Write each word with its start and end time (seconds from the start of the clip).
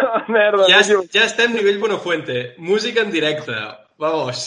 Merda, 0.34 0.66
Ja, 0.70 0.80
no 0.92 1.04
ja 1.12 1.24
estem 1.26 1.54
nivell 1.54 1.80
Buenafuente. 1.80 2.54
Música 2.58 3.02
en 3.02 3.10
directe. 3.10 3.54
Vamos. 4.00 4.46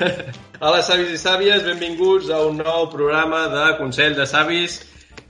Hola, 0.60 0.82
savis 0.84 1.14
i 1.14 1.18
sàvies, 1.20 1.64
benvinguts 1.64 2.28
a 2.30 2.42
un 2.44 2.60
nou 2.60 2.88
programa 2.92 3.46
de 3.52 3.64
Consell 3.78 4.16
de 4.18 4.26
Savis. 4.28 4.82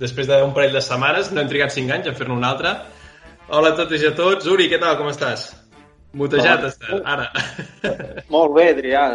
Després 0.02 0.26
d'un 0.26 0.50
parell 0.56 0.75
de 0.75 0.82
setmanes, 0.82 1.30
no 1.30 1.43
hem 1.43 1.50
trigat 1.50 1.75
5 1.75 1.94
anys 1.94 2.11
a 2.11 2.14
fer-ne 2.18 2.34
un 2.34 2.46
altre. 2.48 2.75
Hola 3.52 3.70
a 3.72 3.76
totes 3.79 4.02
i 4.02 4.11
a 4.11 4.16
tots. 4.18 4.48
Uri, 4.50 4.66
què 4.72 4.80
tal? 4.82 4.96
Com 4.98 5.12
estàs? 5.12 5.52
Mutejat 6.18 6.66
estàs, 6.72 7.00
ara. 7.06 7.30
Molt 8.34 8.52
bé, 8.56 8.68
Adrià. 8.74 9.06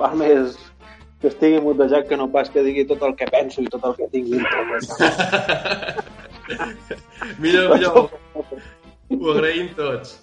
Val 0.00 0.18
més 0.18 0.58
que 1.22 1.30
estigui 1.30 1.62
mutejat 1.62 2.08
que 2.10 2.18
no 2.18 2.26
pas 2.32 2.50
que 2.50 2.64
digui 2.66 2.84
tot 2.90 3.02
el 3.06 3.14
que 3.18 3.28
penso 3.30 3.62
i 3.62 3.70
tot 3.70 3.84
el 3.86 3.94
que 4.00 4.08
tinc 4.10 4.32
dintre. 4.34 4.58
millor, 7.38 7.76
millor. 7.76 8.08
Ho 9.20 9.32
agraïm 9.34 9.70
tots. 9.76 10.18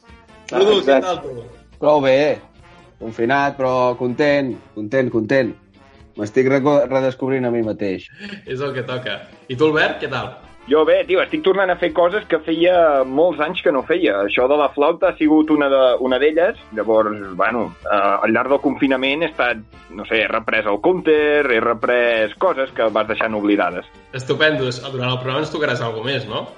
Rudu, 0.52 0.79
què 0.85 0.99
tal 1.03 1.21
tu? 1.23 1.35
Prou 1.80 2.02
bé. 2.03 2.39
Confinat, 2.99 3.55
però 3.57 3.95
content, 3.99 4.55
content, 4.75 5.09
content. 5.13 5.53
M'estic 6.20 6.49
redescobrint 6.52 7.45
a 7.47 7.52
mi 7.53 7.61
mateix. 7.63 8.09
És 8.45 8.59
el 8.59 8.73
que 8.75 8.83
toca. 8.83 9.21
I 9.47 9.55
tu, 9.55 9.70
Albert, 9.70 10.02
què 10.02 10.09
tal? 10.11 10.33
Jo 10.70 10.83
bé, 10.85 10.99
tio, 11.07 11.21
estic 11.23 11.41
tornant 11.41 11.71
a 11.71 11.77
fer 11.81 11.88
coses 11.97 12.25
que 12.30 12.38
feia 12.45 13.05
molts 13.07 13.39
anys 13.41 13.61
que 13.66 13.71
no 13.73 13.81
feia. 13.88 14.20
Això 14.27 14.45
de 14.52 14.57
la 14.59 14.67
flauta 14.75 15.08
ha 15.09 15.16
sigut 15.17 15.49
una 15.55 15.69
de- 15.71 15.95
una 16.05 16.19
d'elles. 16.19 16.59
Llavors, 16.77 17.16
bueno, 17.39 17.73
eh, 17.85 17.95
al 18.25 18.31
llarg 18.35 18.49
del 18.52 18.59
confinament 18.61 19.23
he 19.23 19.30
estat, 19.31 19.58
no 19.89 20.05
sé, 20.05 20.19
he 20.21 20.27
reprès 20.27 20.67
el 20.67 20.81
counter, 20.81 21.47
he 21.49 21.59
reprès 21.63 22.35
coses 22.38 22.69
que 22.75 22.83
vas 22.89 23.08
deixant 23.08 23.33
oblidades. 23.33 23.85
Estupendos. 24.13 24.81
Durant 24.91 25.09
el 25.16 25.17
programa 25.23 25.39
ens 25.39 25.52
tocaràs 25.56 25.81
alguna 25.81 26.11
més, 26.11 26.28
no? 26.28 26.50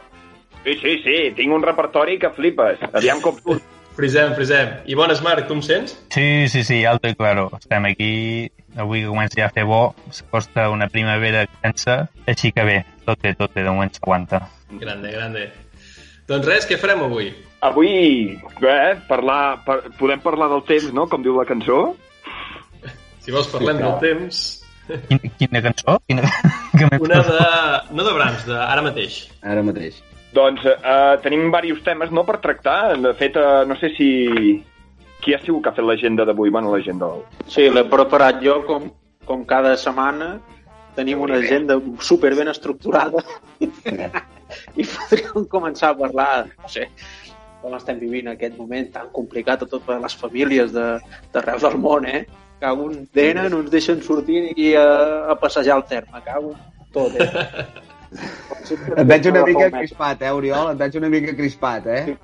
Sí, 0.64 0.78
sí, 0.78 0.98
sí, 1.04 1.20
tinc 1.38 1.54
un 1.54 1.64
repertori 1.66 2.18
que 2.22 2.30
flipes. 2.36 2.82
Aviam 2.94 3.22
com 3.22 3.38
surt. 3.40 3.64
Frisem, 3.96 4.34
frisem. 4.38 4.70
I 4.88 4.96
bones, 4.96 5.20
Marc, 5.22 5.48
tu 5.50 5.58
em 5.58 5.62
sents? 5.66 5.98
Sí, 6.14 6.48
sí, 6.50 6.64
sí, 6.64 6.86
alto 6.88 7.10
i 7.12 7.16
claro. 7.18 7.50
Estem 7.58 7.86
aquí, 7.90 8.12
avui 8.80 9.04
que 9.04 9.10
comença 9.10 9.36
ja 9.36 9.50
a 9.50 9.54
fer 9.54 9.66
bo, 9.68 9.82
s'acosta 10.16 10.70
una 10.72 10.88
primavera 10.90 11.44
extensa, 11.48 11.98
així 12.30 12.54
que 12.56 12.64
bé, 12.68 12.78
tot 13.06 13.20
bé, 13.22 13.34
tot 13.36 13.52
bé, 13.54 13.66
de 13.66 13.74
moment 13.74 13.92
s'aguanta. 13.94 14.46
Grande, 14.80 15.12
grande. 15.12 15.50
Doncs 16.30 16.48
res, 16.48 16.68
què 16.70 16.80
farem 16.80 17.04
avui? 17.04 17.34
Avui, 17.68 17.92
eh, 18.64 18.94
parlar, 19.10 19.42
par 19.66 19.82
podem 20.00 20.24
parlar 20.24 20.48
del 20.54 20.64
temps, 20.70 20.88
no?, 20.96 21.10
com 21.12 21.22
diu 21.26 21.36
la 21.38 21.46
cançó. 21.50 21.82
Si 23.22 23.34
vols 23.36 23.52
parlem 23.52 23.78
Sí, 23.78 23.84
del 23.84 24.00
temps. 24.06 24.40
Quina, 25.10 25.34
quina 25.38 25.62
cançó? 25.68 26.00
Quina... 26.08 26.32
Una 27.06 27.20
de... 27.28 27.44
no 27.92 28.08
de 28.08 28.16
Brahms, 28.16 28.48
de 28.48 28.56
ara 28.58 28.82
mateix. 28.88 29.26
Ara 29.44 29.62
mateix. 29.68 30.00
Doncs 30.32 30.64
eh, 30.66 31.16
tenim 31.24 31.48
diversos 31.50 31.84
temes, 31.84 32.12
no?, 32.12 32.24
per 32.28 32.38
tractar. 32.44 32.98
De 33.04 33.14
fet, 33.20 33.36
eh, 33.36 33.64
no 33.68 33.76
sé 33.80 33.92
si... 33.98 34.10
Qui 35.22 35.36
ha 35.36 35.40
sigut 35.44 35.62
que 35.62 35.70
ha 35.70 35.76
fet 35.78 35.86
l'agenda 35.86 36.26
d'avui? 36.26 36.50
Bueno, 36.50 36.72
l'agenda. 36.74 37.12
Sí, 37.46 37.68
l'he 37.70 37.84
preparat 37.86 38.40
jo 38.42 38.56
com, 38.66 38.88
com 39.28 39.44
cada 39.46 39.76
setmana. 39.78 40.32
Tenim 40.96 41.22
una 41.22 41.38
agenda 41.38 41.78
super 42.04 42.34
ben 42.36 42.50
estructurada 42.52 43.22
i 43.62 44.84
podríem 44.84 45.46
començar 45.52 45.92
a 45.94 45.98
parlar, 46.02 46.32
no 46.58 46.68
sé, 46.68 46.88
com 47.62 47.78
estem 47.78 48.02
vivint 48.02 48.28
aquest 48.34 48.58
moment 48.60 48.90
tan 48.92 49.08
complicat 49.16 49.64
a 49.64 49.70
totes 49.72 50.02
les 50.04 50.18
famílies 50.20 50.74
de- 50.76 50.98
d'arreu 51.32 51.62
del 51.64 51.78
món, 51.80 52.10
eh? 52.10 52.26
Cago 52.60 52.90
en 52.92 53.06
dena, 53.16 53.46
no 53.50 53.62
ens 53.64 53.72
deixen 53.72 54.02
sortir 54.04 54.42
ni 54.50 54.74
a, 54.76 54.84
a 55.32 55.38
passejar 55.40 55.78
el 55.80 55.86
terme, 55.88 56.20
cago 56.26 56.52
tot, 56.92 57.16
eh? 57.16 57.30
Et 58.12 59.08
veig 59.08 59.28
una 59.32 59.44
mica 59.48 59.70
crispat, 59.72 60.24
eh, 60.26 60.32
Oriol? 60.36 60.72
Et 60.74 60.80
veig 60.82 60.98
una 61.00 61.10
mica 61.12 61.34
crispat, 61.36 61.88
eh? 61.88 62.18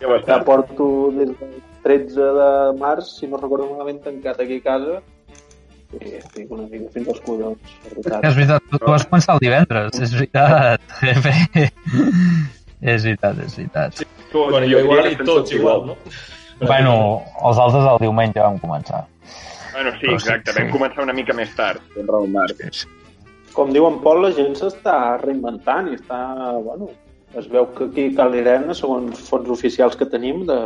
Ja 0.00 0.08
ho 0.08 0.20
que 0.24 0.38
porto 0.46 0.86
des 1.16 1.32
del 1.40 1.58
13 1.84 2.30
de 2.38 2.48
març, 2.80 3.10
si 3.18 3.28
no 3.28 3.40
recordo 3.40 3.68
malament, 3.72 4.00
tancat 4.04 4.40
aquí 4.40 4.60
a 4.62 4.64
casa. 4.64 5.02
I 5.94 6.16
estic 6.18 6.50
una 6.50 6.64
mica 6.70 6.88
fins 6.94 7.12
als 7.12 7.20
collons. 7.26 7.74
És 7.92 8.34
veritat, 8.34 8.64
tu, 8.70 8.80
tu 8.80 8.90
vas 8.90 9.04
començar 9.10 9.36
el 9.36 9.44
divendres, 9.44 10.00
és 10.00 10.16
veritat. 10.16 10.80
és 12.94 13.04
veritat, 13.04 13.44
és 13.44 13.58
veritat. 13.60 14.02
Tot, 14.32 14.50
bueno, 14.50 14.66
jo 14.66 14.82
igual 14.88 15.12
i 15.12 15.16
tots 15.20 15.52
igual, 15.54 15.86
no? 15.92 16.00
Bueno, 16.64 16.96
els 17.44 17.60
altres 17.60 17.86
el 17.92 18.02
diumenge 18.02 18.40
vam 18.40 18.58
començar. 18.62 19.04
Bueno, 19.74 19.92
sí, 20.00 20.06
Però 20.06 20.18
sí, 20.18 20.20
exacte. 20.22 20.52
sí. 20.52 20.60
Vam 20.62 20.74
començar 20.78 21.04
una 21.04 21.14
mica 21.16 21.36
més 21.36 21.52
tard, 21.58 21.82
sempre 21.94 22.24
el 22.24 22.30
Marc. 22.32 22.68
Com 23.54 23.70
diu 23.74 23.86
en 23.86 23.96
Pol, 24.02 24.18
la 24.24 24.32
gent 24.34 24.54
s'està 24.58 24.96
reinventant 25.22 25.86
i 25.92 25.94
està, 25.98 26.18
bueno, 26.64 26.84
es 27.38 27.46
veu 27.50 27.64
que 27.76 27.84
aquí 27.88 28.02
a 28.10 28.14
Cal 28.18 28.32
Irene, 28.38 28.74
segons 28.74 29.20
fons 29.28 29.48
oficials 29.54 29.96
que 29.98 30.06
tenim, 30.10 30.42
de 30.48 30.58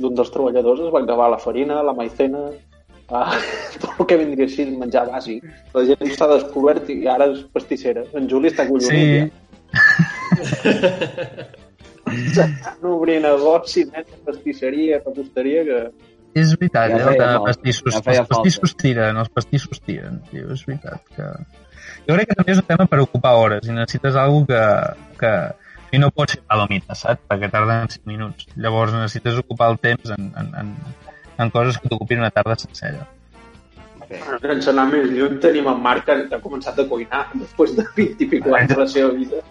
d'un 0.00 0.14
dels 0.16 0.30
treballadors 0.32 0.80
es 0.86 0.92
va 0.94 1.00
acabar 1.04 1.26
la 1.30 1.42
farina, 1.42 1.82
la 1.84 1.94
maicena, 1.96 2.40
ah, 3.12 3.34
tot 3.82 3.92
el 3.98 4.04
que 4.08 4.20
vindria 4.20 4.46
així 4.48 4.62
menjar 4.70 5.04
bàsic. 5.10 5.38
La 5.74 5.82
gent 5.88 6.04
s'ha 6.16 6.28
descobert 6.34 6.84
i 6.92 6.94
ara 7.10 7.24
és 7.32 7.40
pastissera. 7.54 8.02
En 8.16 8.22
Juli 8.30 8.46
està 8.52 8.62
collonit 8.68 8.90
Sí, 8.90 8.96
ja. 12.34 12.40
S'estan 12.50 12.86
obrint 12.90 13.22
negoci, 13.22 13.84
de 13.90 14.00
pastisseria, 14.26 14.94
reposteria, 15.04 15.60
que... 15.68 15.78
és 16.40 16.48
veritat, 16.56 16.86
Ja 16.90 16.96
de 16.96 17.02
falta, 17.06 17.26
pastissos, 17.44 17.94
ja 18.02 18.22
els 18.22 18.30
pastissos 18.32 18.72
tiren, 18.80 19.14
els 19.20 19.30
pastissos 19.34 19.78
tiren, 19.86 20.14
tio, 20.30 20.44
és 20.56 20.62
veritat 20.66 21.00
que... 21.14 21.24
Jo 22.06 22.16
crec 22.16 22.30
que 22.30 22.38
també 22.38 22.54
és 22.54 22.62
un 22.62 22.68
tema 22.68 22.86
per 22.90 23.00
ocupar 23.02 23.34
hores 23.38 23.68
i 23.68 23.74
necessites 23.76 24.18
algo 24.18 24.44
que, 24.48 24.62
que 25.20 25.32
i 25.90 25.98
no 25.98 26.10
pots 26.14 26.36
fer 26.36 26.42
palomites, 26.46 27.04
saps? 27.04 27.22
Perquè 27.30 27.50
tarden 27.52 27.88
5 27.92 28.10
minuts. 28.10 28.50
Llavors 28.56 28.94
necessites 28.94 29.40
ocupar 29.42 29.72
el 29.72 29.80
temps 29.82 30.12
en, 30.16 30.28
en, 30.42 30.52
en, 30.62 30.76
en 31.38 31.50
coses 31.54 31.78
que 31.80 31.90
t'ocupin 31.90 32.22
una 32.22 32.30
tarda 32.34 32.58
sencera. 32.60 33.08
Sense 34.42 34.72
anar 34.72 34.88
més 34.90 35.04
lluny, 35.14 35.36
tenim 35.42 35.68
en 35.70 35.82
Marc 35.82 36.08
que 36.08 36.14
ha 36.34 36.40
començat 36.42 36.78
a 36.82 36.86
cuinar 36.90 37.20
després 37.32 37.76
de 37.76 37.84
20 37.98 38.24
i 38.24 38.26
pico 38.32 38.54
anys 38.58 38.72
de 38.72 38.78
la 38.80 38.86
seva 38.90 39.10
vida. 39.14 39.42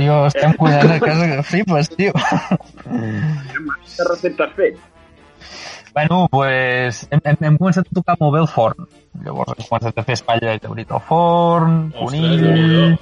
Jo 0.00 0.20
estem 0.30 0.54
cuidant 0.60 0.94
a 0.94 1.00
casa 1.02 1.26
que 1.32 1.42
flipes, 1.50 1.90
tio. 1.96 2.14
Quina 2.86 4.08
recepta 4.08 4.48
has 4.48 4.56
fet? 4.56 4.80
Bueno, 5.94 6.28
pues, 6.30 7.06
hem, 7.10 7.20
hem, 7.24 7.36
hem 7.48 7.58
començat 7.58 7.88
a 7.88 7.94
tocar 7.94 8.16
molt 8.20 8.34
bé 8.36 8.42
el 8.44 8.50
forn. 8.50 8.88
Llavors 9.24 9.54
hem 9.56 9.66
començat 9.66 9.98
a 9.98 10.04
fer 10.06 10.16
espatlla 10.18 10.54
i 10.56 10.62
cabrit 10.62 10.92
al 10.92 11.02
forn, 11.08 11.78
conill. 11.96 12.98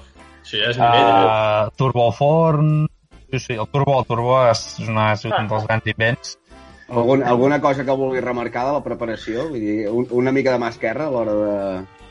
Això 0.47 0.61
ja 0.63 0.71
és 0.71 0.79
nivell. 0.79 1.11
eh? 1.11 1.25
uh, 1.27 1.73
turbo 1.77 2.07
al 2.07 2.15
forn... 2.17 2.75
Sí, 3.27 3.41
sí, 3.43 3.55
el 3.59 3.67
turbo, 3.75 3.97
el 3.99 4.05
turbo 4.07 4.37
és, 4.47 4.61
una, 4.87 5.09
sigut 5.19 5.41
un 5.41 5.49
dels 5.51 5.65
grans 5.67 5.89
invents. 5.91 6.37
Algun, 6.87 7.25
alguna 7.27 7.59
cosa 7.61 7.83
que 7.85 7.97
vulguis 7.99 8.23
remarcar 8.23 8.69
de 8.69 8.77
la 8.77 8.83
preparació? 8.85 9.49
Vull 9.51 9.59
dir, 9.59 9.89
un, 9.91 10.07
una 10.15 10.31
mica 10.33 10.53
de 10.55 10.61
mà 10.63 10.69
esquerra 10.71 11.09
a 11.09 11.11
l'hora 11.11 11.35
de, 11.35 11.57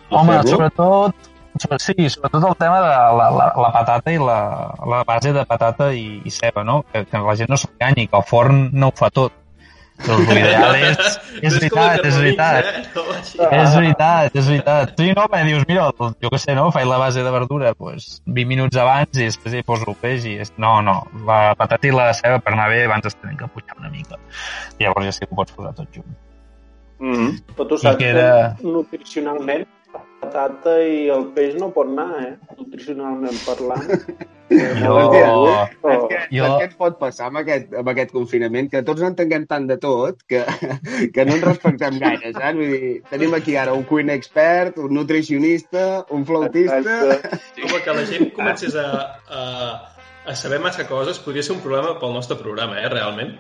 Home, 0.10 0.36
sobretot, 0.44 1.16
sobre, 1.58 1.80
sí, 1.80 1.96
sobretot 2.12 2.44
el 2.50 2.58
tema 2.60 2.82
de 2.84 2.90
la, 2.92 3.30
la, 3.32 3.48
la 3.64 3.72
patata 3.74 4.12
i 4.12 4.20
la, 4.20 4.38
la 4.92 5.00
base 5.08 5.32
de 5.34 5.46
patata 5.48 5.88
i, 5.96 6.20
i 6.28 6.34
ceba, 6.36 6.66
no? 6.68 6.82
Que, 6.92 7.06
que 7.08 7.24
la 7.24 7.36
gent 7.40 7.50
no 7.56 7.58
s'enganyi, 7.58 8.10
que 8.12 8.20
el 8.20 8.28
forn 8.28 8.66
no 8.76 8.92
ho 8.92 8.96
fa 9.00 9.10
tot. 9.10 9.34
Doncs 10.04 10.28
l'ideal 10.36 10.76
és... 10.76 10.98
És 11.40 11.56
a 11.56 11.60
veritat, 11.60 12.06
és 12.06 12.18
veritat. 12.20 12.66
eh? 12.66 13.62
És 13.62 13.76
veritat, 13.76 14.36
és 14.36 14.50
veritat. 14.50 14.92
Sí, 15.00 15.08
no, 15.16 15.26
perquè 15.32 15.46
dius, 15.48 15.64
mira, 15.70 15.86
jo 15.96 16.32
què 16.34 16.40
sé, 16.42 16.56
no? 16.58 16.68
Faig 16.76 16.88
la 16.90 17.00
base 17.02 17.24
de 17.24 17.32
verdura, 17.32 17.72
pues, 17.80 18.20
20 18.28 18.50
minuts 18.52 18.80
abans 18.82 19.16
i 19.18 19.30
després 19.30 19.56
hi 19.56 19.64
poso 19.68 19.88
el 19.88 19.98
peix 20.02 20.28
i... 20.28 20.36
És... 20.44 20.52
No, 20.62 20.76
no, 20.86 20.98
la 21.28 21.56
patata 21.60 21.88
i 21.88 21.96
la 21.96 22.10
ceba 22.18 22.42
per 22.44 22.54
anar 22.54 22.68
bé 22.74 22.84
abans 22.86 23.08
es 23.12 23.16
tenen 23.16 23.40
que 23.40 23.48
pujar 23.56 23.80
una 23.80 23.90
mica. 23.94 24.20
Llavors 24.80 25.08
ja 25.10 25.16
sí 25.16 25.26
que 25.26 25.32
ho 25.34 25.40
pots 25.42 25.56
posar 25.56 25.74
tot 25.80 25.90
junt. 25.96 26.12
Mm 27.00 27.16
-hmm. 27.16 27.42
Però 27.56 27.68
tu 27.68 27.78
saps 27.78 27.98
queda- 28.00 28.56
que 28.60 28.68
nutricionalment 28.68 29.66
la 29.94 30.02
patata 30.22 30.80
i 30.84 31.10
el 31.10 31.28
peix 31.36 31.56
no 31.60 31.72
pot 31.72 31.88
anar, 31.88 32.24
eh? 32.24 32.34
Nutricionalment 32.58 33.38
parlant. 33.46 33.88
Jo... 34.50 34.98
Però... 35.82 35.96
què, 36.10 36.20
Jo- 36.30 36.50
què 36.60 36.68
ens 36.68 36.76
pot 36.78 37.00
passar 37.02 37.30
amb 37.32 37.40
aquest, 37.42 37.72
amb 37.80 37.90
aquest 37.90 38.12
confinament? 38.14 38.70
Que 38.70 38.84
tots 38.86 39.02
entenguem 39.08 39.48
tant 39.50 39.66
de 39.70 39.78
tot 39.82 40.22
que, 40.30 40.44
que 41.16 41.26
no 41.26 41.38
ens 41.38 41.48
respectem 41.48 41.98
gaire, 42.02 42.32
saps? 42.36 42.60
Vull 42.60 42.76
dir, 42.76 42.92
tenim 43.10 43.34
aquí 43.38 43.58
ara 43.58 43.74
un 43.78 43.86
cuiner 43.90 44.18
expert, 44.20 44.78
un 44.82 44.94
nutricionista, 45.00 46.06
un 46.14 46.28
flautista... 46.30 46.78
Exacte. 46.80 47.42
Home, 47.66 47.82
que 47.86 47.98
la 47.98 48.06
gent 48.12 48.32
comencés 48.38 48.78
a, 48.78 48.88
a, 49.26 49.44
a 50.30 50.38
saber 50.38 50.62
massa 50.64 50.86
coses 50.90 51.22
podria 51.24 51.46
ser 51.46 51.56
un 51.58 51.64
problema 51.66 51.96
pel 52.02 52.14
nostre 52.14 52.38
programa, 52.42 52.78
eh, 52.84 52.92
realment. 52.94 53.34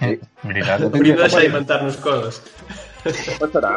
Eh, 0.00 0.16
veritat. 0.42 0.88
Hauríem 0.88 1.14
de 1.14 1.22
deixar 1.22 1.44
d'inventar-nos 1.44 2.00
coses. 2.02 2.42
Què 3.04 3.38
passarà? 3.40 3.76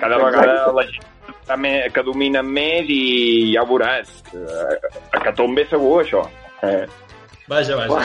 Cada 0.00 0.18
vegada 0.22 0.72
la 0.74 0.86
gent 0.88 1.12
que 1.94 2.02
domina 2.02 2.42
més 2.42 2.88
i 2.88 3.52
ja 3.54 3.62
ho 3.62 3.66
veuràs. 3.70 4.08
Eh, 4.34 5.16
A 5.16 5.20
Catombe 5.24 5.66
segur, 5.70 6.02
això. 6.04 6.24
Eh, 6.62 6.86
Vaja, 7.48 7.76
vaja. 7.76 8.00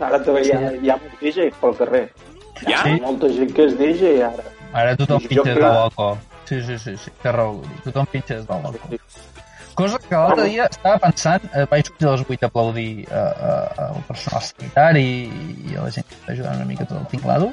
Ara 0.00 0.18
també 0.24 0.40
hi 0.46 0.52
ha, 0.52 0.60
hi 0.82 0.90
ha 0.90 0.96
molts 0.96 1.20
DJs 1.20 1.58
pel 1.60 1.74
carrer. 1.78 2.04
ja? 2.66 2.80
Hi 2.86 2.94
ha 2.98 3.02
molta 3.04 3.28
gent 3.28 3.52
que 3.54 3.66
és 3.68 3.76
DJ 3.78 4.22
ara. 4.24 4.44
Ara 4.74 4.96
tothom 4.96 5.20
Jo 5.20 5.28
pitja 5.28 5.54
clar. 5.54 5.72
balcó. 5.76 6.08
Sí, 6.48 6.60
sí, 6.62 6.78
sí, 6.78 6.96
sí, 6.96 7.10
té 7.22 7.32
raó. 7.32 7.60
Tothom 7.84 8.06
pitja 8.12 8.36
del 8.40 8.46
balcó. 8.46 8.98
cosa 9.74 9.98
que 9.98 10.14
l'altre 10.14 10.44
dia 10.48 10.66
estava 10.70 10.98
pensant, 11.02 11.42
eh, 11.52 11.64
vaig 11.70 11.86
sortir 11.86 12.06
a 12.06 12.12
les 12.12 12.20
8 12.30 12.44
a 12.44 12.46
aplaudir 12.46 13.06
eh, 13.10 13.14
eh, 13.14 13.82
al 13.84 14.02
personal 14.06 14.42
sanitari 14.46 15.06
i 15.70 15.74
a 15.76 15.82
la 15.82 15.90
gent 15.90 16.06
que 16.08 16.14
està 16.14 16.30
ajudant 16.32 16.56
una 16.60 16.64
mica 16.68 16.84
tot 16.86 17.00
el 17.00 17.06
tinglado, 17.10 17.48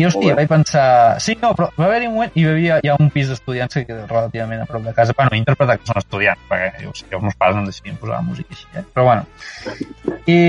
i, 0.00 0.06
hòstia, 0.08 0.34
vaig 0.38 0.50
pensar... 0.50 0.88
Sí, 1.22 1.36
no, 1.42 1.52
però 1.56 1.70
va 1.76 1.86
haver-hi 1.90 2.08
un 2.08 2.16
moment... 2.16 2.34
Hi 2.38 2.46
havia 2.48 2.80
hi 2.82 2.90
ha 2.90 2.96
un 3.00 3.10
pis 3.12 3.30
d'estudiants 3.30 3.76
que 3.76 3.86
queda 3.88 4.06
relativament 4.08 4.64
a 4.64 4.68
prop 4.68 4.84
de 4.86 4.94
casa. 4.96 5.16
Bueno, 5.16 5.36
interpretar 5.38 5.78
que 5.80 5.88
són 5.90 6.00
estudiants, 6.00 6.44
perquè 6.50 6.84
jo, 6.84 6.94
sé, 6.96 7.08
els 7.10 7.24
meus 7.26 7.38
pares 7.40 7.58
no 7.58 7.66
deixarien 7.68 7.98
posar 8.00 8.18
la 8.18 8.26
música 8.26 8.56
així, 8.56 8.68
eh? 8.74 8.84
Però 8.94 9.08
bueno. 9.10 9.26
I, 10.30 10.40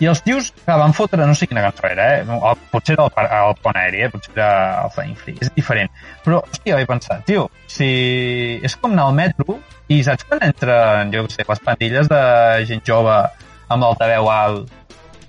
i 0.00 0.08
els 0.10 0.22
tios 0.24 0.50
que 0.56 0.78
van 0.82 0.96
fotre, 0.96 1.24
no 1.28 1.36
sé 1.36 1.48
quina 1.50 1.64
cançó 1.64 1.88
era, 1.88 2.08
eh? 2.16 2.24
El, 2.24 2.64
potser 2.72 2.96
era 2.96 3.06
el, 3.08 3.30
el 3.40 3.56
pont 3.64 3.80
aeri, 3.80 4.04
eh? 4.06 4.10
potser 4.12 4.34
era 4.36 4.50
el 4.84 4.92
Flying 4.96 5.16
Free, 5.20 5.36
és 5.44 5.52
diferent. 5.56 5.92
Però, 6.24 6.42
hòstia, 6.44 6.78
vaig 6.78 6.88
pensar, 6.90 7.20
tio, 7.28 7.46
si 7.70 7.90
és 8.64 8.76
com 8.80 8.96
anar 8.96 9.10
al 9.10 9.18
metro 9.18 9.60
i 9.92 10.02
saps 10.04 10.26
quan 10.28 10.44
entren, 10.44 11.12
jo 11.14 11.26
què 11.26 11.36
sé, 11.36 11.46
les 11.48 11.62
pandilles 11.68 12.10
de 12.12 12.22
gent 12.68 12.84
jove 12.88 13.20
amb 13.66 13.82
l'altaveu 13.82 14.28
alt 14.30 14.74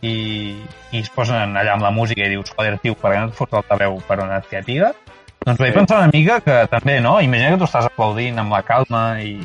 i, 0.07 0.55
i 0.91 1.01
es 1.03 1.11
posen 1.13 1.57
allà 1.57 1.75
amb 1.75 1.85
la 1.85 1.91
música 1.93 2.25
i 2.25 2.31
dius, 2.31 2.53
joder, 2.55 2.77
tio, 2.83 2.95
per 2.99 3.13
què 3.13 3.19
no 3.21 3.29
et 3.31 3.37
fots 3.37 3.55
l'altaveu 3.57 3.99
per 4.07 4.19
una 4.23 4.39
etiqueta? 4.41 4.93
Doncs 5.43 5.61
vaig 5.61 5.75
pensar 5.75 6.01
una 6.01 6.13
mica 6.13 6.39
que 6.43 6.57
també, 6.71 6.97
no? 7.03 7.17
Imagina 7.23 7.53
que 7.53 7.61
tu 7.61 7.67
estàs 7.67 7.87
aplaudint 7.87 8.39
amb 8.41 8.55
la 8.55 8.63
calma 8.67 9.03
i 9.23 9.37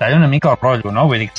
talla 0.00 0.18
una 0.18 0.28
mica 0.32 0.52
el 0.52 0.58
rotllo, 0.60 0.92
no? 0.92 1.06
Vull 1.08 1.24
dir, 1.24 1.30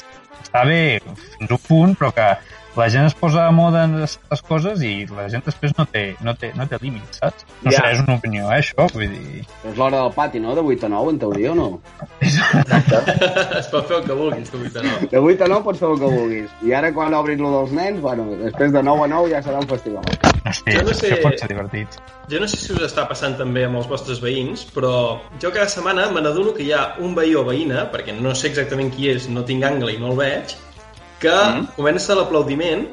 està 0.42 0.64
bé 0.68 0.82
fins 1.04 1.52
un 1.52 1.62
punt, 1.68 1.98
però 2.00 2.14
que 2.16 2.30
la 2.78 2.88
gent 2.90 3.06
es 3.06 3.14
posa 3.20 3.46
a 3.48 3.52
moda 3.52 3.84
en 3.84 3.96
aquestes 3.98 4.42
coses 4.48 4.82
i 4.82 5.06
la 5.12 5.26
gent 5.30 5.44
després 5.46 5.74
no 5.78 5.86
té, 5.92 6.16
no 6.24 6.34
té, 6.40 6.54
no 6.56 6.68
té 6.72 6.78
límits, 6.82 7.18
saps? 7.20 7.46
No 7.64 7.72
Ja. 7.72 7.82
sé, 7.82 7.92
és 7.98 8.00
una 8.06 8.16
opinió, 8.16 8.46
eh, 8.52 8.60
això, 8.62 8.88
vull 8.94 9.10
dir... 9.12 9.44
És 9.68 9.76
l'hora 9.78 10.00
del 10.06 10.14
pati, 10.16 10.40
no? 10.40 10.56
De 10.56 10.62
8 10.62 10.86
a 10.86 10.90
9, 10.90 11.10
en 11.12 11.20
teoria, 11.20 11.52
o 11.52 11.56
no? 11.56 11.82
es 12.22 13.68
pot 13.72 13.88
fer 13.88 13.98
el 13.98 14.04
que 14.06 14.14
vulguis, 14.16 14.50
tu, 14.52 14.58
Vita, 14.62 14.82
no. 14.84 14.94
De 15.12 15.18
8 15.20 15.44
a 15.44 15.48
9 15.52 15.64
pots 15.66 15.80
fer 15.82 15.90
el 15.90 16.00
que 16.00 16.10
vulguis. 16.16 16.50
I 16.66 16.74
ara, 16.78 16.92
quan 16.96 17.14
obrin 17.18 17.42
lo 17.44 17.52
dels 17.58 17.74
nens, 17.76 18.00
bueno, 18.02 18.26
després 18.42 18.72
de 18.74 18.84
9 18.84 19.04
a 19.06 19.12
9 19.12 19.30
ja 19.34 19.42
serà 19.46 19.60
un 19.62 19.68
festival. 19.70 20.04
Hòstia, 20.46 20.78
Jo 20.80 20.86
no 20.88 20.94
sé- 20.94 21.12
això 21.12 21.22
pot 21.28 21.38
ser 21.40 21.50
divertit. 21.52 22.00
Jo 22.32 22.40
no 22.40 22.48
sé 22.48 22.58
si 22.58 22.72
us 22.74 22.82
està 22.88 23.08
passant 23.10 23.36
també 23.38 23.66
amb 23.68 23.78
els 23.82 23.88
vostres 23.90 24.22
veïns, 24.24 24.66
però 24.74 25.20
jo 25.42 25.52
cada 25.52 25.68
setmana 25.70 26.10
me 26.12 26.22
n'adono 26.24 26.54
que 26.56 26.64
hi 26.64 26.72
ha 26.72 26.96
un 27.00 27.16
veí 27.16 27.36
o 27.36 27.44
veïna, 27.46 27.90
perquè 27.92 28.16
no 28.20 28.34
sé 28.36 28.48
exactament 28.48 28.94
qui 28.96 29.10
és, 29.12 29.28
no 29.30 29.44
tinc 29.46 29.64
angle 29.68 29.94
i 29.94 30.00
no 30.00 30.12
el 30.14 30.18
veig, 30.18 30.56
que 31.22 31.32
mm. 31.34 31.68
comença 31.78 32.18
l'aplaudiment 32.18 32.88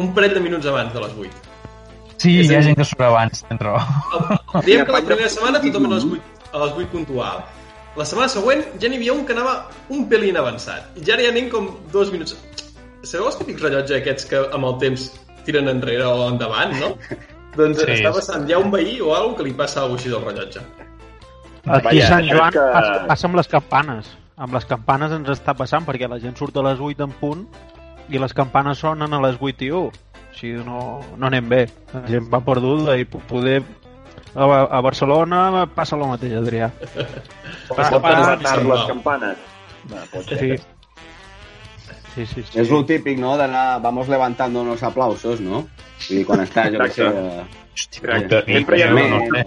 un 0.00 0.14
parell 0.14 0.34
de 0.34 0.42
minuts 0.42 0.66
abans 0.70 0.94
de 0.94 1.02
les 1.02 1.18
8. 1.26 1.42
Sí, 2.16 2.38
És 2.40 2.48
hi 2.50 2.56
ha 2.56 2.62
gent 2.64 2.78
que 2.78 2.86
surt 2.86 3.02
abans, 3.04 3.42
dentro. 3.50 3.74
Diem 4.64 4.86
que 4.86 4.94
la 4.94 5.02
primera 5.04 5.28
setmana 5.30 5.60
tothom 5.62 5.90
a 5.90 5.94
les 5.96 6.06
8, 6.08 6.48
a 6.52 6.62
les 6.64 6.78
8 6.86 6.88
puntual. 6.94 7.42
La 7.98 8.06
setmana 8.08 8.30
següent 8.32 8.64
ja 8.82 8.90
n'hi 8.90 8.98
havia 8.98 9.14
un 9.14 9.22
que 9.26 9.34
anava 9.36 9.54
un 9.94 10.06
pelín 10.10 10.38
avançat. 10.40 10.94
I 10.98 11.04
ja 11.06 11.18
n'hi 11.18 11.28
anem 11.30 11.50
com 11.52 11.68
dos 11.92 12.10
minuts. 12.14 12.34
Sabeu 13.04 13.28
els 13.28 13.38
típics 13.38 13.62
rellotges 13.62 14.00
aquests 14.00 14.26
que 14.30 14.40
amb 14.56 14.70
el 14.70 14.78
temps 14.82 15.10
tiren 15.44 15.68
enrere 15.70 16.06
o 16.08 16.26
endavant, 16.30 16.74
no? 16.80 16.94
doncs 17.58 17.84
Sí. 17.84 17.92
està 17.98 18.10
passant, 18.14 18.48
hi 18.48 18.54
ha 18.56 18.58
un 18.58 18.72
veí 18.72 18.96
o 19.00 19.12
alguna 19.14 19.38
que 19.38 19.46
li 19.46 19.54
passa 19.54 19.82
alguna 19.82 20.00
cosa 20.00 20.08
així 20.08 20.14
del 20.14 20.24
rellotge. 20.24 20.64
Aquí 21.64 21.86
Vaja, 21.86 22.04
a 22.04 22.08
Sant 22.08 22.28
Joan 22.28 22.52
que- 22.52 22.66
passa, 22.72 23.06
passa 23.08 23.26
amb 23.28 23.36
les 23.36 23.48
campanes. 23.48 24.10
Amb 24.36 24.54
les 24.56 24.64
campanes 24.66 25.12
ens 25.14 25.28
està 25.30 25.54
passant 25.54 25.84
perquè 25.86 26.08
la 26.10 26.18
gent 26.22 26.34
surt 26.38 26.56
a 26.58 26.64
les 26.66 26.80
8 26.82 27.04
en 27.06 27.12
punt 27.20 27.44
i 28.10 28.18
les 28.18 28.34
campanes 28.34 28.80
sonen 28.82 29.12
a 29.14 29.20
les 29.22 29.36
8 29.40 29.62
i 29.66 29.70
1. 29.70 29.80
O 29.84 30.34
sigui, 30.34 30.64
no, 30.66 31.00
no 31.16 31.26
anem 31.28 31.48
bé. 31.48 31.62
La 31.94 32.02
gent 32.10 32.26
va 32.32 32.40
perduda 32.44 32.96
i 32.98 33.06
po- 33.06 33.22
poder... 33.30 33.60
A, 34.34 34.42
a 34.66 34.80
Barcelona 34.82 35.62
passa 35.70 35.94
el 35.94 36.02
mateix, 36.10 36.32
Adrià. 36.40 36.66
Matar 37.70 38.40
Sant 38.42 38.66
les 38.66 38.86
campanes. 38.88 39.38
No, 39.90 40.00
pot 40.10 40.26
ser. 40.32 40.38
Sí. 40.40 40.56
Sí, 42.14 42.26
sí, 42.26 42.42
sí. 42.42 42.58
És 42.62 42.70
lo 42.70 42.80
típic, 42.86 43.18
no?, 43.18 43.36
d'anar, 43.38 43.80
vamos 43.82 44.08
levantando 44.10 44.62
unos 44.62 44.82
aplausos, 44.86 45.40
no? 45.42 45.64
Dir, 46.08 46.24
quan 46.26 46.42
estàs, 46.42 46.70
jo 46.74 46.82
què 46.82 46.90
sé... 46.94 47.06
Eh, 47.06 47.46
Exacte. 47.74 48.42
eh, 48.42 48.58
Sempre 48.58 48.78
hi 48.78 48.84
ha 48.84 48.90
eh, 48.90 49.08
no 49.10 49.22
sé. 49.30 49.44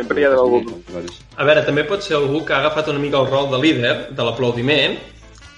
Sempre 0.00 0.22
hi 0.22 0.26
ha 0.26 0.32
d'algú... 0.32 0.62
Coses. 0.88 1.20
A 1.36 1.46
veure, 1.48 1.64
també 1.66 1.84
pot 1.88 2.04
ser 2.04 2.16
algú 2.18 2.42
que 2.48 2.56
ha 2.56 2.62
agafat 2.64 2.88
una 2.92 3.02
mica 3.02 3.20
el 3.20 3.28
rol 3.28 3.50
de 3.52 3.60
líder 3.60 3.94
de 4.16 4.26
l'aplaudiment 4.26 4.96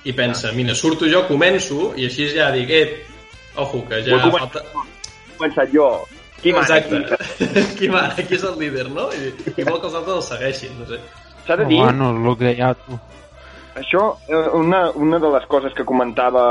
i 0.02 0.14
pensa, 0.18 0.50
mira, 0.56 0.74
surto 0.74 1.06
jo, 1.06 1.22
començo, 1.28 1.92
i 1.94 2.08
així 2.10 2.26
ja 2.34 2.50
dic, 2.54 2.72
eh, 2.74 3.22
ojo, 3.62 3.84
que 3.86 4.02
ja 4.02 4.18
Ho 4.18 4.34
falta... 4.34 4.64
He 4.66 5.38
començat 5.38 5.70
jo. 5.74 5.86
Qui 6.42 6.52
mana 6.52 6.74
aquí? 6.74 6.98
Qui 7.78 7.88
mana? 7.88 8.18
Qui 8.18 8.34
és 8.34 8.44
el 8.44 8.58
líder, 8.58 8.88
no? 8.90 9.06
I, 9.14 9.30
i 9.54 9.62
vol 9.62 9.78
que 9.78 9.86
els 9.86 9.94
altres 9.94 10.16
el 10.16 10.24
segueixin, 10.26 10.74
no 10.80 10.88
sé. 10.90 10.98
S'ha 11.46 11.56
de 11.60 11.66
dir, 11.70 11.78
Bueno, 11.78 12.10
el 12.18 12.36
que. 12.38 12.54
Tu. 12.82 12.98
això, 13.78 14.02
eh, 14.28 14.48
una, 14.58 14.90
una 14.90 15.18
de 15.22 15.30
les 15.36 15.46
coses 15.46 15.72
que 15.72 15.86
comentava, 15.86 16.42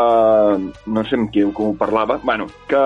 no 0.87 1.03
sé 1.05 1.19
amb 1.19 1.29
qui 1.31 1.43
com 1.51 1.73
ho 1.73 1.77
parlava, 1.77 2.21
bueno, 2.23 2.47
que 2.71 2.81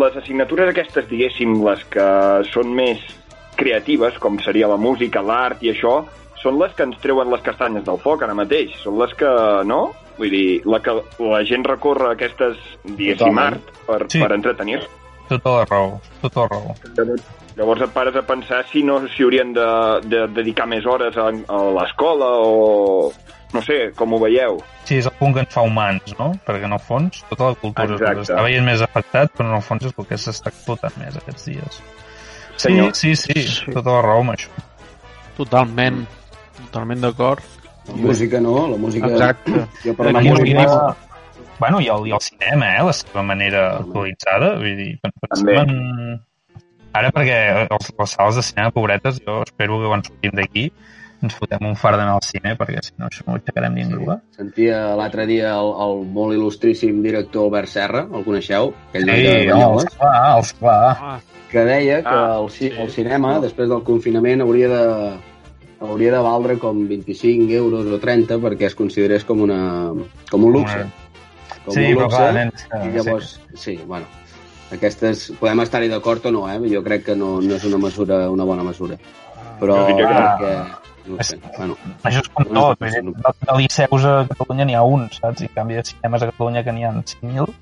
les 0.00 0.16
assignatures 0.16 0.72
aquestes, 0.72 1.08
diguéssim, 1.12 1.60
les 1.64 1.84
que 1.92 2.08
són 2.50 2.72
més 2.74 3.04
creatives, 3.60 4.16
com 4.22 4.38
seria 4.42 4.68
la 4.70 4.78
música, 4.80 5.20
l'art 5.22 5.62
i 5.62 5.70
això, 5.74 5.98
són 6.40 6.56
les 6.58 6.72
que 6.76 6.86
ens 6.88 6.96
treuen 7.02 7.28
les 7.30 7.42
castanyes 7.44 7.84
del 7.84 7.98
foc 8.00 8.22
ara 8.24 8.34
mateix. 8.34 8.72
Són 8.82 8.96
les 8.98 9.12
que, 9.20 9.28
no? 9.68 9.90
Vull 10.18 10.32
dir, 10.32 10.62
la 10.68 10.80
que 10.84 10.94
la 11.20 11.42
gent 11.48 11.64
recorre 11.68 12.08
a 12.10 12.14
aquestes, 12.16 12.56
diguéssim, 12.84 13.28
Totalment. 13.28 13.60
art 13.60 13.84
per, 13.86 14.00
Sí. 14.12 14.20
per 14.24 14.32
entretenir 14.36 14.80
Tota 15.30 15.50
la 15.60 15.64
raó, 15.68 16.00
tota 16.20 16.40
la 16.40 16.48
raó. 16.50 16.72
Llavors, 17.56 17.82
et 17.84 17.92
pares 17.94 18.16
a 18.16 18.22
pensar 18.26 18.64
si 18.70 18.82
no 18.82 18.96
s'hi 19.06 19.22
haurien 19.22 19.52
de, 19.54 19.66
de 20.10 20.24
dedicar 20.34 20.66
més 20.66 20.86
hores 20.86 21.16
a, 21.16 21.28
a 21.30 21.58
l'escola 21.76 22.30
o... 22.42 23.12
No 23.52 23.60
sé, 23.66 23.90
com 23.98 24.12
ho 24.14 24.18
veieu. 24.22 24.60
Sí, 24.86 24.98
és 25.00 25.06
el 25.10 25.14
punt 25.18 25.32
que 25.34 25.40
ens 25.42 25.54
fa 25.54 25.62
humans, 25.66 26.12
no? 26.18 26.28
Perquè 26.46 26.68
en 26.68 26.74
el 26.76 26.82
fons 26.86 27.24
tota 27.28 27.48
la 27.50 27.56
cultura 27.58 27.96
Exacte. 27.96 28.22
està 28.28 28.42
veient 28.46 28.62
més 28.66 28.82
afectat, 28.86 29.32
però 29.34 29.48
en 29.50 29.56
el 29.56 29.64
fons 29.66 29.86
és 29.88 29.94
el 29.98 30.06
que 30.06 30.18
s'està 30.22 30.52
explotant 30.52 30.94
més 31.02 31.16
aquests 31.18 31.48
dies. 31.48 31.80
Sí, 32.60 32.68
Senyor. 32.68 32.94
sí, 32.94 33.14
sí, 33.16 33.34
Sí. 33.42 33.70
tota 33.72 33.96
la 33.96 34.02
raó 34.04 34.20
amb 34.24 34.34
això. 34.34 34.50
Totalment. 35.36 36.02
Totalment 36.66 37.00
d'acord. 37.06 37.40
La 37.88 37.94
música, 37.96 38.40
no? 38.40 38.66
La 38.68 38.76
música... 38.76 39.08
Exacte. 39.08 39.66
Jo 39.84 39.94
per 39.96 40.12
La 40.12 40.20
música... 40.20 40.96
Bueno, 41.60 41.80
i 41.84 41.88
el, 41.92 42.06
i 42.08 42.12
el 42.16 42.20
cinema, 42.24 42.70
eh? 42.78 42.82
La 42.88 42.92
seva 42.96 43.22
manera 43.22 43.62
actualitzada. 43.82 44.54
Vull 44.60 44.76
dir, 44.78 44.90
pen- 45.02 45.12
pensem 45.26 45.50
en... 45.60 46.20
Ara, 46.96 47.10
perquè 47.14 47.34
els, 47.70 47.90
les 47.98 48.14
sales 48.16 48.38
de 48.40 48.42
cinema, 48.42 48.72
pobretes, 48.74 49.20
jo 49.26 49.42
espero 49.46 49.76
que 49.82 49.90
quan 49.92 50.00
sortim 50.06 50.32
d'aquí 50.34 50.64
ens 51.22 51.34
fotem 51.36 51.66
un 51.68 51.74
far 51.76 51.92
d'anar 51.96 52.14
al 52.16 52.22
cine, 52.24 52.54
perquè 52.56 52.80
si 52.82 52.92
no 52.98 53.06
això 53.10 53.24
no 53.26 53.34
ho 53.34 53.36
aixecarem 53.40 53.74
ni 53.74 53.82
en 53.82 53.90
grua. 53.92 54.20
Sentia 54.36 54.94
l'altre 54.96 55.26
dia 55.28 55.54
el, 55.58 55.72
el 55.86 56.04
molt 56.06 56.32
il·lustríssim 56.36 57.02
director 57.04 57.44
Albert 57.48 57.68
Serra, 57.68 58.06
el 58.14 58.24
coneixeu? 58.24 58.72
Aquell 58.90 59.04
Sí, 59.08 59.10
de 59.10 59.32
no, 59.32 59.34
els 59.34 59.50
Banyoles, 59.50 59.96
clar, 59.98 60.36
els 60.38 60.52
clar. 60.60 60.78
Ah, 61.00 61.18
que 61.50 61.64
deia 61.66 61.98
que 62.02 62.08
Ah, 62.14 62.38
el, 62.40 62.48
ci- 62.48 62.70
sí. 62.70 62.72
el 62.78 62.90
cinema, 62.94 63.34
després 63.42 63.68
del 63.68 63.82
confinament, 63.82 64.40
hauria 64.44 64.68
de 64.68 64.86
hauria 65.80 66.12
de 66.12 66.18
valdre 66.20 66.58
com 66.60 66.82
25 66.88 67.52
euros 67.56 67.86
o 67.88 67.98
30 67.98 68.36
perquè 68.38 68.66
es 68.68 68.74
considerés 68.76 69.24
com, 69.24 69.40
una, 69.40 69.92
com 70.30 70.44
un 70.44 70.52
luxe. 70.52 70.82
Com 71.64 71.72
Sí, 71.74 71.86
un 71.86 71.94
però 71.96 72.04
luxe, 72.04 72.16
clar, 72.18 72.34
nens, 72.36 72.66
I 72.68 72.88
eh, 72.88 72.90
llavors, 72.98 73.30
sí, 73.56 73.78
bueno, 73.86 74.04
aquestes, 74.72 75.32
podem 75.40 75.60
estar-hi 75.64 75.88
d'acord 75.90 76.26
o 76.28 76.32
no, 76.34 76.44
eh? 76.52 76.58
Jo 76.70 76.82
crec 76.84 77.04
que 77.08 77.16
no, 77.16 77.40
no 77.40 77.56
és 77.56 77.64
una 77.64 77.78
mesura, 77.80 78.28
una 78.30 78.44
bona 78.44 78.62
mesura. 78.62 78.96
Però 79.60 79.76
Jo 79.80 79.86
diria 79.88 80.36
que. 80.40 80.52
No 81.06 81.22
sé, 81.24 81.38
bueno, 81.56 81.76
Això 82.04 82.22
és 82.24 82.28
com 82.34 82.46
No, 82.50 82.64
tot, 82.72 82.84
dir, 82.84 83.02
no. 83.06 83.14
de, 83.16 83.56
liceus 83.58 84.04
a 84.04 84.14
Catalunya 84.30 84.66
n'hi 84.68 84.76
ha 84.78 84.82
un, 84.84 85.06
saps? 85.14 85.42
I 85.44 85.48
en 85.48 85.54
canvi 85.54 85.78
de 85.78 85.84
cinemes 85.88 86.22
a 86.22 86.30
Catalunya 86.32 86.64
que 86.66 86.74
n'hi 86.76 86.84
ha 86.84 86.92
5.000, 86.92 87.54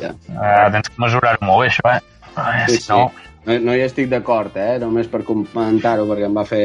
ja. 0.00 0.10
eh, 0.34 0.66
tens 0.74 0.90
que 0.90 1.04
mesurar-ho 1.06 1.46
molt 1.46 1.64
bé, 1.64 1.70
això, 1.72 1.94
eh? 1.94 2.00
Eh, 2.34 2.66
Sí, 2.68 2.80
si 2.82 2.92
no... 2.92 3.10
No, 3.44 3.58
no 3.60 3.74
hi 3.76 3.82
estic 3.84 4.08
d'acord, 4.08 4.54
eh? 4.56 4.78
Només 4.80 5.08
per 5.12 5.20
comentar-ho, 5.28 6.06
perquè 6.08 6.30
em 6.30 6.36
va 6.36 6.46
fer... 6.48 6.64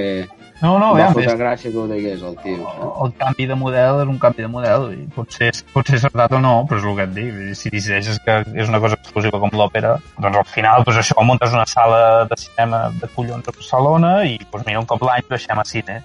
No, 0.59 0.73
no, 0.75 0.89
va 0.91 1.05
ja, 1.05 1.09
fotre 1.15 1.31
és, 1.31 1.39
gràcia 1.39 1.71
que 1.71 1.79
ho 1.79 1.85
digués, 1.87 2.23
el 2.25 2.33
tio. 2.43 2.57
saps? 2.65 2.95
el 3.05 3.13
canvi 3.21 3.45
de 3.47 3.57
model 3.59 4.01
és 4.03 4.09
un 4.11 4.17
canvi 4.19 4.43
de 4.43 4.49
model 4.51 4.89
i 4.91 5.05
pot 5.15 5.31
ser, 5.31 5.51
pot 5.71 5.87
ser 5.87 5.99
acertat 6.01 6.35
o 6.35 6.41
no, 6.43 6.55
però 6.67 6.81
és 6.81 6.87
el 6.89 6.97
que 6.97 7.05
et 7.07 7.13
dic. 7.15 7.37
Si 7.59 7.71
decideixes 7.71 8.19
que 8.25 8.39
és 8.55 8.71
una 8.71 8.81
cosa 8.83 8.99
exclusiva 8.99 9.39
com 9.39 9.55
l'òpera, 9.55 9.95
doncs 10.17 10.41
al 10.41 10.49
final 10.51 10.83
doncs 10.87 10.99
això, 11.03 11.23
muntes 11.23 11.55
una 11.55 11.67
sala 11.69 12.01
de 12.27 12.39
cinema 12.43 12.89
de 12.99 13.11
collons 13.15 13.47
a 13.47 13.55
Barcelona 13.55 14.13
i 14.27 14.35
doncs 14.43 14.67
mira, 14.67 14.83
un 14.83 14.89
cop 14.89 15.07
l'any 15.07 15.23
deixem 15.31 15.63
a 15.63 15.67
cine 15.67 16.01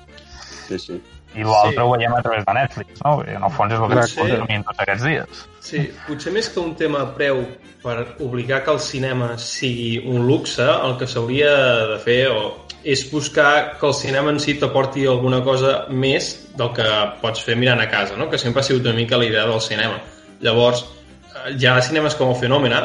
Sí, 0.65 0.79
sí. 0.79 1.03
I 1.35 1.43
l'altre 1.43 1.73
Sí. 1.73 1.81
ho 1.81 1.91
veiem 1.97 2.15
a 2.15 2.23
través 2.23 2.45
de 2.47 2.55
Netflix, 2.55 3.01
no? 3.05 3.23
Dir, 3.23 3.35
En 3.35 3.45
el 3.45 3.51
fons 3.51 3.73
és 3.73 3.79
el 3.81 3.87
que 3.89 3.95
ens 3.95 4.13
Exacte. 4.13 4.31
consumim 4.39 4.65
tots 4.65 4.81
aquests 4.81 5.05
dies. 5.05 5.45
Sí, 5.61 5.91
potser 6.07 6.33
més 6.33 6.49
que 6.49 6.61
un 6.61 6.75
tema 6.77 7.15
preu 7.15 7.45
per 7.83 7.97
obligar 8.21 8.63
que 8.65 8.71
el 8.71 8.81
cinema 8.81 9.37
sigui 9.39 9.99
un 10.07 10.27
luxe, 10.27 10.63
el 10.63 10.97
que 10.99 11.07
s'hauria 11.07 11.55
de 11.95 11.99
fer 11.99 12.29
o 12.31 12.67
és 12.85 13.11
buscar 13.11 13.79
que 13.81 13.87
el 13.87 13.95
cinema 13.95 14.31
en 14.31 14.39
si 14.41 14.55
t'aporti 14.61 15.07
alguna 15.07 15.43
cosa 15.43 15.87
més 15.89 16.51
del 16.55 16.73
que 16.73 16.85
pots 17.23 17.41
fer 17.43 17.57
mirant 17.57 17.81
a 17.81 17.89
casa, 17.89 18.17
no? 18.17 18.29
que 18.29 18.39
sempre 18.39 18.61
ha 18.61 18.63
sigut 18.65 18.85
una 18.85 18.93
mica 18.95 19.17
la 19.17 19.25
idea 19.25 19.47
del 19.47 19.61
cinema. 19.61 20.01
Llavors, 20.41 20.85
eh, 21.47 21.55
hi 21.59 21.67
ha 21.67 21.81
cinemes 21.81 22.15
com 22.15 22.29
el 22.29 22.37
Fenòmena 22.37 22.83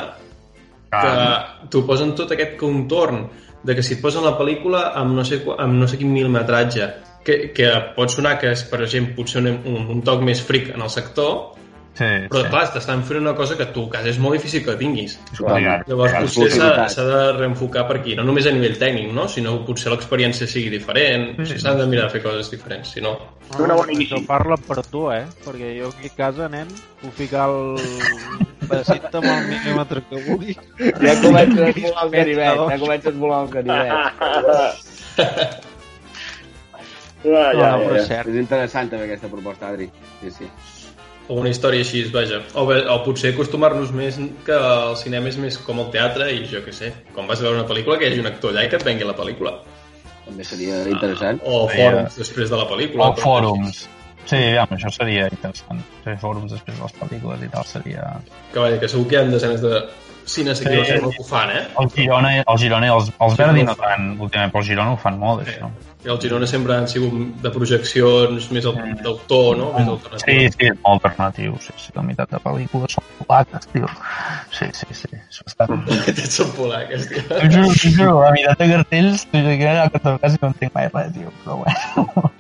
que 0.89 1.67
t'ho 1.69 1.85
posen 1.85 2.15
tot 2.15 2.31
aquest 2.31 2.55
contorn 2.57 3.27
de 3.63 3.75
que 3.75 3.83
si 3.83 3.95
et 3.95 4.01
posen 4.01 4.23
la 4.23 4.37
pel·lícula 4.39 4.93
amb 4.95 5.13
no 5.17 5.25
sé, 5.27 5.41
amb 5.57 5.73
no 5.73 5.87
sé 5.87 5.97
quin 5.99 6.11
milimetratge, 6.13 6.87
que, 7.29 7.37
que 7.55 7.69
pot 7.95 8.09
sonar 8.17 8.35
que 8.41 8.51
és, 8.57 8.65
per 8.73 8.81
exemple, 8.87 9.13
potser 9.21 9.45
un, 9.45 9.53
un, 9.69 9.87
un 9.99 10.03
toc 10.05 10.25
més 10.25 10.41
fric 10.49 10.73
en 10.75 10.81
el 10.89 10.93
sector, 10.97 11.55
Sí, 11.99 12.05
però 12.31 12.45
sí. 12.45 12.49
clar, 12.53 12.61
t'estan 12.71 13.01
fent 13.03 13.17
una 13.19 13.33
cosa 13.35 13.57
que 13.59 13.65
tu 13.75 13.81
a 13.89 13.89
casa 13.91 14.07
és 14.07 14.19
molt 14.23 14.37
difícil 14.37 14.61
que 14.63 14.71
tinguis. 14.79 15.17
Obligat. 15.41 15.81
Llavors 15.89 16.13
Ja, 16.13 16.19
potser 16.23 16.45
s'ha 16.93 17.03
de 17.09 17.17
reenfocar 17.35 17.81
per 17.89 17.97
aquí, 17.97 18.13
no 18.15 18.23
només 18.23 18.45
a 18.47 18.53
nivell 18.55 18.77
tècnic, 18.79 19.09
no? 19.11 19.25
sinó 19.27 19.57
potser 19.67 19.91
l'experiència 19.91 20.47
sigui 20.47 20.69
diferent, 20.71 21.33
Sí. 21.49 21.57
s'han 21.59 21.81
de 21.81 21.87
mirar 21.91 22.05
de 22.07 22.13
fer 22.13 22.21
coses 22.23 22.47
diferents, 22.53 22.93
si 22.93 23.03
no... 23.03 23.17
Una 23.59 23.75
bona 23.75 23.91
Això 23.97 24.21
parla 24.29 24.55
per 24.55 24.79
tu, 24.87 25.09
eh? 25.11 25.25
Perquè 25.43 25.73
jo 25.81 25.89
aquí 25.91 26.07
a 26.13 26.15
casa, 26.21 26.47
nen, 26.47 26.71
puc 27.01 27.17
ficar 27.17 27.49
el 27.49 27.75
pedacit 28.69 29.09
amb 29.19 29.25
el 29.33 29.49
mil·límetre 29.49 30.05
que 30.07 30.23
vulgui. 30.29 30.55
Ja 31.01 31.17
comences 31.25 31.59
a 31.67 31.73
volar 31.83 32.05
el 32.05 32.13
ganivet, 32.15 32.63
ja 32.69 32.79
comences 32.85 33.11
a 33.11 33.17
volar 33.25 33.41
el 33.43 33.51
ganivet. 33.57 33.99
Ah, 37.25 37.51
ja, 37.51 37.53
No, 37.53 37.59
ja, 37.59 37.71
no, 37.77 37.83
però 37.83 37.95
ja. 37.95 38.01
és 38.01 38.07
cert. 38.07 38.27
És 38.31 38.35
interessant 38.39 38.89
també 38.89 39.05
aquesta 39.09 39.27
proposta, 39.31 39.67
Adri. 39.73 39.89
Sí, 40.21 40.31
sí. 40.31 40.47
alguna 41.29 41.49
història 41.51 41.83
així, 41.83 41.99
vaja. 42.09 42.39
O, 42.57 42.63
bé, 42.65 42.79
o 42.89 43.03
potser 43.05 43.33
acostumar-nos 43.35 43.91
més 43.93 44.15
que 44.47 44.55
el 44.55 44.95
cinema 44.97 45.29
és 45.29 45.37
més 45.37 45.59
com 45.61 45.77
el 45.83 45.91
teatre 45.93 46.31
i 46.33 46.39
jo 46.49 46.63
què 46.65 46.73
sé, 46.73 46.89
quan 47.13 47.27
vas 47.29 47.39
a 47.39 47.45
veure 47.45 47.59
una 47.59 47.67
pel·lícula 47.69 47.99
que 47.99 48.07
hi 48.07 48.13
hagi 48.13 48.23
un 48.23 48.31
actor 48.31 48.49
allà 48.55 48.63
i 48.65 48.69
que 48.71 48.79
et 48.79 48.85
vengui 48.87 49.05
la 49.05 49.13
pel·lícula. 49.13 49.51
També 50.25 50.43
seria 50.43 50.79
interessant. 50.89 51.39
O 51.45 51.67
Sí, 51.69 51.77
fòrums 51.77 52.17
després 52.17 52.49
de 52.49 52.57
la 52.57 52.65
pel·lícula. 52.71 53.11
O 53.11 53.15
fòrums. 53.21 53.83
Sí, 54.25 54.35
aviam, 54.37 54.73
això 54.77 54.89
seria 54.93 55.27
interessant. 55.29 55.83
Fer 56.03 56.17
fòrums 56.21 56.51
després 56.53 56.77
de 56.77 56.83
les 56.83 56.97
pel·lícules 57.03 57.45
i 57.45 57.49
tal 57.53 57.65
seria... 57.65 58.09
Que, 58.53 58.59
vaja, 58.59 58.79
que 58.81 58.87
segur 58.89 59.07
que 59.09 59.15
hi 59.15 59.19
ha 59.21 59.23
desenes 59.29 59.61
de 59.61 59.83
cines 60.29 60.61
aquí 60.61 60.75
Sí. 60.75 60.85
sí. 60.85 60.99
que 60.99 61.21
ho 61.21 61.25
fan, 61.29 61.49
eh? 61.51 61.63
El 61.81 61.89
Girona, 61.93 62.33
el 62.41 62.57
Girona 62.61 62.89
i 62.89 62.95
els, 62.95 63.13
els 63.19 63.33
Sí, 63.37 63.41
Verdi 63.43 63.63
no 63.69 63.75
tant, 63.75 64.11
últimament, 64.19 64.51
però 64.53 64.61
el 64.61 64.67
Girona 64.67 64.93
ho 64.93 64.97
fan 64.97 65.17
molt, 65.21 65.45
Sí. 65.45 65.55
això. 65.57 65.69
I 65.99 66.07
el 66.07 66.19
Girona 66.23 66.47
sempre 66.47 66.75
han 66.77 66.85
sigut 66.87 67.41
de 67.43 67.49
projeccions 67.51 68.45
més 68.55 68.65
al- 68.69 68.77
d'autor, 69.03 69.57
no? 69.59 69.65
Més 69.73 69.83
Sí, 69.83 69.91
alternatius. 69.91 70.55
sí, 70.55 70.69
molt 70.85 71.03
alternatiu, 71.09 71.57
sí, 71.59 71.73
sí, 71.75 71.91
la 71.95 72.03
meitat 72.07 72.31
de 72.31 72.39
pel·lícules 72.45 72.93
són 72.95 73.03
polaques, 73.25 73.67
tio. 73.73 73.89
Sí, 74.55 74.69
sí, 74.79 74.87
sí, 75.01 75.09
és 75.17 75.41
bastant... 75.43 75.83
Aquests 75.97 76.37
són 76.39 76.53
polaques, 76.55 77.03
tio. 77.11 77.25
T'ho 77.27 77.49
juro, 77.51 77.73
t'ho 77.75 77.91
juro, 77.97 78.13
la 78.23 78.31
meitat 78.37 78.63
de 78.63 78.69
cartells, 78.71 79.25
t'ho 79.27 79.43
juro 79.43 79.57
que 79.59 79.73
a 79.75 79.89
tot 79.97 80.21
cas 80.23 80.39
no 80.39 80.53
entenc 80.53 80.73
mai 80.79 80.87
res, 80.93 81.11
tio, 81.17 81.35
però 81.43 81.59
bueno. 81.65 82.31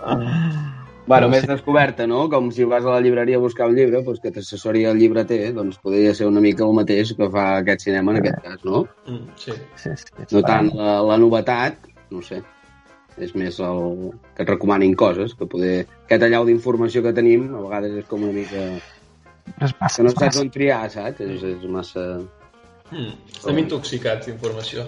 Bueno, 1.10 1.26
més 1.28 1.42
descoberta, 1.48 2.04
no? 2.06 2.28
Com 2.30 2.52
si 2.54 2.62
vas 2.70 2.84
a 2.86 2.92
la 2.92 3.00
llibreria 3.02 3.34
a 3.40 3.42
buscar 3.42 3.66
un 3.66 3.74
llibre, 3.74 3.98
doncs 4.06 4.20
que 4.22 4.30
t'assessori 4.30 4.84
el 4.86 4.98
llibreter, 5.00 5.48
doncs 5.56 5.80
podria 5.82 6.12
ser 6.14 6.28
una 6.30 6.38
mica 6.44 6.62
el 6.62 6.74
mateix 6.76 7.10
que 7.18 7.26
fa 7.32 7.46
aquest 7.64 7.82
cinema 7.88 8.12
en 8.14 8.20
aquest 8.20 8.38
cas, 8.44 8.60
no? 8.68 8.84
Mm, 9.08 9.24
sí. 9.40 9.56
Sí, 9.80 9.90
sí, 9.98 10.28
No 10.30 10.42
tant 10.46 10.70
la, 10.76 11.00
la 11.08 11.16
novetat, 11.18 11.89
no 12.10 12.22
sé, 12.26 12.40
és 13.18 13.34
més 13.34 13.58
el 13.64 13.82
que 14.36 14.44
et 14.44 14.50
recomanin 14.50 14.94
coses, 14.98 15.34
que 15.38 15.48
poder... 15.50 15.74
Aquest 16.06 16.26
allau 16.26 16.46
d'informació 16.48 17.02
que 17.04 17.14
tenim, 17.16 17.48
a 17.54 17.64
vegades 17.64 17.98
és 18.02 18.08
com 18.10 18.24
una 18.26 18.36
mica... 18.36 18.64
És 19.50 19.74
massa, 19.80 19.96
Que 19.98 20.06
no 20.06 20.14
saps 20.14 20.40
on 20.40 20.50
triar, 20.54 20.84
saps? 20.92 21.22
És, 21.26 21.44
és 21.56 21.66
massa... 21.70 22.06
Mm, 22.90 23.12
estem 23.34 23.60
intoxicats 23.62 24.28
d'informació. 24.28 24.86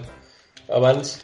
Abans, 0.73 1.15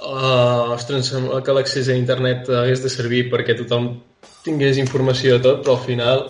uh, 0.00 0.72
ostres, 0.74 1.00
em 1.00 1.06
sembla 1.08 1.42
que 1.44 1.56
l'accés 1.56 1.88
a 1.88 1.96
internet 1.98 2.50
hagués 2.62 2.84
de 2.84 2.92
servir 2.92 3.26
perquè 3.32 3.56
tothom 3.58 3.94
tingués 4.44 4.80
informació 4.80 5.38
de 5.38 5.44
tot, 5.46 5.62
però 5.64 5.78
al 5.78 5.86
final 5.86 6.26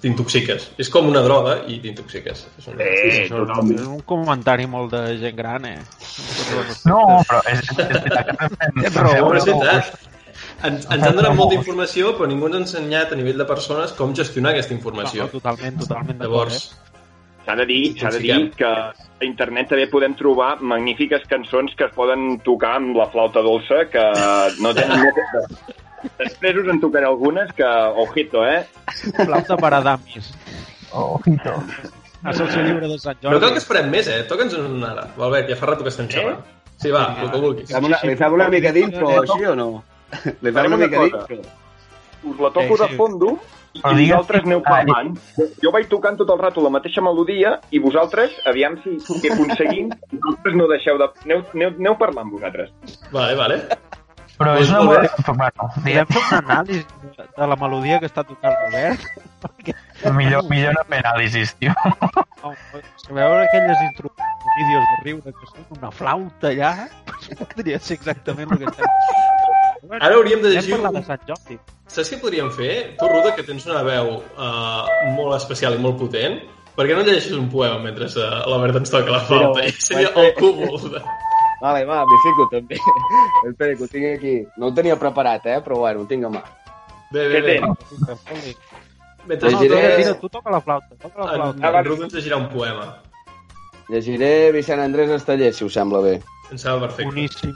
t'intoxiques. 0.00 0.70
És 0.80 0.90
com 0.92 1.08
una 1.10 1.22
droga 1.24 1.58
i 1.68 1.78
t'intoxiques. 1.82 2.46
És 2.58 2.68
una... 2.72 2.82
Eh, 2.82 3.26
és 3.26 3.32
un 3.32 4.00
comentari 4.08 4.66
molt 4.70 4.92
de 4.94 5.02
gent 5.20 5.36
gran, 5.38 5.68
eh? 5.68 5.78
No, 6.88 7.22
però 7.26 7.42
és, 7.52 7.62
és, 7.76 7.94
és 8.90 9.50
és. 9.52 9.94
Ens, 10.64 10.86
ens 10.88 11.04
han 11.04 11.16
donat 11.16 11.34
molta 11.36 11.56
informació, 11.56 12.14
però 12.16 12.28
ningú 12.28 12.48
ens 12.48 12.56
ha 12.56 12.62
ensenyat 12.64 13.12
a 13.12 13.18
nivell 13.18 13.40
de 13.40 13.46
persones 13.48 13.92
com 13.96 14.14
gestionar 14.16 14.54
aquesta 14.54 14.74
informació. 14.76 15.26
no, 15.26 15.32
totalment, 15.36 15.80
totalment 15.84 16.20
Llavors, 16.24 16.60
eh? 16.64 16.86
S'ha 17.46 17.54
de 17.60 17.66
dir, 17.68 17.82
s'ha 17.94 18.10
de 18.10 18.20
dir 18.24 18.36
que 18.58 18.66
a 18.66 19.22
internet 19.22 19.68
també 19.70 19.84
podem 19.86 20.16
trobar 20.18 20.56
magnífiques 20.58 21.28
cançons 21.30 21.76
que 21.78 21.86
es 21.86 21.92
poden 21.94 22.40
tocar 22.42 22.72
amb 22.80 22.96
la 22.98 23.06
flauta 23.12 23.44
dolça, 23.46 23.84
que 23.92 24.02
no 24.64 24.72
tenen... 24.74 25.06
Després 26.18 26.56
us 26.62 26.68
en 26.72 26.80
tocaré 26.82 27.06
algunes 27.08 27.52
que, 27.56 27.66
ojito, 28.04 28.44
eh? 28.46 28.64
Flauta 29.16 29.56
per 29.56 29.72
a 29.74 29.80
damis. 29.84 30.32
Ojito. 30.92 31.54
És 32.26 32.40
el 32.42 32.48
seu 32.50 32.62
llibre 32.66 32.88
de 32.90 32.98
Sant 32.98 33.18
no 33.22 33.30
cal 33.30 33.38
que 33.40 33.46
Jordi. 33.46 33.62
esperem 33.62 33.90
més, 33.92 34.08
eh? 34.10 34.22
Toca'ns 34.28 34.54
una 34.58 34.92
ara. 34.94 35.08
Albert, 35.18 35.50
ja 35.52 35.58
fa 35.60 35.66
rato 35.72 35.84
que 35.86 35.92
estem 35.94 36.08
xerrant. 36.10 36.40
Sí, 36.76 36.90
va, 36.92 37.04
el 37.22 37.30
que 37.32 37.40
vulguis. 37.40 37.70
Una, 37.78 38.00
li 38.04 38.16
fem 38.18 38.34
una 38.36 38.48
mica 38.52 38.72
d'intro, 38.74 39.12
així 39.22 39.46
o 39.48 39.54
no? 39.56 39.68
Li 40.12 40.50
fem 40.50 40.56
Farem 40.58 40.74
una 40.74 40.80
mica 40.86 41.04
d'intro. 41.04 41.38
Us 42.26 42.40
la 42.42 42.50
toco 42.50 42.76
Sí, 42.76 42.82
de 42.82 42.96
fondo 42.98 43.36
i 43.76 43.80
vosaltres 43.82 44.44
aneu 44.48 44.62
Ah, 44.64 44.70
parlant. 44.70 45.14
Jo 45.62 45.70
vaig 45.70 45.86
tocant 45.88 46.16
tot 46.16 46.30
el 46.32 46.38
rato 46.40 46.62
la 46.64 46.70
mateixa 46.72 47.02
melodia 47.04 47.58
i 47.70 47.78
vosaltres, 47.78 48.32
aviam 48.48 48.78
si, 48.82 48.96
si 49.04 49.28
aconseguim, 49.30 49.90
vosaltres 50.12 50.56
no 50.56 50.66
deixeu 50.72 50.98
de... 50.98 51.08
Aneu, 51.26 51.42
aneu, 51.54 51.74
aneu 51.78 51.96
parlant 52.00 52.30
vosaltres. 52.32 52.72
Vale, 53.12 53.36
vale. 53.36 53.60
Però 54.36 54.52
és 54.60 54.68
una 54.68 54.82
molt. 54.84 55.14
Bueno, 55.26 55.66
Podem 55.74 55.84
diguem, 55.86 56.08
fer 56.12 56.22
un 56.26 56.50
anàlisi 56.50 56.82
de 57.38 57.46
la 57.52 57.56
melodia 57.56 57.98
que 58.02 58.08
està 58.10 58.24
tocant 58.28 58.56
l'Obert? 58.64 59.06
millor, 60.18 60.44
millor 60.50 60.74
no 60.76 60.82
fer 60.90 60.98
anàlisis, 61.04 61.54
tio. 61.60 61.72
No, 62.42 62.52
veure 63.16 63.46
aquelles 63.46 63.80
introduccions 63.86 64.44
de 64.44 64.52
vídeos 64.58 64.84
de 64.90 64.98
riure 65.06 65.32
que 65.32 65.48
són 65.52 65.64
una 65.78 65.90
flauta 65.94 66.50
allà, 66.52 66.72
podria 67.54 67.80
ser 67.80 67.96
exactament 68.00 68.52
el 68.52 68.64
que 68.64 68.72
estem 68.74 69.96
Ara 70.00 70.16
hauríem 70.18 70.40
de 70.42 70.50
llegir 70.50 70.74
un- 70.76 70.88
de 70.96 71.02
Sant 71.06 71.22
Jordi. 71.28 71.56
Saps 71.86 72.08
què 72.10 72.16
podríem 72.20 72.48
fer? 72.50 72.72
Tu, 72.98 73.06
Ruda, 73.08 73.32
que 73.36 73.44
tens 73.46 73.64
una 73.70 73.84
veu 73.86 74.16
uh, 74.18 74.88
molt 75.14 75.36
especial 75.36 75.76
i 75.76 75.78
molt 75.78 75.96
potent, 76.00 76.40
per 76.76 76.88
què 76.88 76.96
no 76.98 77.04
llegeixes 77.06 77.36
un 77.38 77.46
poema 77.52 77.78
mentre 77.84 78.08
uh, 78.10 78.24
l'Albert 78.50 78.80
ens 78.82 78.90
toca 78.92 79.14
la 79.14 79.20
flauta? 79.28 79.62
Però- 79.62 79.70
I 79.70 79.86
seria 79.86 80.10
el 80.10 80.32
cúmul. 80.40 80.74
De... 80.90 81.00
Vale, 81.62 81.84
va, 81.88 82.02
m'hi 82.04 82.18
fico 82.24 82.46
també. 82.52 82.76
Espera, 83.48 83.74
que 83.76 83.84
ho 83.84 83.88
tinc 83.88 84.06
aquí. 84.18 84.34
No 84.60 84.68
ho 84.70 84.74
tenia 84.76 84.96
preparat, 85.00 85.46
eh? 85.46 85.60
Però 85.64 85.78
bueno, 85.86 86.02
ho 86.04 86.06
tinc 86.10 86.26
a 86.28 86.32
mà. 86.34 86.42
Bé, 87.12 87.28
bé, 87.32 87.40
bé. 87.40 87.60
Mentre 89.26 89.50
No, 89.50 89.58
Llegiré- 89.60 89.96
tira, 89.96 90.14
tu 90.20 90.28
toca 90.28 90.50
la 90.50 90.60
flauta, 90.60 90.94
toca 91.02 91.24
la 91.24 91.32
en, 91.32 91.40
flauta. 91.58 91.78
en 91.78 91.84
Ruda 91.84 92.04
ens 92.06 92.14
llegirà 92.14 92.36
un 92.38 92.48
poema. 92.48 92.84
Llegiré 93.88 94.52
Vicent 94.52 94.80
Andrés 94.82 95.10
Esteller, 95.10 95.52
si 95.54 95.64
us 95.64 95.72
sembla 95.74 96.00
bé. 96.04 96.12
Em 96.50 96.58
sembla 96.58 96.86
perfecte. 96.88 97.08
Boníssim. 97.10 97.54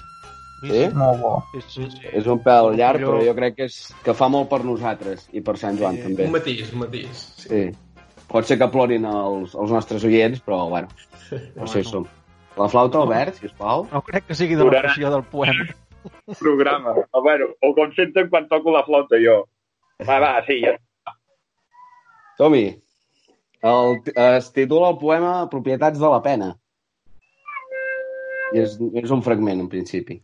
Sí? 0.61 0.81
Molt 0.95 1.21
bo. 1.23 1.31
Sí, 1.53 1.61
sí, 1.69 1.87
sí. 1.95 2.11
És 2.13 2.27
un 2.29 2.43
pèl 2.45 2.75
llarg, 2.77 3.01
però 3.07 3.21
jo 3.25 3.35
crec 3.39 3.55
que, 3.57 3.69
és, 3.71 3.79
que 4.05 4.13
fa 4.15 4.29
molt 4.29 4.51
per 4.51 4.61
nosaltres 4.67 5.29
i 5.33 5.41
per 5.41 5.55
Sant 5.59 5.79
Joan, 5.79 5.97
també. 6.03 6.27
Un 6.27 6.35
matís, 6.35 6.73
un 6.75 6.83
matís. 6.85 7.23
Sí. 7.39 7.49
Sí. 7.49 7.63
Pot 8.31 8.47
ser 8.47 8.59
que 8.61 8.69
plorin 8.71 9.07
els, 9.09 9.55
els 9.59 9.71
nostres 9.75 10.05
oients, 10.07 10.43
però 10.45 10.69
bueno, 10.71 10.91
això 11.65 11.81
hi 11.81 11.87
som. 11.89 12.05
La 12.59 12.69
flauta, 12.69 12.99
Albert, 12.99 13.39
sisplau. 13.39 13.87
No 13.93 14.03
crec 14.07 14.27
que 14.29 14.37
sigui 14.39 14.59
de 14.59 14.67
la 14.67 14.83
passió 14.89 15.11
del 15.13 15.25
poema. 15.31 15.67
Programa. 16.41 16.95
O, 17.11 17.23
bueno, 17.23 17.51
o 17.63 17.73
com 17.77 17.93
senten 17.97 18.31
quan 18.31 18.49
toco 18.49 18.73
la 18.75 18.85
flauta 18.87 19.21
jo. 19.23 19.43
Va, 20.07 20.19
va, 20.23 20.33
sí, 20.47 20.61
ja. 20.65 20.77
Som-hi. 22.41 22.65
El, 23.71 23.99
es 24.17 24.49
titula 24.57 24.95
el 24.95 24.99
poema 24.99 25.35
Propietats 25.53 26.01
de 26.01 26.09
la 26.09 26.23
pena. 26.25 26.55
I 28.55 28.65
és, 28.65 28.79
és 29.03 29.13
un 29.15 29.23
fragment, 29.23 29.61
en 29.63 29.69
principi. 29.71 30.17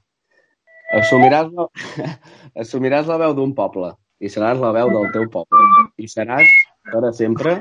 Assumiràs 0.97 1.51
la, 1.53 1.67
assumiràs 2.63 3.11
la 3.11 3.19
veu 3.21 3.35
d'un 3.37 3.53
poble 3.59 3.93
i 4.23 4.31
seràs 4.33 4.61
la 4.63 4.73
veu 4.75 4.91
del 4.95 5.11
teu 5.15 5.27
poble. 5.33 5.67
I 6.01 6.09
seràs, 6.09 6.49
per 6.89 7.03
a 7.05 7.13
sempre, 7.17 7.59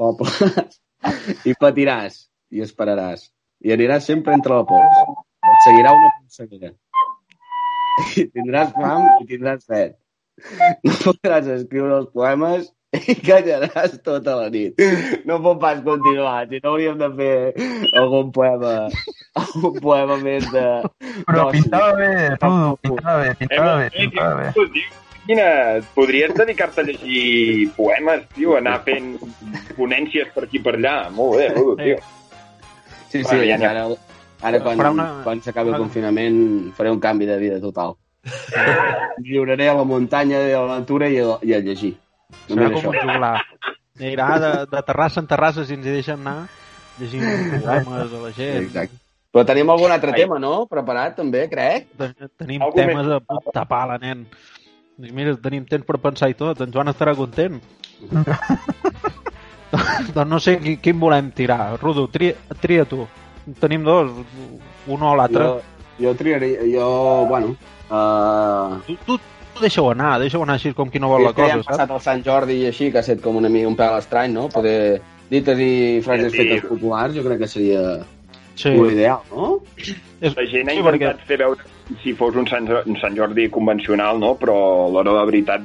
poble. 0.00 0.50
I 1.50 1.54
patiràs 1.60 2.24
i 2.54 2.64
esperaràs. 2.64 3.28
I 3.64 3.72
aniràs 3.72 4.04
sempre 4.04 4.34
entre 4.36 4.58
la 4.60 4.64
pols. 4.68 5.02
Et 5.44 5.60
seguirà 5.64 5.92
una 5.96 6.10
polseguera. 6.18 6.74
I 8.20 8.24
tindràs 8.28 8.72
fam 8.76 9.04
i 9.22 9.28
tindràs 9.28 9.64
set. 9.64 9.98
No 10.84 10.94
podràs 11.04 11.48
escriure 11.54 12.00
els 12.02 12.10
poemes 12.12 12.66
i 12.94 13.14
callaràs 13.26 13.94
tota 14.06 14.34
la 14.40 14.48
nit. 14.52 14.82
No 15.28 15.38
pot 15.44 15.60
pas 15.62 15.80
continuar, 15.86 16.44
si 16.50 16.60
no 16.62 16.74
hauríem 16.74 16.98
de 17.00 17.08
fer 17.20 17.36
algun 18.00 18.32
poema, 18.34 18.74
algun 19.40 19.78
poema 19.84 20.18
més 20.22 20.44
de... 20.52 20.66
Però 21.30 21.46
pintava 21.54 21.94
bé, 22.00 22.10
Rudo, 22.34 22.74
pintava 22.82 23.16
bé, 23.22 23.32
pintava 23.40 23.78
bé, 23.80 23.88
pintava 23.96 24.34
bé. 24.42 24.84
Quina... 25.24 25.46
Podries 25.96 26.34
dedicar-te 26.36 26.82
a 26.82 26.88
llegir 26.90 27.70
poemes, 27.78 28.26
tio, 28.34 28.58
anar 28.58 28.82
fent 28.84 29.14
ponències 29.78 30.28
per 30.34 30.44
aquí 30.44 30.60
per 30.60 30.76
allà. 30.76 30.98
Molt 31.14 31.40
bé, 31.40 31.48
Rudo, 31.54 31.78
tio. 31.80 31.96
Sí, 33.14 33.20
sí, 33.22 33.36
Bueno, 33.36 33.44
ja 33.46 33.70
ara, 33.70 33.82
ara 34.42 34.60
quan, 34.64 34.78
Farà 34.80 34.90
una- 34.90 35.20
quan 35.22 35.40
s'acabi 35.44 35.70
el 35.70 35.76
confinament 35.78 36.38
faré 36.74 36.90
un 36.90 36.98
canvi 36.98 37.26
de 37.28 37.36
vida 37.38 37.60
total. 37.62 37.94
Lliuraré 39.22 39.68
a 39.70 39.74
la 39.78 39.84
muntanya 39.86 40.40
i 40.48 40.52
a 40.52 40.62
la 40.66 40.80
natura 40.80 41.06
i 41.08 41.20
a, 41.22 41.36
i 41.46 41.54
a 41.54 41.60
llegir. 41.62 41.92
Serà 42.48 42.56
Només 42.64 42.72
com 42.82 42.90
un 42.90 42.96
això. 42.98 43.04
juglar. 43.06 43.36
Anirà 44.00 44.28
de, 44.42 44.50
de 44.72 44.82
terrassa 44.88 45.20
en 45.22 45.28
terrassa 45.30 45.64
si 45.64 45.76
ens 45.78 45.86
hi 45.86 45.92
deixen 45.94 46.24
anar 46.26 46.48
llegint 46.98 47.22
poemes 47.62 47.86
a 48.18 48.22
la 48.24 48.32
gent. 48.34 48.64
Exacte. 48.64 48.98
Però 49.34 49.44
tenim 49.46 49.70
algun 49.70 49.90
altre 49.94 50.10
Ai. 50.10 50.18
tema, 50.24 50.40
no? 50.42 50.66
Preparat, 50.70 51.14
també, 51.22 51.44
crec. 51.50 51.86
Ten- 51.98 52.14
Tenim 52.38 52.62
Algú 52.66 52.76
temes 52.82 52.96
més? 52.96 53.06
de 53.14 53.20
puta 53.46 53.64
pala, 53.70 53.98
nen. 54.02 54.26
Mira, 54.98 55.36
tenim 55.42 55.64
temps 55.70 55.86
per 55.86 55.98
pensar 56.02 56.28
i 56.30 56.34
tot. 56.38 56.60
En 56.66 56.70
Joan 56.74 56.90
estarà 56.90 57.14
content. 57.18 57.62
Doncs 60.14 60.30
no 60.30 60.40
sé 60.40 60.58
qui, 60.62 60.76
quin 60.82 60.98
volem 61.00 61.30
tirar. 61.36 61.76
Rudo, 61.80 62.06
tria, 62.12 62.34
tria 62.60 62.84
tu. 62.88 63.06
Tenim 63.60 63.84
dos, 63.84 64.10
un 64.88 65.02
o 65.02 65.14
l'altre. 65.18 65.44
Jo, 65.44 65.62
jo 66.00 66.14
triaria... 66.18 66.64
Jo, 66.72 66.88
bueno... 67.28 67.54
Uh, 67.90 68.80
Tu, 68.86 68.96
tu, 69.06 69.18
tu 69.54 69.60
deixa-ho 69.62 69.90
anar, 69.92 70.16
deixa-ho 70.22 70.42
anar 70.42 70.56
així 70.56 70.72
com 70.74 70.88
qui 70.90 70.98
no 70.98 71.10
vol 71.12 71.20
és 71.22 71.26
la 71.28 71.34
cosa, 71.36 71.52
hem 71.52 71.60
saps? 71.62 71.68
passat 71.76 71.90
el 71.94 72.00
Sant 72.06 72.22
Jordi 72.26 72.56
i 72.62 72.66
així, 72.70 72.88
que 72.90 72.98
ha 72.98 73.04
estat 73.04 73.20
com 73.22 73.36
una 73.36 73.50
mica 73.52 73.68
un 73.68 73.76
pèl 73.78 73.98
estrany, 74.00 74.32
no? 74.34 74.48
Poder 74.50 75.02
dites 75.30 75.60
i 75.60 76.00
frases 76.02 76.32
Sí. 76.32 76.40
fetes 76.40 76.64
populars, 76.70 77.14
jo 77.14 77.22
crec 77.28 77.38
que 77.44 77.48
seria 77.52 77.84
Sí, 78.56 78.70
l'ideal, 78.70 79.20
no? 79.34 79.60
és, 79.76 80.34
La 80.36 80.44
gent 80.46 80.68
ha 80.70 80.74
sí, 80.76 80.82
perquè 80.86 81.00
intentat 81.10 81.24
fer 81.28 81.38
veure 81.42 81.70
si 82.02 82.12
fos 82.16 82.36
un 82.40 82.46
Sant, 82.48 82.68
un 82.86 82.96
Sant 83.02 83.16
Jordi 83.18 83.48
convencional, 83.52 84.18
no? 84.22 84.34
Però 84.40 84.56
a 84.86 84.90
l'hora 84.94 85.10
de 85.12 85.16
la 85.18 85.24
veritat 85.28 85.62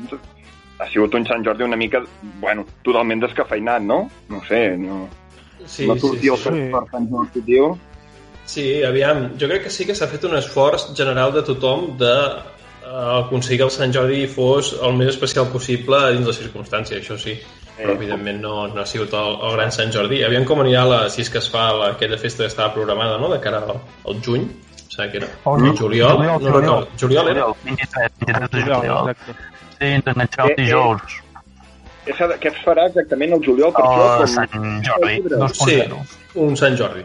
ha 0.80 0.88
sigut 0.90 1.16
un 1.16 1.26
Sant 1.28 1.44
Jordi 1.46 1.64
una 1.68 1.78
mica, 1.80 2.02
bueno, 2.42 2.66
totalment 2.84 3.22
descafeinat, 3.26 3.84
no? 3.84 4.10
No 4.30 4.42
sé, 4.48 4.78
no... 4.78 5.08
Sí, 5.66 5.86
la 5.86 5.96
sí, 5.96 6.00
sortir 6.00 6.22
sí. 6.22 6.30
el 6.32 6.38
sí. 6.40 6.72
per 6.72 6.84
Sant 6.92 7.10
Jordi, 7.12 7.42
tio. 7.46 7.66
Sí, 8.50 8.64
aviam, 8.88 9.26
jo 9.38 9.50
crec 9.52 9.68
que 9.68 9.70
sí 9.74 9.86
que 9.86 9.94
s'ha 9.94 10.08
fet 10.10 10.24
un 10.26 10.38
esforç 10.40 10.88
general 10.98 11.34
de 11.36 11.44
tothom 11.46 11.98
de 12.00 12.14
eh, 12.16 13.20
aconseguir 13.20 13.60
que 13.60 13.68
el 13.68 13.74
Sant 13.76 13.94
Jordi 13.94 14.24
fos 14.32 14.72
el 14.82 14.96
més 14.98 15.12
especial 15.12 15.52
possible 15.54 16.00
dins 16.16 16.26
les 16.32 16.40
circumstàncies, 16.42 17.04
això 17.04 17.20
sí. 17.20 17.36
Però, 17.80 17.94
evidentment, 17.96 18.42
no, 18.44 18.56
no 18.74 18.82
ha 18.82 18.88
sigut 18.90 19.14
el, 19.16 19.36
el 19.46 19.54
gran 19.56 19.70
Sant 19.72 19.94
Jordi. 19.94 20.24
Aviam 20.28 20.48
com 20.48 20.64
anirà 20.64 20.82
la, 20.88 21.04
si 21.14 21.22
és 21.24 21.30
que 21.32 21.40
es 21.44 21.52
fa 21.52 21.70
la, 21.76 21.92
aquella 21.94 22.18
festa 22.20 22.44
que 22.44 22.50
estava 22.52 22.74
programada, 22.74 23.20
no?, 23.22 23.30
de 23.32 23.38
cara 23.44 23.62
al, 23.68 23.84
al 24.08 24.24
juny. 24.26 24.48
O 24.80 24.90
sigui, 24.96 25.12
que 25.12 25.22
era 25.22 25.30
Oh, 25.44 25.56
no. 25.60 25.76
juliol, 25.78 26.18
Juliol, 26.18 26.42
no 26.44 26.58
recordo. 26.58 26.88
Juliol 27.00 27.30
era? 27.36 27.46
23, 27.64 28.12
23 28.26 28.52
de 28.52 28.60
Juliol, 28.64 28.82
juliol. 28.82 29.10
exacte. 29.14 29.59
Sí, 29.80 29.86
internacional 29.88 30.50
Eh, 30.50 30.54
eh. 30.58 30.62
dijous. 30.64 31.02
Què, 32.06 32.16
s'ha 32.18 32.28
de- 32.28 32.38
què 32.42 32.48
es 32.52 32.60
farà 32.66 32.88
exactament 32.88 33.34
el 33.34 33.44
juliol 33.46 33.72
per 33.74 33.84
O 33.84 33.90
això? 33.92 34.18
Com... 34.18 34.28
Sant 34.28 34.84
Jordi, 34.88 35.16
Sí, 35.54 35.76
2.0. 35.80 35.98
un 36.36 36.58
Sant 36.58 36.78
Jordi. 36.78 37.04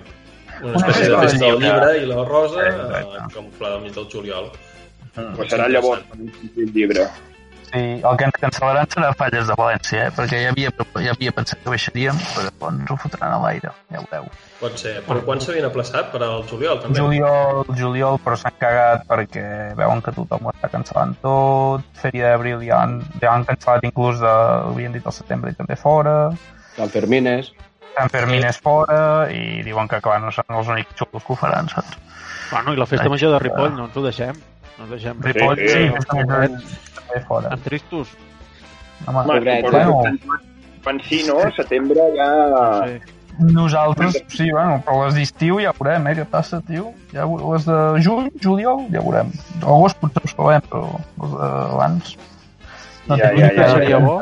Una 0.62 0.71
Una 0.71 0.76
espècie 0.87 1.09
de 1.11 1.19
festa 1.19 1.38
del 1.47 1.59
llibre 1.61 1.97
i 1.99 2.07
la 2.07 2.25
rosa, 2.25 2.62
eh, 2.66 3.04
camuflada 3.35 3.75
al 3.76 3.83
mig 3.83 3.93
del 3.95 4.09
juliol. 4.12 4.50
Pues 5.37 5.52
serà 5.52 5.69
llavors 5.69 6.02
el 6.57 6.73
llibre. 6.73 7.07
Sí, 7.75 7.81
el 8.07 8.19
que 8.21 8.26
ens 8.28 8.37
cancel·laran 8.38 8.87
serà 8.93 9.09
falles 9.19 9.49
de 9.50 9.54
València, 9.59 10.04
eh? 10.07 10.11
perquè 10.14 10.45
ja 10.45 10.50
havia, 10.52 10.71
ja 11.02 11.11
havia 11.16 11.33
pensat 11.35 11.59
que 11.64 11.73
baixaríem, 11.73 12.21
però 12.37 12.69
ens 12.71 12.93
ho 12.93 12.97
fotran 13.02 13.33
a 13.35 13.40
l'aire, 13.43 13.73
ja 13.90 13.99
ho 13.99 14.04
veureu. 14.12 14.28
Pot 14.61 14.78
ser. 14.78 14.93
Però 15.09 15.25
quan 15.26 15.43
s'havien 15.43 15.66
aplaçat? 15.66 16.12
Per 16.12 16.21
al 16.23 16.45
juliol, 16.47 16.78
també? 16.85 17.00
Juliol, 17.00 17.64
juliol, 17.75 18.21
però 18.23 18.38
s'han 18.38 18.54
cagat 18.62 19.02
perquè 19.11 19.45
veuen 19.81 20.04
que 20.07 20.14
tothom 20.14 20.47
ho 20.47 20.54
està 20.54 20.71
cancel·lant 20.76 21.19
tot. 21.25 21.90
Fèria 21.99 22.31
d'Abril 22.31 22.62
ja 22.69 22.85
han, 22.85 23.00
ja 23.19 23.35
han 23.35 23.49
cancel·lat 23.50 23.90
inclús, 23.90 24.23
de, 24.23 24.38
havien 24.71 24.95
dit 24.95 25.11
el 25.11 25.19
setembre 25.19 25.50
i 25.50 25.59
també 25.59 25.75
fora. 25.81 26.16
Sant 26.78 26.95
Fermines. 26.95 27.50
Sant 27.99 28.11
Fermín 28.14 28.47
és 28.47 28.62
fora 28.62 29.02
i 29.35 29.62
diuen 29.66 29.90
que, 29.90 29.99
clar, 30.02 30.21
no 30.23 30.31
són 30.35 30.61
els 30.62 30.71
únics 30.78 30.95
xulos 30.99 31.26
que 31.26 31.35
ho 31.35 31.43
faran, 31.43 31.75
saps? 31.75 31.99
Bueno, 32.52 32.75
i 32.75 32.78
la 32.78 32.87
festa 32.87 33.11
major 33.11 33.35
de 33.35 33.43
Ripoll, 33.43 33.75
no 33.75 33.90
ens 33.90 33.99
ho 33.99 34.02
deixem. 34.07 34.43
No 34.78 34.87
ens 34.87 34.97
deixem. 34.97 35.23
Ripoll, 35.26 35.59
sí, 35.59 35.87
sí, 35.90 36.26
sí. 36.31 36.93
Fora. 37.28 37.49
Tan 37.49 37.64
tristos. 37.64 38.14
Home, 39.06 39.18
Home, 39.18 39.26
Pobret, 39.26 39.64
suposo 39.64 39.92
bueno. 39.92 40.38
Quan 40.84 41.00
sí, 41.08 41.25
no? 41.26 41.40
Setembre 41.56 42.00
ja... 42.16 42.30
Sí. 42.87 43.14
Nosaltres, 43.38 44.23
sí, 44.28 44.50
bueno, 44.52 44.76
però 44.87 45.06
les 45.06 45.16
d'estiu 45.18 45.56
ja 45.58 45.73
veurem, 45.75 46.04
eh, 46.06 46.12
què 46.20 46.25
passa, 46.30 46.61
tio. 46.68 46.92
Ja, 47.11 47.25
les 47.26 47.64
de 47.66 47.78
juny, 48.04 48.28
juliol, 48.38 48.84
ja 48.94 49.02
veurem. 49.02 49.32
Agost 49.58 49.99
potser 49.99 50.23
us 50.28 50.37
trobem, 50.38 50.62
però 50.70 50.92
les 51.18 51.34
d'abans... 51.40 52.12
Ja, 52.14 53.16
tinc 53.16 53.25
ja, 53.25 53.32
ni 53.34 53.42
ja, 53.42 53.49
idea. 53.50 53.70
seria 53.73 53.99
bo. 54.04 54.14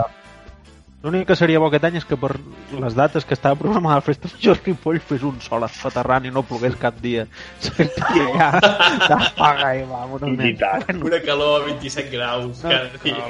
L'únic 1.02 1.24
que 1.26 1.34
seria 1.34 1.58
bo 1.58 1.66
aquest 1.66 1.82
any 1.88 1.96
és 1.98 2.04
que 2.06 2.14
per 2.14 2.30
les 2.78 2.94
dates 2.94 3.24
que 3.26 3.34
estava 3.34 3.58
programada 3.58 3.98
la 3.98 4.04
festa 4.06 4.28
major 4.30 4.60
Ripoll 4.62 5.00
fes 5.02 5.24
un 5.26 5.40
sol 5.42 5.64
espaterrant 5.66 6.28
i 6.28 6.30
no 6.30 6.44
plogués 6.46 6.76
cap 6.78 7.00
dia. 7.02 7.24
Seria 7.64 8.36
ja 8.36 8.50
d'apaga 9.08 9.72
i 9.80 9.82
nen. 9.82 10.36
Veritat. 10.38 10.92
Una 11.02 11.18
calor 11.24 11.56
a 11.56 11.64
27 11.66 12.06
graus 12.14 12.62
cada 12.62 13.02
dia. 13.02 13.24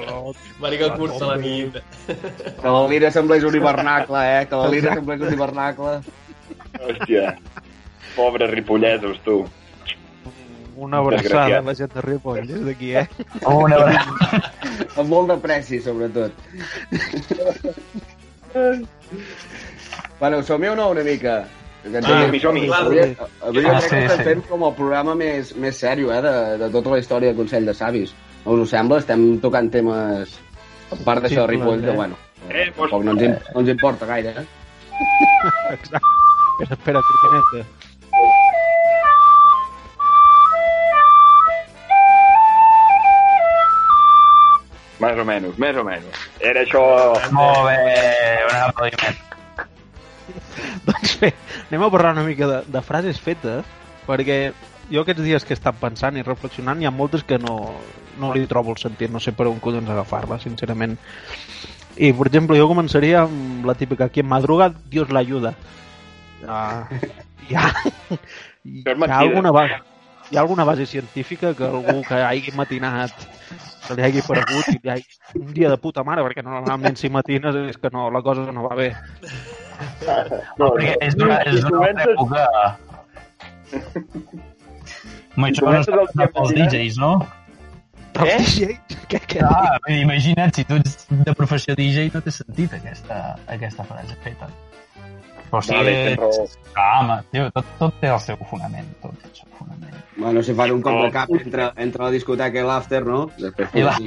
Marica 0.61 0.91
el 0.91 0.93
curs 1.01 1.17
a 1.23 1.31
la 1.33 1.39
nit. 1.41 1.81
Que 2.05 2.69
la 2.69 2.85
lira 2.93 3.11
semblés 3.15 3.49
un 3.49 3.57
hivernacle, 3.57 4.27
eh? 4.35 4.45
Que 4.51 4.61
la 4.61 4.69
lira 4.69 4.95
semblés 5.01 5.25
un 5.25 5.33
hivernacle. 5.33 5.97
Hòstia. 6.77 7.35
Pobres 8.13 8.51
ripollesos, 8.53 9.17
tu. 9.25 9.47
Una 10.77 10.99
abraçada 10.99 11.59
a 11.59 11.65
la 11.65 11.75
gent 11.79 11.93
de 11.95 12.05
Ripoll 12.05 12.47
des 12.49 12.65
d'aquí, 12.67 12.93
eh? 12.97 13.09
Una 13.47 13.77
abraçada. 13.77 14.53
Amb 14.97 15.09
molt 15.09 15.29
de 15.33 15.37
pressi, 15.43 15.81
sobretot. 15.81 16.33
bueno, 20.21 20.43
som-hi 20.43 20.69
o 20.69 20.77
no, 20.77 20.91
una 20.91 21.03
mica? 21.03 21.45
Que 21.83 21.89
ens 21.99 22.07
Ah, 22.07 22.25
hem- 22.25 22.41
som-hi. 22.41 22.69
Avui, 22.71 22.99
Ah, 23.01 23.79
crec 23.81 23.83
que 23.83 23.89
sí, 23.89 23.97
estem 23.97 24.19
sí. 24.19 24.25
fent 24.25 24.43
com 24.49 24.63
el 24.69 24.75
programa 24.75 25.15
més, 25.15 25.55
més 25.57 25.77
sèrio, 25.83 26.13
eh, 26.15 26.21
de, 26.23 26.59
de 26.59 26.69
tota 26.71 26.91
la 26.91 26.99
història 26.99 27.29
del 27.33 27.37
Consell 27.37 27.67
de 27.67 27.75
Savis. 27.75 28.15
No 28.45 28.53
us 28.53 28.61
ho 28.61 28.67
sembla? 28.67 28.99
Estem 29.03 29.39
tocant 29.41 29.71
temes, 29.71 30.37
a 30.93 30.97
part 31.05 31.23
d'això 31.25 31.43
de 31.47 31.49
Sí, 31.49 31.57
Ripoll, 31.57 31.83
eh? 31.83 31.87
que, 31.87 31.97
bueno, 31.97 32.17
Eh, 32.49 32.67
doncs- 32.77 32.91
tampoc 32.91 33.05
no 33.05 33.13
ens, 33.13 33.43
no 33.55 33.61
ens 33.61 33.69
importa 33.71 34.07
gaire, 34.07 34.31
eh? 34.31 34.47
Exacte. 35.73 36.07
Espera, 36.63 36.75
espera, 36.75 37.01
cortineta. 37.01 37.69
Més 45.03 45.19
o 45.19 45.25
menys, 45.27 45.59
més 45.59 45.79
o 45.79 45.83
menys. 45.87 46.27
Era 46.41 46.63
això... 46.63 46.83
Molt 47.35 47.65
bé, 47.67 47.77
un 48.47 48.59
aplaudiment. 48.61 49.21
Doncs 50.87 51.17
bé, 51.21 51.33
anem 51.69 51.87
a 51.87 51.91
parlar 51.91 52.13
una 52.15 52.27
mica 52.27 52.49
de, 52.51 52.61
de 52.71 52.83
frases 52.87 53.19
fetes, 53.23 53.67
perquè 54.07 54.39
jo 54.93 55.03
aquests 55.03 55.25
dies 55.25 55.47
que 55.47 55.55
he 55.55 55.59
estat 55.59 55.79
pensant 55.81 56.19
i 56.19 56.25
reflexionant 56.27 56.81
hi 56.81 56.87
ha 56.87 56.95
moltes 56.95 57.25
que 57.27 57.39
no, 57.43 57.57
no 58.21 58.33
li 58.35 58.47
trobo 58.51 58.75
el 58.75 58.81
sentit, 58.83 59.11
no 59.11 59.21
sé 59.23 59.35
per 59.37 59.49
on 59.51 59.61
collons 59.63 59.91
agafar-la, 59.91 60.39
sincerament. 60.43 60.99
I, 61.97 62.13
per 62.17 62.29
exemple, 62.29 62.59
jo 62.61 62.69
començaria 62.71 63.25
amb 63.27 63.67
la 63.69 63.77
típica, 63.79 64.09
qui 64.13 64.23
en 64.23 64.31
madruga, 64.31 64.71
Dios 64.93 65.11
la 65.13 65.25
ayuda. 65.27 65.55
Uh, 66.43 67.01
hi, 67.49 67.57
ha, 67.59 67.69
hi, 68.65 68.85
ha 68.87 69.19
alguna 69.19 69.53
base, 69.55 69.83
hi 70.33 70.37
ha 70.37 70.41
alguna 70.41 70.65
base 70.65 70.87
científica 70.87 71.53
que 71.55 71.65
algú 71.69 72.01
que 72.09 72.15
hagi 72.25 72.53
matinat 72.57 73.13
que 73.87 73.95
li 73.99 74.03
hagi 74.07 74.23
paregut 74.27 74.69
i 74.73 74.79
li 74.83 74.91
hagi... 74.95 75.05
un 75.39 75.53
dia 75.53 75.69
de 75.71 75.77
puta 75.79 76.03
mare, 76.07 76.23
perquè 76.25 76.43
normalment 76.47 76.97
si 76.97 77.11
matines 77.13 77.55
és 77.67 77.77
que 77.83 77.91
no, 77.93 78.09
la 78.15 78.23
cosa 78.23 78.47
no 78.55 78.65
va 78.69 78.75
bé. 78.79 78.89
No, 80.59 80.71
Perquè 80.73 80.97
és 81.05 81.17
d'una 81.19 81.41
és 81.45 81.59
Si 81.61 81.65
altra 81.67 81.79
comences- 81.79 82.15
època... 82.17 82.43
Home, 85.37 85.49
això 85.49 85.65
no 85.69 85.79
està 85.81 85.97
el 85.97 86.33
pels 86.35 86.51
DJs, 86.57 86.99
no? 87.01 87.13
Però 88.13 88.27
Eh? 88.29 88.39
DJ, 88.45 88.75
què, 89.09 89.19
què 89.25 89.41
Ah, 89.49 89.79
imagina't, 89.89 90.53
si 90.55 90.65
tu 90.69 90.77
ets 90.77 91.07
de 91.11 91.33
professió 91.35 91.75
DJ 91.75 92.11
no 92.13 92.21
té 92.21 92.31
sentit 92.31 92.75
aquesta, 92.77 93.21
aquesta 93.49 93.87
frase 93.89 94.17
feta. 94.23 94.51
Però 95.53 95.61
si 95.61 95.75
Vale, 95.77 96.17
raó. 96.17 96.49
Ah, 96.81 97.01
home, 97.03 97.15
tio, 97.29 97.51
tot, 97.53 97.67
tot 97.77 97.97
té 98.01 98.09
el 98.09 98.21
seu 98.25 98.39
fonament, 98.49 98.87
tot 99.03 99.13
té 99.21 99.29
el 99.29 99.35
seu 99.37 99.49
fonament. 99.59 99.99
Bueno, 100.17 100.41
si 100.47 100.55
fas 100.57 100.71
un 100.73 100.81
cop 100.81 100.97
de 101.03 101.11
cap 101.13 101.29
entre, 101.37 101.67
entre 101.85 102.07
la 102.07 102.13
discoteca 102.15 102.63
i 102.63 102.65
l'after, 102.65 103.03
no? 103.05 103.27
Després 103.37 103.77
I 103.77 103.85
la-. 103.85 103.99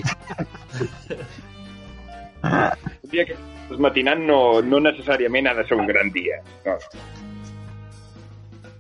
Un 3.06 3.12
dia 3.14 3.28
que 3.30 3.38
estàs 3.38 3.84
matinant 3.86 4.26
no, 4.26 4.40
no 4.66 4.82
necessàriament 4.88 5.52
ha 5.52 5.54
de 5.60 5.68
ser 5.70 5.78
un 5.78 5.86
gran 5.92 6.10
dia. 6.18 6.42
No. 6.66 6.80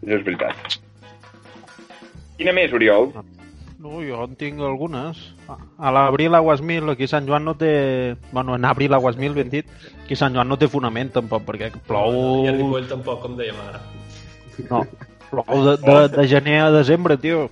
Això 0.01 0.17
és 0.17 0.25
veritat. 0.25 0.79
Quina 2.41 2.53
més, 2.57 2.73
Oriol? 2.73 3.11
No, 3.79 3.99
jo 4.01 4.23
en 4.23 4.35
tinc 4.39 4.61
algunes. 4.63 5.19
A 5.77 5.91
l'abril 5.91 6.35
Aguas 6.35 6.61
Mil, 6.61 6.87
aquí 6.89 7.07
Sant 7.11 7.27
Joan 7.27 7.43
no 7.45 7.55
té... 7.59 8.15
Bueno, 8.31 8.55
en 8.55 8.65
abril 8.65 8.93
Aguas 8.93 9.17
Mil, 9.17 9.35
ben 9.35 9.51
dit, 9.51 9.67
aquí 10.03 10.15
Sant 10.15 10.33
Joan 10.33 10.49
no 10.49 10.57
té 10.57 10.69
fonament 10.71 11.11
tampoc, 11.13 11.43
perquè 11.47 11.71
plou... 11.87 12.45
I 12.45 12.53
a 12.53 12.55
Ripoll 12.55 12.87
tampoc, 12.89 13.19
com 13.25 13.35
dèiem 13.37 13.59
ara. 13.67 13.83
No, 14.71 14.85
plou 15.29 15.67
de, 15.67 15.75
de, 15.83 15.97
de 16.15 16.27
gener 16.31 16.61
a 16.63 16.71
desembre, 16.71 17.19
tio. 17.21 17.49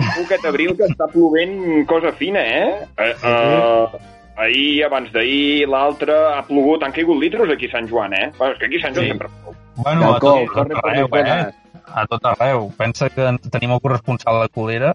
Un 0.00 0.24
aquest 0.24 0.46
abril 0.48 0.72
que 0.78 0.88
està 0.88 1.10
plovent 1.12 1.84
cosa 1.90 2.14
fina, 2.16 2.40
eh? 2.40 2.88
eh, 2.96 3.12
eh 3.20 4.06
ahir, 4.40 4.84
abans 4.86 5.10
d'ahir, 5.12 5.68
l'altre, 5.68 6.14
ha 6.32 6.42
plogut, 6.48 6.82
han 6.82 6.94
caigut 6.96 7.20
litros 7.20 7.50
aquí 7.52 7.68
a 7.68 7.76
Sant 7.76 7.90
Joan, 7.90 8.14
eh? 8.16 8.30
Bueno, 8.38 8.54
és 8.54 8.60
que 8.60 8.70
aquí 8.70 8.78
a 8.80 8.86
Sant 8.86 8.96
Joan 8.96 9.04
Sí. 9.04 9.12
sempre 9.12 9.28
plou. 9.28 9.56
Bueno, 9.76 10.14
a 10.14 10.20
tot, 10.20 10.42
a 10.42 10.52
corre 10.54 10.74
tot 10.74 10.82
per 10.82 10.90
arreu, 10.90 11.06
eh? 11.06 11.10
venes. 11.12 11.54
A 11.90 12.06
tot 12.06 12.26
arreu. 12.32 12.72
Pensa 12.78 13.10
que 13.10 13.26
en- 13.26 13.38
tenim 13.38 13.72
el 13.72 13.80
corresponsal 13.80 14.40
de 14.42 14.48
Colera, 14.48 14.94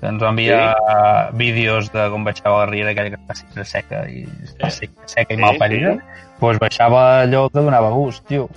que 0.00 0.06
ens 0.06 0.22
va 0.22 0.28
enviar 0.30 0.76
sí? 0.76 1.36
vídeos 1.36 1.90
de 1.92 2.08
com 2.12 2.24
baixava 2.24 2.60
la 2.64 2.66
riera 2.70 2.90
aquella 2.94 3.10
que 3.10 3.18
està 3.20 3.34
sempre 3.34 3.64
seca 3.64 4.04
i 4.10 4.24
està 4.46 4.70
seca, 4.70 5.06
seca 5.10 5.34
i 5.34 5.36
Sí, 5.36 5.42
mal 5.42 5.58
parida. 5.58 5.92
sí. 5.94 5.98
Doncs 5.98 6.38
pues 6.40 6.58
baixava 6.62 7.22
allò 7.24 7.48
que 7.50 7.58
donava 7.60 7.90
gust, 7.90 8.24
tio. 8.30 8.48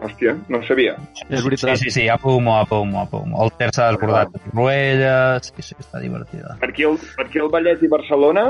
Hòstia, 0.00 0.32
no 0.48 0.58
ho 0.58 0.62
sabia. 0.64 0.94
És 1.28 1.38
Sí, 1.40 1.44
veritat. 1.44 1.76
sí, 1.76 1.90
sí, 1.90 2.08
apa 2.08 2.28
humo, 2.32 2.54
apa 2.58 2.78
humo, 2.80 3.02
apa 3.02 3.18
humo. 3.18 3.42
El 3.44 3.52
ter 3.52 3.68
s'ha 3.74 3.90
desbordat 3.92 4.30
de 4.32 4.40
ruelles, 4.54 5.52
sí, 5.54 5.62
sí, 5.62 5.74
està 5.78 6.00
divertida. 6.00 6.56
Per 6.58 6.70
aquí, 6.70 6.82
el, 6.88 6.96
per 7.16 7.26
aquí 7.26 7.38
el 7.38 7.50
Vallès 7.52 7.82
i 7.84 7.88
Barcelona, 7.88 8.46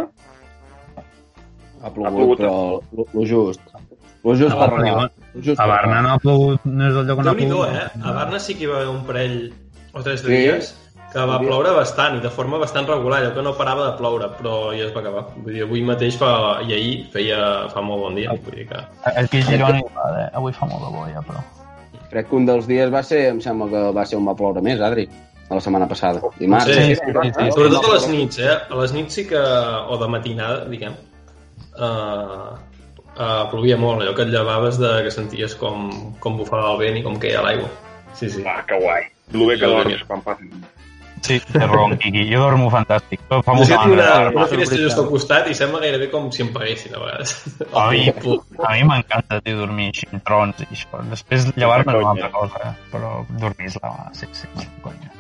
Ha 1.83 1.87
Ha 1.87 1.91
plogut, 1.95 2.39
però 2.39 2.81
lo, 2.93 3.07
lo 3.13 3.23
just. 3.27 3.61
Lo 4.23 4.35
just 4.37 4.53
A 4.53 4.59
per 4.61 4.71
Barna. 4.71 5.11
Lo 5.35 5.41
just 5.43 5.61
A 5.61 5.67
Barna 5.67 6.03
no 6.03 6.11
ha 6.13 6.19
plogut, 6.19 6.61
no 6.69 6.89
és 6.91 6.95
el 7.01 7.07
lloc 7.09 7.19
on 7.23 7.29
ha 7.29 7.35
plogut. 7.35 7.69
eh? 7.73 7.87
A 8.05 8.13
Barna 8.13 8.39
sí 8.39 8.55
que 8.55 8.65
hi 8.65 8.69
va 8.69 8.77
haver 8.83 8.89
un 8.93 9.05
parell 9.09 9.39
o 9.95 10.03
tres 10.03 10.23
de 10.23 10.29
Sí. 10.29 10.37
dies 10.43 10.90
que 11.11 11.23
va 11.27 11.39
ploure 11.43 11.73
bastant 11.75 12.19
i 12.19 12.23
de 12.23 12.31
forma 12.31 12.59
bastant 12.63 12.87
regular, 12.87 13.19
allò 13.21 13.31
que 13.35 13.43
no 13.43 13.53
parava 13.59 13.89
de 13.89 13.95
ploure, 13.99 14.29
però 14.39 14.59
ja 14.77 14.87
es 14.87 14.93
va 14.95 15.03
acabar. 15.03 15.25
Vull 15.37 15.57
dir, 15.57 15.65
avui 15.67 15.83
mateix 15.87 16.19
fa, 16.21 16.31
i 16.63 16.75
ahir 16.77 16.93
feia, 17.15 17.41
fa 17.73 17.83
molt 17.83 18.05
bon 18.07 18.21
dia. 18.21 18.37
Vull 18.45 18.61
dir 18.61 18.69
que... 18.71 18.85
Aquí 19.11 19.43
a 19.43 19.49
Girona 19.49 19.83
igual, 19.83 20.21
eh? 20.21 20.29
Avui 20.39 20.55
fa 20.55 20.71
molt 20.71 20.87
de 20.87 20.93
boia, 20.95 21.25
però... 21.27 21.43
Crec 22.11 22.31
que 22.31 22.39
un 22.39 22.47
dels 22.47 22.67
dies 22.67 22.91
va 22.95 23.03
ser, 23.07 23.25
em 23.33 23.43
sembla 23.43 23.69
que 23.71 23.83
va 23.97 24.07
ser 24.07 24.19
on 24.19 24.31
va 24.31 24.37
ploure 24.39 24.63
més, 24.67 24.81
Adri, 24.83 25.09
a 25.49 25.59
la 25.59 25.61
setmana 25.63 25.91
passada. 25.91 26.23
Dimarts. 26.39 26.71
Sí, 26.71 26.95
sí, 26.95 26.97
sí, 27.03 27.13
sí, 27.19 27.31
sí. 27.37 27.51
Sobretot 27.59 27.87
a 27.87 27.93
les 27.97 28.09
nits, 28.15 28.41
eh? 28.43 28.57
A 28.71 28.81
les 28.81 28.95
nits 28.95 29.19
sí 29.19 29.27
que... 29.31 29.45
o 29.91 29.99
de 29.99 30.11
matinada, 30.15 30.65
diguem. 30.71 30.95
Uh, 31.75 32.51
uh, 33.15 33.45
plovia 33.51 33.79
molt, 33.79 34.03
allò 34.03 34.15
que 34.15 34.27
et 34.27 34.35
llevaves 34.35 34.79
de 34.79 34.97
que 35.07 35.15
senties 35.15 35.55
com, 35.59 35.89
com 36.23 36.39
bufava 36.39 36.75
el 36.75 36.83
vent 36.83 37.01
i 37.03 37.07
com 37.07 37.19
queia 37.23 37.43
l'aigua. 37.47 37.71
Sí, 38.15 38.31
sí. 38.31 38.43
ah, 38.47 38.61
que 38.67 38.79
guai. 38.79 39.07
El 39.35 39.47
bé 39.47 39.59
que 39.59 39.71
dorms 39.71 40.07
quan 40.07 40.23
passa. 40.27 40.47
Sí, 41.21 41.37
té 41.53 41.61
raó, 41.61 41.85
en 41.91 41.99
Quiqui. 42.01 42.23
Jo 42.31 42.41
dormo 42.47 42.71
fantàstic. 42.73 43.21
Fa 43.29 43.41
Jo 43.45 43.55
molta 43.59 43.77
tinc 43.83 43.93
una, 43.95 44.07
una 44.33 44.45
és 44.47 44.51
finestra 44.55 44.79
just 44.81 44.99
al 45.03 45.09
costat 45.11 45.51
i 45.51 45.55
sembla 45.55 45.81
gairebé 45.85 46.09
com 46.11 46.31
si 46.33 46.43
em 46.43 46.53
paguessin 46.55 46.95
a 46.97 47.03
vegades. 47.03 47.35
A 47.77 47.87
mi, 47.93 48.07
a 48.09 48.73
mi 48.73 48.85
m'encanta, 48.89 49.41
tio, 49.45 49.59
dormir 49.61 49.91
així 49.93 50.09
amb 50.11 50.25
trons 50.27 50.63
i 50.65 50.69
això. 50.73 51.03
Després 51.13 51.49
llevar-me 51.57 51.93
és 51.93 52.01
una 52.03 52.15
altra 52.15 52.31
cosa, 52.35 52.63
eh? 52.71 52.75
però 52.93 53.13
dormir-la, 53.31 53.93
sí, 54.17 54.27
sí, 54.33 54.49
no, 54.57 54.65
conya. 54.85 55.13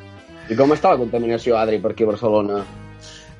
I 0.50 0.56
com 0.58 0.72
està 0.74 0.90
la 0.94 0.98
contaminació, 1.02 1.58
Adri, 1.60 1.78
per 1.84 1.92
aquí 1.92 2.06
a 2.08 2.10
Barcelona? 2.10 2.62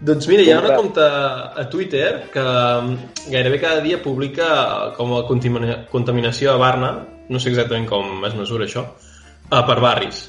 Doncs 0.00 0.28
mira, 0.30 0.44
hi 0.44 0.52
ha 0.54 0.60
una 0.62 0.76
compte 0.78 1.04
a 1.04 1.64
Twitter 1.68 2.28
que 2.32 2.40
mm, 2.44 2.94
gairebé 3.32 3.58
cada 3.60 3.80
dia 3.84 3.98
publica 4.00 4.92
com 4.96 5.16
a 5.18 5.24
contamina- 5.28 5.82
contaminació 5.90 6.54
a 6.54 6.60
Barna, 6.60 6.92
no 7.28 7.40
sé 7.40 7.50
exactament 7.50 7.88
com 7.90 8.24
es 8.28 8.36
mesura 8.38 8.64
això, 8.68 8.84
eh, 9.50 9.60
per 9.66 9.76
barris. 9.82 10.22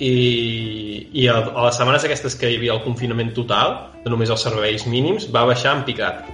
I, 0.00 1.08
i 1.12 1.26
a, 1.30 1.36
a 1.38 1.66
les 1.68 1.76
setmanes 1.78 2.04
aquestes 2.06 2.34
que 2.38 2.50
hi 2.50 2.56
havia 2.58 2.74
el 2.74 2.82
confinament 2.84 3.32
total, 3.36 3.76
de 4.04 4.10
només 4.10 4.30
els 4.34 4.42
serveis 4.42 4.86
mínims, 4.90 5.28
va 5.34 5.44
baixar 5.48 5.76
en 5.78 5.84
picat. 5.86 6.24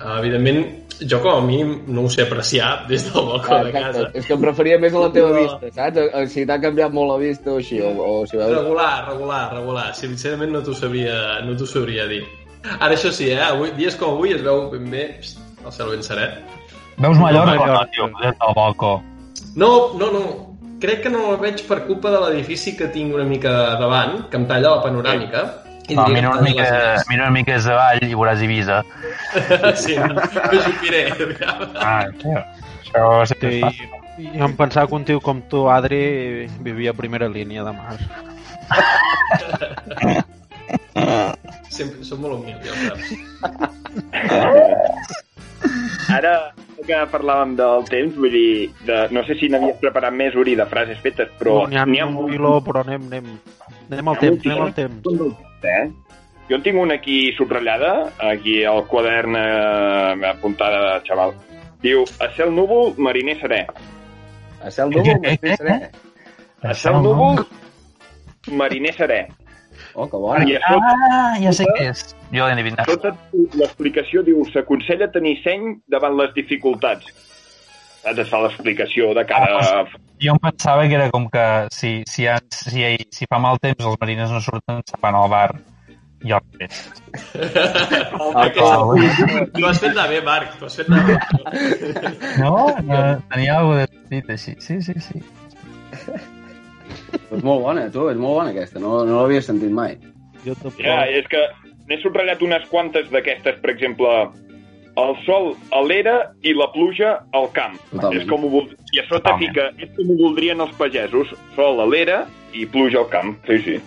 Uh, 0.00 0.16
evidentment, 0.18 0.62
jo 1.10 1.18
com 1.20 1.36
a 1.36 1.44
mínim 1.44 1.74
no 1.92 2.06
ho 2.06 2.10
sé 2.12 2.22
apreciar 2.24 2.86
des 2.88 3.04
del 3.12 3.24
balcó 3.28 3.54
Ah, 3.58 3.62
de 3.64 3.72
casa. 3.72 4.06
És 4.16 4.24
que 4.26 4.32
em 4.36 4.40
preferia 4.40 4.78
més 4.80 4.94
a 4.96 5.02
la 5.04 5.10
teva 5.12 5.28
No. 5.28 5.42
vista, 5.42 5.70
saps? 5.76 5.98
A- 5.98 6.22
a- 6.22 6.26
Si 6.26 6.46
t'ha 6.48 6.58
canviat 6.60 6.92
molt 6.92 7.12
la 7.12 7.18
vista 7.20 7.52
o 7.52 7.58
així, 7.60 7.80
o, 7.80 7.92
o 8.00 8.26
si 8.26 8.36
veus... 8.40 8.50
Regular, 8.56 9.06
regular, 9.10 9.42
regular. 9.54 9.94
Sincerament 9.94 10.52
no 10.52 10.62
t'ho 10.64 10.74
sabria, 10.74 11.40
no 11.44 11.56
t'ho 11.56 11.66
sabria 11.68 12.06
dir. 12.08 12.22
Ara 12.78 12.94
això 12.96 13.12
sí, 13.12 13.30
eh? 13.30 13.40
Avui, 13.40 13.70
dies 13.76 13.96
com 13.96 14.16
avui 14.16 14.32
es 14.36 14.42
veu 14.44 14.70
ben 14.72 14.88
bé 14.92 15.06
pst, 15.20 15.38
el 15.64 15.72
cel 15.72 15.90
ben 15.94 16.02
serè. 16.04 16.26
Veus 17.00 17.16
Mallorca, 17.18 17.54
Mallorca. 17.56 17.72
no, 17.72 17.86
tio, 17.92 18.10
des 18.20 18.36
del 18.40 18.54
balcó. 18.56 19.02
No, 19.56 19.70
no, 19.98 20.10
no. 20.12 20.49
Crec 20.80 21.02
que 21.04 21.10
no 21.12 21.26
el 21.34 21.38
veig 21.42 21.60
per 21.68 21.82
culpa 21.86 22.10
de 22.14 22.20
l'edifici 22.22 22.72
que 22.76 22.86
tinc 22.94 23.12
una 23.14 23.24
mica 23.28 23.50
davant, 23.80 24.28
que 24.30 24.36
em 24.40 24.46
talla 24.48 24.70
la 24.76 24.82
panoràmica. 24.84 25.40
I 25.90 25.94
No, 25.98 26.06
mira 26.08 26.30
una, 26.30 26.40
mica, 26.46 26.64
mira 27.10 27.24
una 27.26 27.32
mica 27.34 27.52
des 27.56 27.66
avall 27.66 27.98
i 28.06 28.14
veuràs 28.14 28.40
Ibiza. 28.46 28.76
Sí, 29.82 29.96
me 29.98 30.58
jupiré. 30.66 31.02
Ah, 31.82 32.04
tio, 32.20 32.38
això 32.84 33.02
sempre 33.26 33.50
Sí, 33.50 33.58
és 33.58 33.64
fàcil. 33.64 33.88
i 34.20 34.42
em 34.46 34.54
pensava 34.56 34.86
que 34.86 34.94
un 35.00 35.04
tio 35.08 35.20
com 35.24 35.40
tu, 35.50 35.64
Adri, 35.72 36.00
vivia 36.62 36.90
a 36.94 36.94
primera 36.94 37.28
línia 37.28 37.64
de 37.66 37.72
mar. 37.74 37.96
Sempre 41.70 42.04
som 42.04 42.20
molt 42.22 42.34
humils, 42.38 42.62
ja 42.64 42.70
ho 42.72 42.76
saps. 42.86 43.06
Ara 46.10 46.34
que 46.86 46.98
parlàvem 47.12 47.56
del 47.58 47.84
temps, 47.88 48.14
vull 48.16 48.32
dir, 48.34 48.70
de, 48.86 49.00
no 49.14 49.22
sé 49.26 49.36
si 49.40 49.48
n'havies 49.52 49.78
preparat 49.82 50.14
més, 50.16 50.36
Uri, 50.38 50.54
de 50.58 50.66
frases 50.70 51.00
fetes, 51.04 51.30
però 51.38 51.62
no, 51.62 51.66
n'hi 51.70 51.80
ha, 51.80 52.04
ha 52.04 52.08
un 52.10 52.30
filó, 52.32 52.52
però 52.66 52.84
anem, 52.84 53.06
anem, 53.10 53.30
anem 53.90 54.12
al 54.12 54.20
temps, 54.22 54.46
anem 54.46 54.64
al 54.66 54.74
temps. 54.76 55.10
eh? 55.62 55.84
Jo 56.50 56.58
en 56.58 56.64
tinc 56.66 56.80
una 56.82 56.96
aquí 56.98 57.30
subratllada, 57.38 57.92
aquí 58.32 58.64
al 58.66 58.84
quadern 58.90 59.36
eh, 59.38 60.28
apuntada, 60.32 60.98
xaval. 61.06 61.36
Diu, 61.80 62.02
a 62.20 62.28
cel 62.36 62.50
núvol, 62.52 62.94
mariner 62.98 63.36
serè. 63.40 63.60
A 64.60 64.72
cel 64.74 64.90
núvol, 64.92 65.20
m'estic 65.22 65.60
serè. 65.62 65.76
A 66.60 66.74
cel 66.74 66.98
núvol, 67.04 67.44
mariner 68.50 68.92
serè. 68.96 69.20
Oh, 69.94 70.06
que 70.08 70.16
bo. 70.16 70.34
I 70.38 70.56
a 70.56 70.60
sota, 70.66 70.92
Ah, 71.10 71.34
ja 71.42 71.52
sé 71.56 71.64
què 71.74 71.88
és. 71.90 72.04
Jo 72.32 72.46
l'he 72.46 72.52
adivinat. 72.54 72.86
sota 72.90 73.10
l'explicació 73.58 74.22
diu, 74.26 74.44
s'aconsella 74.52 75.10
tenir 75.10 75.36
seny 75.42 75.80
davant 75.90 76.14
les 76.18 76.32
dificultats. 76.36 77.06
Saps? 78.00 78.18
Es 78.22 78.28
fa 78.30 78.38
l'explicació 78.44 79.10
de 79.14 79.24
cada... 79.28 79.84
Jo 80.20 80.32
em 80.34 80.38
pensava 80.40 80.86
que 80.88 80.94
era 80.96 81.10
com 81.10 81.26
que 81.32 81.44
si, 81.72 82.02
si, 82.08 82.26
ha, 82.28 82.38
si, 82.52 82.84
si 83.10 83.26
fa 83.28 83.38
mal 83.40 83.58
temps 83.60 83.84
els 83.84 83.96
marines 84.00 84.30
no 84.30 84.40
surten, 84.44 84.80
se'n 84.88 85.00
van 85.02 85.14
al 85.18 85.28
bar. 85.32 85.50
I 86.22 86.32
al 86.36 86.42
revés. 86.52 86.80
Ah, 88.36 88.48
Tu 88.52 89.64
has 89.64 89.78
fet 89.80 89.90
anar 89.94 90.08
bé, 90.10 90.18
Marc, 90.20 90.58
tu 90.60 90.66
has 90.68 90.76
fet 90.76 90.90
anar 90.90 91.06
bé. 91.08 91.16
No? 92.42 92.52
no 92.84 92.98
tenia 93.32 93.56
alguna 93.58 93.86
de 93.86 93.88
sentit 93.88 94.30
així. 94.36 94.54
Sí, 94.60 94.80
sí, 94.84 94.94
sí. 95.00 95.22
És 97.30 97.42
molt 97.46 97.62
bona, 97.62 97.88
tu, 97.94 98.08
és 98.10 98.16
molt 98.18 98.40
bona 98.40 98.50
aquesta. 98.54 98.78
No, 98.82 99.04
no 99.06 99.20
l'havia 99.22 99.42
sentit 99.42 99.70
mai. 99.70 99.96
Jo 100.44 100.54
tampoc. 100.58 100.80
Ja, 100.82 101.02
és 101.06 101.26
que 101.30 101.40
n'he 101.88 101.98
subratllat 102.02 102.42
unes 102.42 102.64
quantes 102.70 103.10
d'aquestes, 103.12 103.58
per 103.62 103.70
exemple, 103.74 104.08
el 105.00 105.12
sol 105.24 105.52
a 105.72 105.80
l'era 105.86 106.16
i 106.42 106.52
la 106.56 106.66
pluja 106.74 107.20
al 107.32 107.48
camp. 107.56 107.76
Totalment. 107.92 108.20
És 108.22 108.28
com 108.28 108.44
ho, 108.44 108.50
vol- 108.52 108.72
I 108.92 108.98
a 109.00 109.06
sota 109.06 109.30
Totalment. 109.30 109.46
fica, 109.54 109.68
és 109.78 109.90
com 109.96 110.10
ho 110.10 110.16
voldrien 110.22 110.60
els 110.60 110.74
pagesos, 110.76 111.30
sol 111.56 111.80
a 111.80 111.86
l'era 111.86 112.24
i 112.52 112.66
pluja 112.66 112.98
al 113.04 113.08
camp. 113.12 113.36
Sí, 113.46 113.58
sí. 113.64 113.78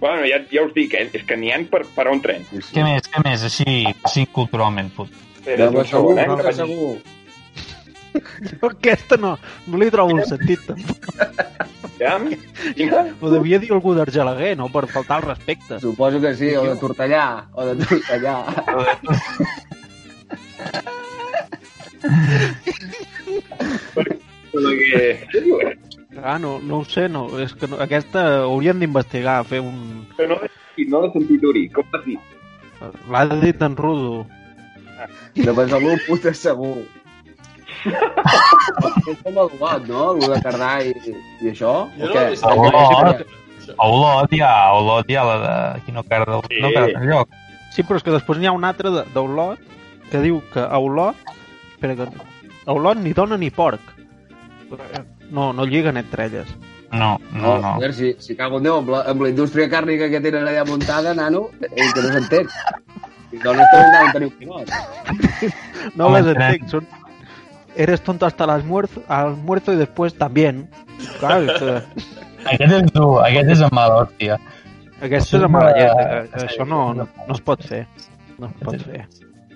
Bueno, 0.00 0.24
ja, 0.26 0.40
ja 0.50 0.64
us 0.66 0.72
dic, 0.74 0.94
eh? 0.98 1.08
és 1.14 1.22
que 1.22 1.36
n'hi 1.38 1.52
ha 1.54 1.60
per, 1.70 1.84
per 1.94 2.08
on 2.10 2.18
tren. 2.24 2.42
Sí, 2.50 2.58
sí. 2.60 2.72
Què 2.74 2.82
més, 2.82 3.04
què 3.12 3.20
més, 3.22 3.44
així, 3.46 3.84
així 4.02 4.24
culturalment, 4.34 4.88
put. 4.96 5.12
Espera, 5.38 5.68
De 5.70 5.78
un 5.78 5.86
segon, 5.86 6.18
eh? 6.18 6.24
segur, 6.24 6.42
vaig- 6.42 6.56
segur. 6.58 6.96
Jo 8.50 8.70
aquesta 8.70 9.16
no, 9.20 9.36
no 9.66 9.80
li 9.80 9.90
trobo 9.92 10.18
el 10.18 10.26
sentit. 10.28 10.64
tampoc. 10.66 10.98
Ja? 11.98 12.16
Vinga. 12.78 13.04
Ho 13.20 13.30
devia 13.32 13.60
dir 13.62 13.72
algú 13.74 13.94
d'Argelaguer, 13.96 14.56
no? 14.58 14.68
Per 14.72 14.86
faltar 14.90 15.20
al 15.20 15.28
respecte. 15.30 15.80
Suposo 15.80 16.20
que 16.20 16.34
sí, 16.38 16.50
o 16.56 16.64
de 16.66 16.76
Tortellà, 16.80 17.26
o 17.54 17.68
de 17.70 17.76
Tortellà. 17.84 18.36
Perquè... 24.52 25.02
Què 25.32 25.40
diu, 25.44 25.60
eh? 25.62 25.76
Ah, 26.22 26.36
no, 26.38 26.58
no 26.60 26.82
ho 26.82 26.84
sé, 26.84 27.08
no. 27.08 27.24
És 27.40 27.54
que 27.56 27.70
no, 27.70 27.78
aquesta 27.80 28.24
hauríem 28.44 28.82
d'investigar, 28.82 29.40
fer 29.48 29.62
un... 29.64 30.04
Que 30.18 30.26
no 30.28 30.40
no 30.88 31.02
l'he 31.02 31.10
sentit, 31.14 31.44
Uri. 31.46 31.66
Com 31.72 31.88
vas 31.92 32.04
dir? 32.06 32.18
L'ha 33.12 33.24
dit 33.42 33.62
en 33.62 33.76
Rudo. 33.78 34.24
De 35.36 35.54
Besalú, 35.54 35.94
puta 36.06 36.32
segur. 36.34 36.82
És 37.84 39.20
com 39.22 39.38
el 39.44 39.50
got, 39.60 39.86
no? 39.88 40.10
El 40.14 40.26
de 40.32 40.40
Cardà 40.44 40.72
i, 40.86 40.92
i 41.42 41.50
això? 41.52 41.72
Jo 41.98 42.06
o 42.06 42.08
no 42.08 42.12
què? 42.12 42.24
l'he 42.24 42.30
vist. 42.34 42.44
Oh, 42.44 42.66
oh, 42.72 43.76
A 43.78 43.86
Olot 43.88 44.32
hi 44.34 44.40
ha, 44.42 44.50
a 44.68 44.72
Olot 44.80 45.10
hi 45.10 45.16
ha 45.16 45.22
la 45.26 45.36
de... 45.42 45.52
Qui 45.86 45.92
no 45.94 46.02
perd 46.02 46.28
el... 46.34 46.42
Sí. 46.50 46.60
No 46.64 46.70
perd 46.74 46.96
el 46.98 47.06
lloc. 47.08 47.28
Sí, 47.72 47.84
però 47.86 47.96
és 48.00 48.04
que 48.04 48.12
després 48.14 48.40
n'hi 48.42 48.48
ha 48.50 48.54
un 48.56 48.64
altre 48.68 48.90
de- 48.92 49.04
d'Olot 49.14 49.60
que 50.10 50.20
diu 50.24 50.40
que 50.52 50.64
a 50.66 50.78
Olot... 50.82 51.16
Espera, 51.72 51.94
que... 52.00 52.08
A 52.66 52.74
Olot 52.74 52.98
ni 53.02 53.12
dona 53.16 53.38
ni 53.38 53.50
porc. 53.54 53.80
No, 55.30 55.52
no 55.52 55.64
lliguen 55.64 55.96
entre 56.00 56.26
elles. 56.26 56.50
No, 56.92 57.14
no, 57.32 57.40
No, 57.40 57.52
no. 57.62 57.68
a 57.74 57.78
veure, 57.80 57.94
si, 57.96 58.10
si 58.20 58.34
cago 58.36 58.58
en 58.60 58.66
Déu, 58.66 58.76
amb 58.82 58.90
la, 58.92 58.98
amb 59.08 59.22
la 59.24 59.30
indústria 59.32 59.68
càrnica 59.72 60.10
que 60.12 60.20
tenen 60.20 60.44
allà 60.48 60.66
muntada, 60.68 61.14
nano, 61.16 61.46
eh, 61.64 61.86
que 61.94 62.02
no 62.04 62.10
s'entén. 62.12 62.50
I 63.32 63.38
dones 63.40 63.70
també 63.72 63.94
deuen 63.94 64.12
tenir 64.12 64.28
un 64.28 64.34
pilot. 64.42 65.94
No 65.96 66.10
les 66.12 66.28
entenc, 66.34 66.66
son... 66.68 66.84
Eres 67.76 68.02
tonto 68.02 68.26
hasta 68.26 68.44
el 68.44 68.50
almuerzo, 68.50 69.02
almuerzo 69.08 69.72
y 69.72 69.76
después 69.76 70.14
también. 70.18 70.68
Clar, 71.20 71.42
és 71.42 71.52
que 71.58 71.82
Aquest 72.52 72.72
és 72.74 72.92
dur, 72.92 73.20
aquest 73.24 73.50
és 73.54 73.60
amb 73.62 73.72
mala 73.72 74.00
hòstia. 74.02 74.38
aquesta 75.00 75.36
és 75.36 75.42
la 75.42 75.48
mala 75.48 75.72
llet. 75.76 75.92
eh, 75.98 76.28
Sí. 76.38 76.46
Això 76.46 76.66
no, 76.66 76.92
no, 76.94 77.08
no 77.28 77.34
es 77.34 77.40
pot 77.40 77.62
fer. 77.64 77.86
No 78.38 78.46
es 78.48 78.52
pot 78.64 78.76
fer. 78.82 79.06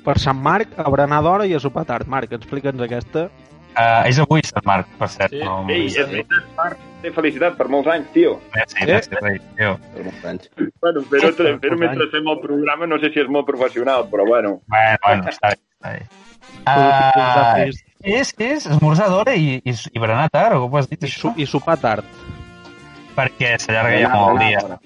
Per 0.05 0.19
Sant 0.19 0.39
Marc, 0.39 0.69
a 0.79 0.89
berenar 0.89 1.21
d'hora 1.23 1.47
i 1.47 1.55
a 1.55 1.61
sopar 1.61 1.85
tard. 1.85 2.07
Marc, 2.07 2.33
explica'ns 2.33 2.81
aquesta. 2.81 3.29
Uh, 3.77 4.07
és 4.09 4.19
avui 4.19 4.41
Sant 4.47 4.65
Marc, 4.65 4.87
per 4.99 5.09
cert. 5.13 5.31
Sí. 5.35 5.43
No, 5.45 5.67
Ei, 5.69 5.87
és 5.87 5.97
veritat, 6.09 6.45
Marc, 6.57 6.79
i 7.05 7.11
felicitat 7.11 7.57
per 7.59 7.67
molts 7.69 7.89
anys, 7.93 8.07
tio. 8.15 8.39
Merci, 8.55 8.87
merci, 8.87 9.11
rei, 9.21 9.41
tio. 9.59 9.75
Per 9.95 10.05
molts 10.07 10.25
anys. 10.25 10.49
Bueno, 10.81 11.03
fer 11.11 11.21
molts 11.27 11.81
mentre 11.83 12.07
fem 12.15 12.31
el 12.33 12.41
programa 12.41 12.87
no 12.87 12.99
sé 13.03 13.11
si 13.13 13.21
és 13.21 13.29
molt 13.29 13.45
professional, 13.47 14.07
però 14.09 14.25
bueno. 14.27 14.61
Bueno, 14.73 14.97
bueno, 15.05 15.25
està 15.29 15.51
bé, 15.53 15.59
està 15.77 15.93
bé. 15.93 16.07
Ah, 16.67 17.63
és, 18.03 18.33
és 18.39 18.67
esmorzar 18.67 19.09
d'hora 19.13 19.35
i, 19.39 19.61
i, 19.63 19.73
i 19.73 20.03
berenar 20.03 20.29
tard, 20.35 20.57
o 20.57 20.67
com 20.67 20.81
has 20.81 20.89
dit, 20.91 21.03
I, 21.03 21.07
això? 21.07 21.33
su 21.33 21.43
I 21.43 21.47
sopar 21.47 21.77
tard. 21.83 22.05
Perquè 23.17 23.55
s'allarga 23.63 24.01
ja 24.03 24.11
molt 24.13 24.37
el 24.37 24.49
dia. 24.49 24.79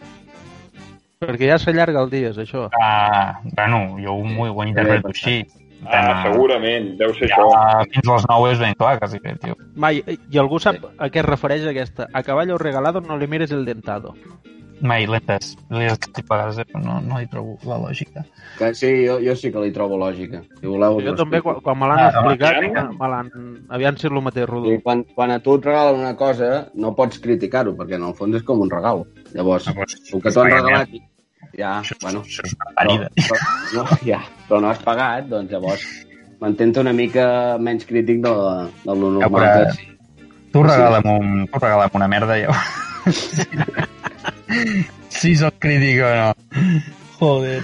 Perquè 1.21 1.49
ja 1.51 1.59
s'allarga 1.61 2.05
el 2.05 2.13
dia, 2.13 2.31
és 2.35 2.39
això. 2.41 2.69
Ah, 2.81 3.41
bueno, 3.57 3.97
jo 4.01 4.15
ho, 4.21 4.53
ho 4.53 4.65
interpreto 4.69 5.11
així. 5.13 5.43
Ah, 5.89 6.27
segurament, 6.27 6.91
deu 7.01 7.15
ser 7.17 7.31
Ja, 7.31 7.39
això. 7.41 7.85
fins 7.89 8.09
a 8.09 8.13
les 8.19 8.27
9 8.29 8.53
és 8.53 8.59
ben 8.61 8.75
clar, 8.77 8.99
quasi 9.01 9.19
bé, 9.25 9.33
tio. 9.41 9.57
Mai, 9.81 10.03
I 10.05 10.39
algú 10.39 10.59
sap 10.61 10.77
a 10.99 11.09
què 11.09 11.23
es 11.23 11.29
refereix 11.29 11.65
aquesta? 11.67 12.09
A 12.13 12.23
caballo 12.23 12.59
regalado 12.61 13.01
no 13.01 13.17
le 13.17 13.27
mires 13.27 13.51
el 13.57 13.65
dentado. 13.65 14.15
Mai, 14.81 15.05
l'entès. 15.07 15.55
L'he 15.69 15.91
escrit 15.93 16.23
a 16.23 16.35
vegades, 16.35 16.59
eh, 16.63 16.65
però 16.65 16.81
no, 16.83 16.95
no 17.05 17.19
hi 17.21 17.27
trobo 17.29 17.59
la 17.69 17.77
lògica. 17.83 18.23
Que 18.57 18.71
sí, 18.75 18.89
jo, 19.07 19.19
jo 19.21 19.35
sí 19.37 19.51
que 19.53 19.61
li 19.61 19.73
trobo 19.77 19.99
lògica. 20.01 20.41
Si 20.61 20.67
voleu, 20.67 20.99
Jo 21.05 21.13
també, 21.19 21.43
quan, 21.45 21.59
quan 21.65 21.77
me 21.79 21.89
l'han 21.91 22.01
Ah, 22.01 22.09
explicat, 22.15 22.57
home, 22.65 22.97
me 23.01 23.11
l'han... 23.13 23.29
Aviam 23.77 23.99
si 24.01 24.07
és 24.09 24.13
el 24.15 24.23
mateix, 24.25 24.49
Rodó. 24.49 24.73
I 24.73 24.81
quan, 24.85 25.03
quan 25.15 25.35
a 25.35 25.39
tu 25.45 25.59
et 25.61 25.69
regalen 25.69 26.01
una 26.01 26.15
cosa, 26.17 26.51
no 26.75 26.95
pots 26.97 27.21
criticar-ho, 27.21 27.75
perquè 27.77 27.99
en 28.01 28.09
el 28.09 28.15
fons 28.17 28.37
és 28.41 28.47
com 28.49 28.61
un 28.65 28.73
regal. 28.73 29.05
Llavors, 29.35 29.69
Ah, 29.69 29.77
doncs, 29.77 29.99
el 30.15 30.23
que 30.25 30.33
t'ho 30.33 30.45
han 30.47 30.53
regalat, 30.57 30.97
ja, 31.59 31.75
Això, 31.83 31.97
bueno, 32.01 32.25
això 32.25 32.47
és 32.49 32.57
una 32.57 32.71
però, 32.73 32.79
parida. 32.81 33.11
però, 33.21 33.39
no, 33.77 33.85
ja, 34.07 34.23
però 34.49 34.61
no 34.65 34.71
has 34.73 34.81
pagat, 34.87 35.29
doncs 35.29 35.51
llavors 35.53 35.85
m'entento 36.41 36.81
una 36.81 36.93
mica 36.97 37.59
menys 37.61 37.85
crític 37.85 38.23
de, 38.25 38.33
de 38.85 38.95
lo 38.97 39.11
normal. 39.19 39.31
però- 39.31 39.65
que 39.67 39.73
sí. 39.77 39.87
Tu 40.51 40.63
regala'm, 40.65 41.07
un, 41.21 41.47
tu 41.53 41.59
regala'm 41.63 41.93
una 42.01 42.09
merda 42.11 42.39
i 42.41 42.43
ja 42.49 42.55
Si 45.11 45.35
soc 45.39 45.59
crític 45.63 46.01
o 46.07 46.11
no. 46.17 46.31
Joder. 47.21 47.61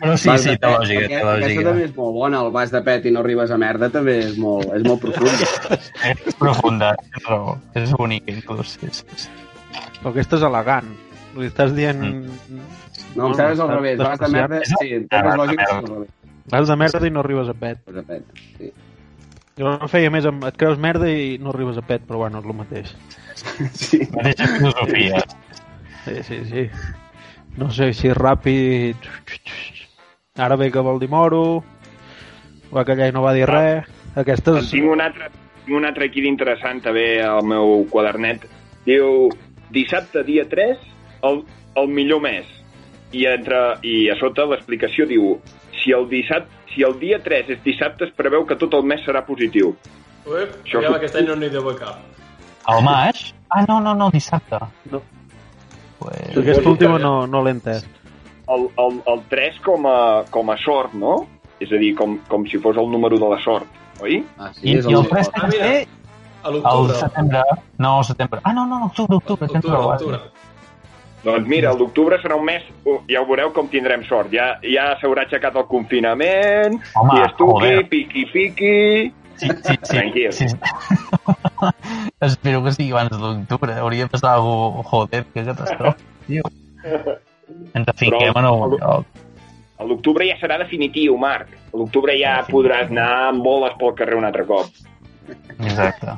Però 0.00 0.14
sí, 0.16 0.30
sí, 0.40 0.54
té 0.56 0.64
lògica, 0.64 1.00
té 1.10 1.16
Aquesta 1.18 1.32
lògica. 1.42 1.62
també 1.66 1.82
és 1.84 1.90
molt 1.96 2.14
bona, 2.16 2.38
el 2.40 2.50
vas 2.54 2.70
de 2.72 2.80
pet 2.86 3.04
i 3.04 3.10
no 3.12 3.20
arribes 3.20 3.50
a 3.52 3.58
merda 3.60 3.90
també 3.92 4.14
és 4.30 4.38
molt, 4.40 4.70
és 4.72 4.84
molt 4.86 5.02
profunda. 5.02 5.48
És 6.30 6.38
profunda, 6.40 6.94
tens 7.02 7.26
raó. 7.28 7.56
És 7.76 7.92
bonica, 7.98 8.32
inclús. 8.32 8.78
Sí, 8.80 8.88
sí, 8.96 9.04
sí. 9.26 9.28
Però 9.98 10.14
aquesta 10.14 10.38
és 10.40 10.46
elegant. 10.48 10.88
Li 11.36 11.50
estàs 11.50 11.74
dient... 11.76 12.00
No, 12.00 13.26
em 13.28 13.34
sembla 13.36 13.50
que 13.50 13.52
és 13.52 13.60
al 13.66 13.72
revés. 13.74 14.00
Vas 14.00 14.22
de 14.22 14.30
merda, 14.32 14.62
sí, 14.70 14.88
Ah, 15.10 15.20
de 15.26 15.36
lògica, 15.42 15.66
és 15.68 15.90
revés. 15.90 16.14
Vas 16.54 16.72
de 16.72 16.76
merda 16.80 17.04
i 17.06 17.12
no 17.12 17.20
arribes 17.20 17.52
a 17.52 17.56
pet. 17.60 17.82
Vas 17.86 17.98
de 18.00 18.06
pet, 18.08 18.40
sí. 18.56 18.72
Jo 19.60 19.74
no 19.76 19.88
feia 19.92 20.08
més 20.14 20.24
amb... 20.30 20.48
Et 20.48 20.56
creus 20.56 20.80
merda 20.80 21.10
i 21.12 21.36
no 21.44 21.52
arribes 21.52 21.76
a 21.76 21.84
pet, 21.84 22.08
però 22.08 22.22
bueno, 22.24 22.40
és 22.40 22.48
el 22.48 22.56
mateix. 22.56 22.94
sí. 23.84 24.00
Mateixa 24.16 24.48
filosofia. 24.56 25.20
Sí, 26.04 26.22
sí, 26.22 26.44
sí. 26.44 26.70
No 27.56 27.70
sé 27.70 27.92
si 27.92 28.08
és 28.08 28.16
ràpid... 28.16 28.96
Ara 30.40 30.56
ve 30.56 30.70
que 30.72 30.80
vol 30.80 31.00
dir 31.02 31.08
moro... 31.10 31.62
Va 32.70 32.84
callar 32.86 33.08
i 33.10 33.12
no 33.12 33.22
va 33.24 33.32
dir 33.34 33.48
res... 33.50 33.88
En 34.14 34.22
Aquestes... 34.22 34.70
tinc 34.70 34.86
un 34.90 35.00
altre, 35.02 35.28
tinc 35.64 35.76
un 35.78 35.84
altre 35.86 36.06
aquí 36.06 36.22
d'interessant 36.22 36.80
també 36.84 37.20
al 37.22 37.42
meu 37.46 37.84
quadernet. 37.90 38.46
Diu, 38.86 39.28
dissabte, 39.74 40.22
dia 40.26 40.46
3, 40.50 40.78
el, 41.28 41.42
el 41.82 41.90
millor 41.90 42.22
mes. 42.24 42.46
I, 43.10 43.24
entre, 43.26 43.58
i 43.82 44.08
a 44.10 44.16
sota 44.18 44.46
l'explicació 44.50 45.06
diu, 45.10 45.34
si 45.82 45.90
el, 45.94 46.06
dissabte, 46.10 46.50
si 46.74 46.84
el 46.86 46.94
dia 47.02 47.18
3 47.22 47.50
és 47.56 47.62
dissabte, 47.66 48.06
es 48.06 48.14
preveu 48.14 48.46
que 48.46 48.54
tot 48.58 48.74
el 48.78 48.86
mes 48.86 49.02
serà 49.06 49.24
positiu. 49.26 49.74
Uep, 50.30 50.60
Això 50.62 50.78
aviam, 50.78 50.94
és- 50.94 50.98
aquest 51.02 51.18
any 51.18 51.26
no 51.30 51.38
n'hi 51.40 51.50
deu 51.50 51.66
cap. 51.78 51.98
El 52.70 52.84
maig? 52.86 53.24
Ah, 53.50 53.64
no, 53.66 53.80
no, 53.82 53.94
no, 53.98 54.10
dissabte. 54.14 54.58
No. 54.92 55.02
Pues... 56.00 56.36
Aquest 56.40 56.66
últim 56.66 56.96
no, 57.02 57.14
no 57.30 57.42
l'he 57.44 57.52
entès. 57.58 57.84
El, 58.50 58.66
el, 58.82 58.96
el 59.12 59.20
3 59.30 59.60
com 59.62 59.84
a, 59.86 59.98
com 60.34 60.50
a 60.50 60.56
sort, 60.58 60.94
no? 60.98 61.20
És 61.60 61.70
a 61.70 61.78
dir, 61.78 61.92
com, 61.98 62.16
com 62.26 62.46
si 62.48 62.58
fos 62.58 62.78
el 62.80 62.88
número 62.90 63.18
de 63.20 63.28
la 63.30 63.38
sort, 63.44 63.68
oi? 64.02 64.22
Ah, 64.40 64.48
sí, 64.56 64.64
I, 64.72 64.78
és 64.80 64.88
i 64.88 64.94
el 64.96 65.02
el... 65.04 65.10
3 65.12 65.28
Ah, 65.28 65.30
té 65.30 65.40
que 65.40 65.50
mira. 65.52 65.66
ser 65.68 65.88
A 66.42 66.48
el 66.48 66.54
l'octubre. 66.56 66.94
setembre. 66.96 67.42
No, 67.84 67.90
setembre. 68.08 68.40
Ah, 68.48 68.54
no, 68.56 68.64
no, 68.66 68.86
octubre, 68.86 69.20
octubre. 69.20 69.46
Octubre, 69.52 69.76
octubre. 69.92 70.20
Doncs 71.20 71.44
mira, 71.52 71.74
l'octubre 71.76 72.16
serà 72.22 72.38
un 72.40 72.46
mes, 72.48 72.64
oh, 72.88 73.02
ja 73.12 73.20
ho 73.20 73.26
veureu 73.28 73.50
com 73.52 73.66
tindrem 73.68 74.06
sort. 74.08 74.32
Ja, 74.32 74.54
ja 74.64 74.86
s'haurà 75.02 75.26
aixecat 75.26 75.58
el 75.60 75.66
confinament, 75.68 76.78
Home, 76.96 77.18
i 77.18 77.26
estuqui, 77.26 77.74
piqui, 77.92 78.24
piqui... 78.32 78.74
Sí, 79.40 79.48
sí, 79.48 79.54
sí. 79.64 79.76
Tranquil. 79.88 80.32
sí. 80.32 80.46
Espero 82.20 82.62
que 82.64 82.72
sigui 82.76 82.90
abans 82.92 83.10
de 83.10 83.18
l'octubre. 83.22 83.72
Hauria 83.80 84.04
de 84.04 84.10
passar 84.12 84.34
alguna 84.36 84.82
joder, 84.84 85.24
que 85.32 85.44
catastроfa, 85.46 85.96
tio. 86.26 86.42
Ens 87.74 87.88
afinquem 87.88 88.36
en 88.36 88.44
algun 88.50 88.76
lloc. 88.76 89.06
A 89.80 89.84
l'octubre 89.88 90.26
ja 90.28 90.36
serà 90.40 90.58
definitiu, 90.60 91.16
Marc. 91.16 91.48
A 91.72 91.76
l'octubre 91.80 92.12
ja 92.20 92.34
podràs 92.50 92.90
anar 92.92 93.08
amb 93.30 93.40
boles 93.46 93.72
pel 93.80 93.94
carrer 93.96 94.18
un 94.20 94.26
altre 94.28 94.44
cop. 94.44 94.68
Exacte. 95.60 96.10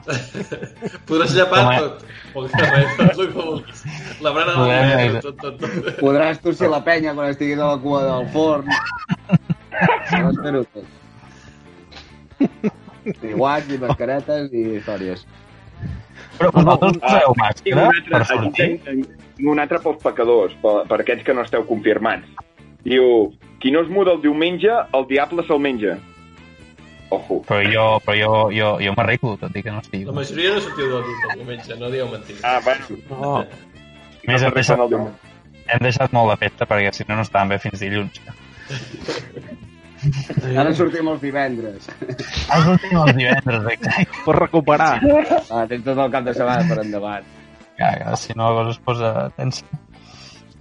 Podràs 1.09 1.35
llepar 1.37 1.61
Com 1.63 1.71
a- 1.71 1.79
tot. 1.85 2.05
Pel 2.33 2.47
carrer, 2.57 2.83
tot 2.97 3.19
el 3.21 3.27
que 3.29 3.39
vulguis. 3.39 3.83
La 4.25 4.31
brana 4.35 4.53
del 4.57 4.61
Podem- 4.63 5.13
metro, 5.15 5.33
tot, 5.37 5.37
tot, 5.43 5.55
tot. 5.61 6.01
Podràs 6.01 6.41
tossir 6.43 6.71
la 6.73 6.83
penya 6.87 7.15
quan 7.15 7.31
estiguis 7.31 7.61
a 7.61 7.71
la 7.75 7.79
cua 7.87 8.03
del 8.09 8.27
forn. 8.35 8.67
Jo 10.13 10.29
espero 10.31 10.65
tot. 10.75 10.87
I 13.07 13.33
guants, 13.35 13.71
i 13.73 13.79
mascaretes, 13.83 14.53
i 14.53 14.63
històries. 14.79 15.27
Però 16.39 16.51
vosaltres 16.55 16.99
poseu 17.03 17.35
tinc 17.35 17.77
màscara 17.77 18.13
per 18.13 18.23
sortir? 18.29 18.69
tinc, 18.87 19.09
un 19.53 19.59
altre 19.63 19.81
pels 19.83 19.99
pecadors, 20.05 20.55
per, 20.63 20.75
per 20.89 21.01
aquests 21.03 21.27
que 21.27 21.35
no 21.35 21.43
esteu 21.47 21.65
confirmats. 21.69 22.29
Diu, 22.87 23.33
qui 23.63 23.71
no 23.75 23.83
es 23.85 23.91
muda 23.91 24.15
el 24.17 24.23
diumenge, 24.23 24.71
el 24.95 25.07
diable 25.11 25.45
se'l 25.47 25.61
menja. 25.63 25.97
Ojo. 27.13 27.43
Però 27.49 27.61
jo, 27.69 27.87
però 28.07 28.17
jo, 28.17 28.31
jo, 28.57 28.71
jo 28.81 28.95
m'arreglo, 28.97 29.35
tot 29.41 29.57
i 29.59 29.63
que 29.63 29.75
no 29.75 29.83
estigui. 29.83 30.07
La 30.09 30.15
majoria 30.17 30.55
no 30.55 30.63
sortiu 30.65 30.89
del 30.95 31.05
dut 31.09 31.27
el 31.29 31.37
diumenge, 31.43 31.77
no 31.81 31.91
dieu 31.93 32.09
mentida. 32.09 32.41
Ah, 32.49 32.61
bueno. 32.65 33.03
No, 33.11 33.35
Més 34.31 34.47
hem 34.47 34.55
deixat, 34.55 34.79
el 34.81 34.95
diumenge. 34.95 35.35
hem 35.75 35.83
deixat 35.85 36.15
molt 36.17 36.33
de 36.33 36.39
festa 36.47 36.67
perquè 36.71 36.95
si 36.97 37.05
no 37.09 37.19
no 37.19 37.27
estàvem 37.27 37.53
bé 37.53 37.59
fins 37.67 37.83
dilluns. 37.83 38.23
Ara 40.59 40.73
sortim 40.75 41.09
els 41.13 41.21
divendres. 41.23 41.87
Els 42.09 42.67
últims 42.75 42.99
els 43.05 43.17
divendres, 43.17 43.69
exacte. 43.77 44.19
per 44.27 44.35
recuperar. 44.39 44.91
Ah, 45.51 45.63
tens 45.71 45.85
tot 45.87 45.99
el 45.99 46.11
cap 46.15 46.27
de 46.27 46.35
setmana 46.35 46.67
per 46.69 46.81
endavant. 46.85 47.31
Ja, 47.79 47.93
que 48.01 48.17
si 48.21 48.35
no 48.37 48.51
la 48.51 48.57
cosa 48.63 48.75
es 48.75 48.83
posa 48.91 49.13
tensa. 49.39 49.65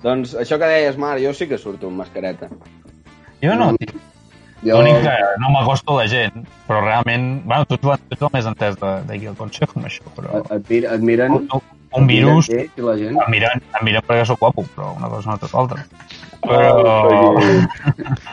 Doncs 0.01 0.35
això 0.41 0.57
que 0.61 0.69
deies, 0.69 0.95
Marc, 0.97 1.21
jo 1.23 1.33
sí 1.37 1.47
que 1.49 1.57
surto 1.61 1.89
amb 1.91 2.01
mascareta. 2.01 2.49
Jo 3.41 3.57
no, 3.57 3.71
tio. 3.77 3.93
Jo... 4.61 4.77
L'únic 4.77 5.01
que 5.01 5.13
no 5.41 5.49
m'acosto 5.55 5.95
a 5.95 6.03
la 6.03 6.07
gent, 6.09 6.43
però 6.67 6.83
realment... 6.85 7.27
Bueno, 7.49 7.65
tu, 7.65 7.77
tu, 7.81 7.89
tu 7.89 8.13
ets 8.13 8.21
el 8.27 8.33
més 8.33 8.45
entès 8.49 8.75
de- 8.77 8.97
d'aquí 9.09 9.29
al 9.29 9.37
Consejo 9.39 9.73
amb 9.79 9.87
això, 9.89 10.05
però... 10.17 10.41
Et, 10.53 10.73
et 10.85 11.01
miren... 11.05 11.33
Un, 11.39 11.47
un 11.99 12.07
virus... 12.07 12.49
la 12.49 12.95
gent. 12.97 13.17
Em 13.19 13.31
miren, 13.33 13.61
em 13.79 13.85
miren 13.85 14.03
perquè 14.07 14.25
sóc 14.25 14.39
guapo, 14.39 14.63
però 14.75 14.93
una 14.97 15.09
cosa 15.11 15.31
no 15.31 15.37
té 15.41 15.49
l'altra. 15.53 15.85
Però... 16.41 17.35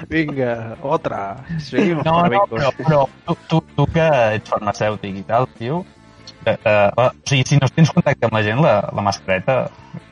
Vinga, 0.09 0.77
otra. 0.83 1.37
Seguimos 1.61 2.05
No, 2.07 2.23
no, 2.25 2.41
però, 2.49 2.71
però 2.79 3.01
tu, 3.27 3.37
tu, 3.51 3.61
tu 3.77 3.87
que 3.93 4.07
ets 4.39 4.49
farmacèutic 4.49 5.19
i 5.21 5.25
tal, 5.29 5.45
tio, 5.59 5.83
eh, 6.47 6.55
eh, 6.57 6.89
o 6.97 7.11
sigui, 7.29 7.45
si 7.47 7.59
no 7.61 7.69
tens 7.69 7.93
contacte 7.93 8.25
amb 8.29 8.39
la 8.39 8.43
gent, 8.47 8.63
la, 8.65 8.79
la 8.97 9.05
mascareta, 9.05 9.59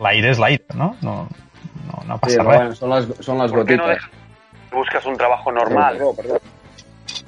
l'aire 0.05 0.35
és 0.35 0.43
l'aire, 0.43 0.67
no? 0.77 0.91
No, 1.01 1.17
no, 1.87 2.03
no 2.05 2.19
Sí, 2.19 2.21
passa 2.27 2.43
però 2.43 2.51
res. 2.51 2.61
bueno, 2.61 2.77
són 2.83 2.93
les, 2.93 3.09
són 3.25 3.41
les 3.41 3.53
¿Por 3.57 3.65
qué 3.65 3.77
no 3.81 3.87
gotites. 3.89 4.05
dejas- 4.11 4.71
buscas 4.77 5.07
un 5.07 5.17
trabajo 5.17 5.53
normal? 5.53 5.97
Perdó, 5.97 6.13
perdó. 6.21 6.41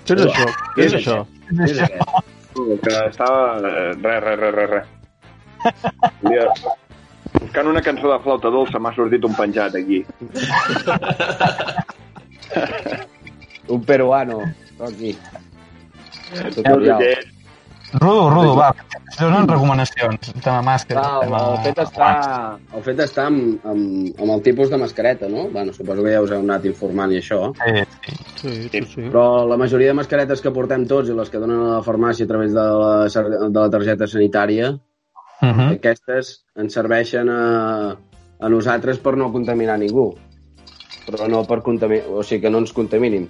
Què 0.04 0.14
és 0.18 0.26
això? 0.28 0.46
Què 0.76 0.84
és 0.84 0.94
això? 1.00 1.18
Sí, 1.48 1.56
sí, 1.64 1.74
sí. 1.80 2.78
Que 2.84 2.94
estava... 3.08 3.56
eh, 3.62 3.92
Res, 4.02 4.22
res, 4.24 4.38
res, 4.44 4.70
res. 4.70 4.86
Buscant 7.38 7.68
una 7.70 7.82
cançó 7.84 8.10
de 8.12 8.18
flauta 8.24 8.50
dolça 8.50 8.78
m'ha 8.80 8.92
sortit 8.96 9.24
un 9.28 9.34
penjat 9.36 9.74
aquí. 9.78 10.04
Un 13.68 13.82
peruano. 13.84 14.40
Aquí. 14.80 15.16
Tutorial. 16.54 17.02
Rudo, 17.92 18.28
Rudo, 18.30 18.54
va, 18.56 18.74
donen 19.18 19.48
recomanacions. 19.48 20.32
Tema 20.44 20.60
màscara, 20.64 21.00
Ah, 21.04 21.20
tema... 21.24 21.38
el 21.54 21.58
fet 21.64 21.78
està, 21.84 22.08
el 22.76 22.82
fet 22.84 22.98
està 23.00 23.24
amb, 23.30 23.64
amb, 23.64 24.18
amb 24.20 24.32
el 24.34 24.42
tipus 24.44 24.68
de 24.68 24.76
mascareta, 24.80 25.28
no? 25.32 25.46
Bueno, 25.52 25.72
suposo 25.72 26.04
que 26.04 26.12
ja 26.12 26.20
us 26.20 26.32
heu 26.32 26.42
anat 26.44 26.66
informant 26.68 27.12
i 27.12 27.20
això. 27.22 27.38
Sí, 27.56 27.84
sí. 28.04 28.18
Sí, 28.38 28.52
sí, 28.68 28.82
sí. 28.92 29.06
Però 29.08 29.46
la 29.48 29.56
majoria 29.60 29.88
de 29.94 29.96
mascaretes 30.00 30.44
que 30.44 30.52
portem 30.52 30.84
tots 30.88 31.08
i 31.08 31.16
les 31.16 31.32
que 31.32 31.40
donen 31.40 31.62
a 31.64 31.70
la 31.78 31.82
farmàcia 31.86 32.28
a 32.28 32.30
través 32.32 32.52
de 32.52 32.66
la, 32.82 32.92
de 33.08 33.56
la 33.58 33.70
targeta 33.72 34.06
sanitària, 34.08 34.74
Uh 35.40 35.48
-huh. 35.48 35.72
aquestes 35.76 36.44
ens 36.56 36.74
serveixen 36.74 37.28
a, 37.30 37.96
a 38.40 38.48
nosaltres 38.48 38.98
per 38.98 39.16
no 39.16 39.32
contaminar 39.32 39.78
ningú. 39.78 40.14
Però 41.06 41.28
no 41.28 41.44
per 41.44 41.62
contaminar... 41.62 42.06
O 42.10 42.22
sigui, 42.22 42.42
que 42.42 42.50
no 42.50 42.58
ens 42.58 42.72
contaminin. 42.72 43.28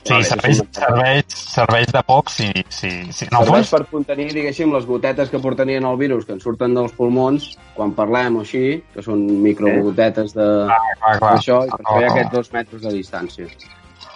Sí, 0.00 0.16
serveix, 0.24 0.60
això 0.60 0.64
serveix, 0.72 1.24
serveix 1.28 1.90
de 1.92 2.02
poc 2.02 2.30
si... 2.30 2.46
si, 2.68 2.88
si 3.12 3.26
el 3.26 3.30
Serveix 3.30 3.68
fons, 3.68 3.70
per 3.70 3.86
contenir, 3.90 4.32
diguéssim, 4.32 4.72
les 4.72 4.86
gotetes 4.86 5.28
que 5.28 5.38
portarien 5.38 5.84
el 5.84 5.98
virus 6.00 6.24
que 6.24 6.32
ens 6.32 6.42
surten 6.42 6.74
dels 6.74 6.92
pulmons 6.92 7.50
quan 7.74 7.92
parlem 7.92 8.36
o 8.36 8.40
així, 8.40 8.82
que 8.94 9.02
són 9.02 9.26
microgotetes 9.42 10.32
de- 10.32 10.48
clar, 10.70 10.80
clar, 11.02 11.18
d'això, 11.26 11.66
i 11.66 11.70
per 11.70 11.82
clar, 11.84 11.98
fer 11.98 12.06
clar, 12.06 12.10
aquests 12.14 12.32
dos 12.32 12.52
metres 12.52 12.82
de 12.82 12.94
distància. 12.96 13.46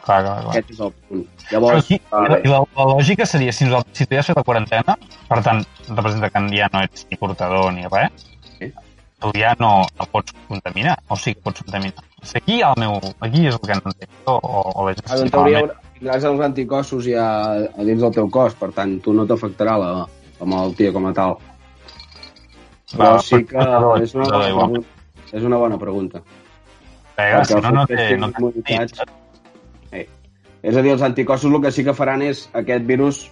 Clar, 0.04 0.20
clar, 0.24 0.36
clar. 0.44 0.52
Aquest 0.54 0.70
és 0.74 0.80
el 0.86 0.92
punt. 1.08 1.22
Llavors, 1.50 1.78
aquí, 1.84 1.98
ah, 2.12 2.24
i 2.44 2.48
la, 2.52 2.60
la 2.76 2.86
lògica 2.92 3.26
seria, 3.26 3.52
si, 3.56 3.64
nosaltres, 3.68 3.96
si 3.98 4.06
tu 4.06 4.14
ja 4.16 4.20
has 4.22 4.28
fet 4.30 4.36
la 4.40 4.44
quarantena, 4.46 4.96
per 5.28 5.40
tant, 5.46 5.62
representa 5.90 6.30
que 6.34 6.42
ja 6.56 6.68
no 6.72 6.82
ets 6.86 7.06
ni 7.10 7.16
portador 7.20 7.72
ni 7.72 7.86
res, 7.90 8.28
Sí. 8.58 8.68
tu 9.20 9.30
ja 9.38 9.54
no, 9.58 9.70
no 9.98 10.06
pots 10.12 10.34
contaminar, 10.48 10.98
o 11.08 11.16
sí 11.16 11.34
que 11.34 11.40
pots 11.42 11.62
contaminar. 11.64 12.04
Sigui, 12.24 12.40
aquí, 12.40 12.60
el 12.62 12.76
meu, 12.80 13.00
aquí 13.20 13.46
és 13.48 13.54
el 13.56 13.60
que 13.60 13.74
no 13.80 13.90
entenc, 13.92 14.10
o, 14.26 14.36
o, 14.38 14.60
o 14.80 14.84
veig 14.86 15.00
en 15.10 15.30
teoria 15.32 15.64
tindràs 15.94 16.24
els 16.28 16.40
anticossos 16.44 17.04
ja 17.06 17.24
a 17.64 17.84
dins 17.86 18.00
del 18.02 18.12
teu 18.12 18.28
cos, 18.32 18.54
per 18.60 18.70
tant, 18.76 18.98
tu 19.00 19.12
no 19.16 19.24
t'afectarà 19.28 19.76
la, 19.80 19.90
la 20.40 20.46
malaltia 20.48 20.92
com 20.92 21.06
a 21.08 21.12
tal. 21.16 21.36
Però 22.94 23.12
Va, 23.16 23.18
sí 23.22 23.40
que 23.44 23.56
però- 23.58 23.94
és 24.02 24.14
una, 24.14 24.28
bona 24.54 24.80
és 25.32 25.42
una 25.42 25.56
bona 25.58 25.78
pregunta. 25.78 26.20
Pega, 27.16 27.44
si 27.44 27.54
no, 27.54 27.70
no 27.70 27.86
té, 27.86 28.16
no 28.18 28.30
té. 28.32 28.74
Eh. 28.74 28.86
És 30.64 30.76
a 30.76 30.82
dir, 30.82 30.94
els 30.94 31.04
anticossos 31.04 31.52
el 31.52 31.60
que 31.60 31.72
sí 31.74 31.84
que 31.84 31.96
faran 31.96 32.24
és 32.24 32.46
aquest 32.56 32.86
virus 32.88 33.24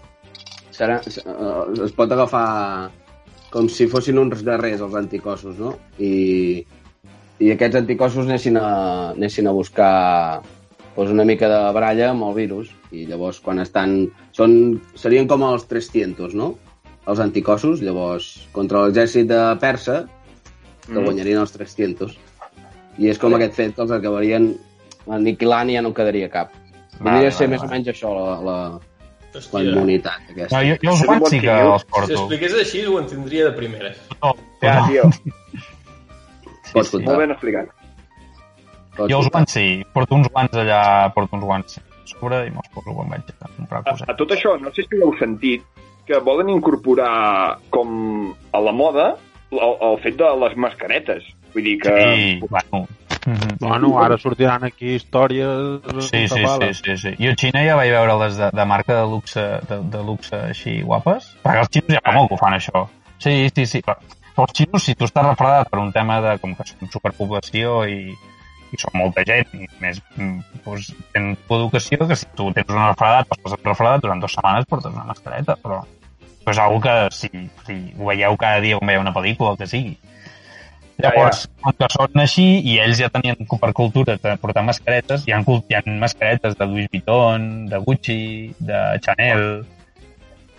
serà, 0.73 0.99
eh, 1.01 1.85
es 1.87 1.95
pot 1.97 2.13
agafar 2.13 2.91
com 3.53 3.69
si 3.69 3.89
fossin 3.89 4.21
uns 4.21 4.45
guerrers, 4.45 4.81
els 4.85 4.97
anticossos, 4.97 5.59
no? 5.61 5.75
I, 5.99 6.65
i 7.41 7.53
aquests 7.53 7.81
anticossos 7.83 8.29
anessin 8.29 8.57
a, 8.61 8.69
anessin 9.17 9.49
a 9.49 9.55
buscar 9.57 9.93
doncs, 10.97 11.13
una 11.13 11.25
mica 11.29 11.49
de 11.49 11.61
baralla 11.73 12.11
amb 12.13 12.29
el 12.29 12.37
virus 12.37 12.73
i 12.93 13.07
llavors 13.09 13.41
quan 13.41 13.61
estan... 13.65 14.11
Són, 14.37 14.81
serien 14.97 15.29
com 15.29 15.45
els 15.49 15.65
300, 15.69 16.37
no? 16.37 16.55
Els 17.09 17.21
anticossos, 17.21 17.81
llavors 17.85 18.33
contra 18.57 18.85
l'exèrcit 18.85 19.29
de 19.33 19.41
Persa 19.61 20.03
que 20.87 20.99
Mm. 20.99 21.05
guanyarien 21.07 21.39
els 21.39 21.53
300 21.55 22.17
i 22.99 23.09
és 23.09 23.19
com 23.19 23.35
aquest 23.37 23.55
fet 23.55 23.77
que 23.77 23.85
els 23.85 23.93
acabarien 23.95 24.51
aniquilant 25.09 25.71
i 25.71 25.77
ja 25.79 25.83
no 25.83 25.93
en 25.93 25.95
quedaria 25.95 26.29
cap. 26.29 26.51
Vindria 27.01 27.29
a 27.29 27.37
ser 27.37 27.49
més 27.49 27.63
o 27.63 27.69
menys 27.71 27.89
això, 27.93 28.11
la, 28.15 28.35
la, 28.47 28.57
la 28.73 29.39
Hòstia, 29.39 29.63
immunitat 29.65 30.31
aquesta. 30.31 30.57
No, 30.59 30.65
jo, 30.69 30.75
jo 30.83 30.97
guants 31.07 31.23
bon 31.25 31.31
sí 31.33 31.41
que 31.41 31.55
els 31.61 31.83
si 31.83 31.89
porto. 31.95 32.13
expliqués 32.19 32.55
així 32.61 32.83
ho 32.87 32.99
entendria 33.01 33.45
de 33.49 33.53
primera. 33.57 33.95
No, 34.23 34.35
Ja, 34.63 34.75
no. 34.81 34.87
tio, 34.91 35.07
Pots 36.73 36.89
sí. 36.91 36.97
molt 36.97 37.07
comptar. 37.07 37.17
ben 37.23 37.31
explicat. 37.37 37.73
Pots 38.97 39.11
Jo 39.11 39.19
els 39.23 39.31
guants 39.33 39.53
sí, 39.57 39.67
porto 39.95 40.15
uns 40.19 40.29
guants 40.29 40.59
allà, 40.61 40.83
porto 41.15 41.37
uns 41.39 41.45
guants 41.49 41.79
a 41.81 41.83
sobre 42.13 42.43
i 42.47 42.51
me'ls 42.53 42.69
poso 42.75 42.93
quan 42.95 43.09
vaig 43.09 43.31
a 43.41 43.49
comprar 43.57 43.81
A, 43.81 43.85
coses. 43.91 44.09
a 44.09 44.15
tot 44.19 44.31
això, 44.37 44.53
no 44.61 44.71
sé 44.77 44.85
si 44.85 44.99
l'heu 45.01 45.15
sentit, 45.19 45.63
que 46.07 46.19
volen 46.21 46.51
incorporar 46.53 47.59
com 47.71 48.35
a 48.53 48.61
la 48.61 48.73
moda 48.73 49.07
el, 49.53 49.59
el 49.89 49.97
fet 50.05 50.17
de 50.21 50.29
les 50.45 50.57
mascaretes. 50.57 51.25
Vull 51.55 51.65
dir 51.65 51.79
que... 51.81 51.95
Sí, 51.97 52.41
bueno. 52.51 52.87
Mhm. 53.27 53.57
Bueno, 53.61 54.01
ara 54.03 54.17
sortiran 54.19 54.65
aquí 54.65 54.97
històries... 54.97 55.83
Sí, 56.09 56.27
sí, 56.27 56.43
sí, 56.43 56.75
sí, 56.75 56.97
sí. 56.99 57.13
Jo 57.21 57.31
a 57.31 57.37
Xina 57.39 57.63
ja 57.63 57.77
vaig 57.79 57.93
veure 57.95 58.17
les 58.25 58.37
de, 58.41 58.49
de 58.51 58.65
marca 58.67 58.97
de 58.99 59.05
luxe, 59.07 59.45
de, 59.69 59.79
de 59.93 60.03
luxe 60.03 60.35
així 60.49 60.81
guapes, 60.83 61.31
perquè 61.45 61.63
els 61.63 61.71
xinos 61.71 61.95
ja 61.95 62.03
fa 62.03 62.17
molt 62.17 62.33
que 62.33 62.35
ho 62.35 62.41
fan, 62.41 62.59
això. 62.59 62.85
Sí, 63.23 63.47
sí, 63.55 63.67
sí. 63.71 63.83
Però 63.87 64.47
els 64.49 64.59
xinos, 64.59 64.83
si 64.83 64.97
tu 64.99 65.07
estàs 65.07 65.29
refredat 65.29 65.71
per 65.71 65.79
un 65.79 65.93
tema 65.95 66.19
de 66.25 66.37
com 66.43 66.57
que 66.59 66.67
som 66.67 66.91
superpoblació 66.91 67.85
i, 67.87 68.11
i 68.73 68.81
som 68.81 68.99
molta 68.99 69.23
gent, 69.29 69.55
i 69.55 69.71
més 69.79 70.03
mm, 70.17 70.63
doncs, 70.67 70.91
tenen 71.15 71.37
educació, 71.61 72.03
que 72.09 72.19
si 72.19 72.27
tu 72.35 72.51
tens 72.57 72.75
un 72.75 72.83
refredat, 72.89 73.31
pues, 73.31 73.43
estàs 73.45 73.69
refredat 73.71 74.03
durant 74.03 74.23
dues 74.23 74.35
setmanes 74.35 74.67
portes 74.67 74.95
una 74.97 75.07
mascareta, 75.07 75.55
però, 75.63 75.85
però 76.43 76.57
és 76.57 76.63
una 76.65 76.83
que 76.89 76.97
si, 77.15 77.31
si 77.69 77.79
ho 77.99 78.09
veieu 78.11 78.39
cada 78.41 78.65
dia 78.65 78.81
com 78.81 78.91
veieu 78.91 79.05
una 79.05 79.15
pel·lícula, 79.15 79.55
el 79.55 79.63
que 79.63 79.71
sigui. 79.71 79.95
Ja, 80.99 81.09
Llavors, 81.11 81.47
com 81.63 81.73
que 81.79 81.89
són 81.91 82.21
així, 82.23 82.45
i 82.69 82.77
ells 82.83 83.01
ja 83.01 83.09
tenien 83.11 83.47
per 83.49 83.73
cultura 83.75 84.19
de 84.21 84.35
portar 84.43 84.63
mascaretes, 84.67 85.25
hi 85.27 85.33
ha, 85.33 85.41
hi 85.41 85.75
ha 85.79 85.83
mascaretes 85.99 86.59
de 86.59 86.67
Louis 86.69 86.89
Vuitton, 86.93 87.67
de 87.71 87.79
Gucci, 87.87 88.19
de 88.61 88.83
Chanel... 89.05 89.47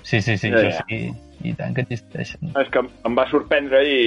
Sí, 0.03 0.19
sí, 0.21 0.35
sí, 0.37 0.49
Ja, 0.51 0.59
ja. 0.67 0.81
sí, 0.89 1.13
i 1.47 1.53
tant 1.55 1.71
que 1.75 1.85
existeixen. 1.85 2.49
És 2.59 2.67
que 2.73 2.81
em 2.83 3.13
va 3.15 3.23
sorprendre 3.29 3.79
i 3.87 3.99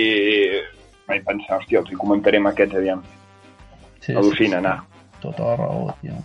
vaig 1.08 1.22
pensar, 1.24 1.56
hòstia, 1.60 1.80
els 1.80 1.92
hi 1.92 1.96
comentaré 1.96 2.36
amb 2.42 2.50
aquests, 2.50 2.76
aviam. 2.76 3.00
Sí, 4.04 4.12
Al·lucina, 4.12 4.58
anar. 4.60 4.74
Tota 5.22 5.46
la 5.46 5.54
raó, 5.56 5.86
tio. 6.02 6.18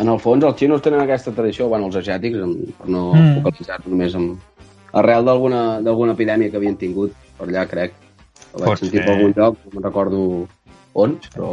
En 0.00 0.08
el 0.08 0.18
fons, 0.22 0.44
els 0.48 0.56
xinos 0.56 0.80
tenen 0.80 1.02
aquesta 1.02 1.34
tradició, 1.36 1.66
bueno, 1.68 1.90
els 1.90 1.98
asiàtics, 2.00 2.40
per 2.78 2.88
no 2.88 3.02
Mm. 3.12 3.18
mm. 3.20 3.34
focalitzar 3.42 3.80
només 3.84 4.14
en... 4.16 4.30
arrel 4.92 5.24
d'alguna 5.24 5.80
d'alguna 5.80 6.12
epidèmia 6.12 6.50
que 6.50 6.56
havien 6.58 6.76
tingut 6.76 7.12
per 7.38 7.46
allà, 7.48 7.66
crec. 7.68 7.92
Ho 8.54 8.60
vaig 8.64 8.78
sentir 8.80 8.98
ser. 9.00 9.06
per 9.06 9.14
algun 9.16 9.34
lloc, 9.36 9.58
no 9.72 9.80
recordo 9.84 10.22
on, 10.94 11.16
però, 11.34 11.50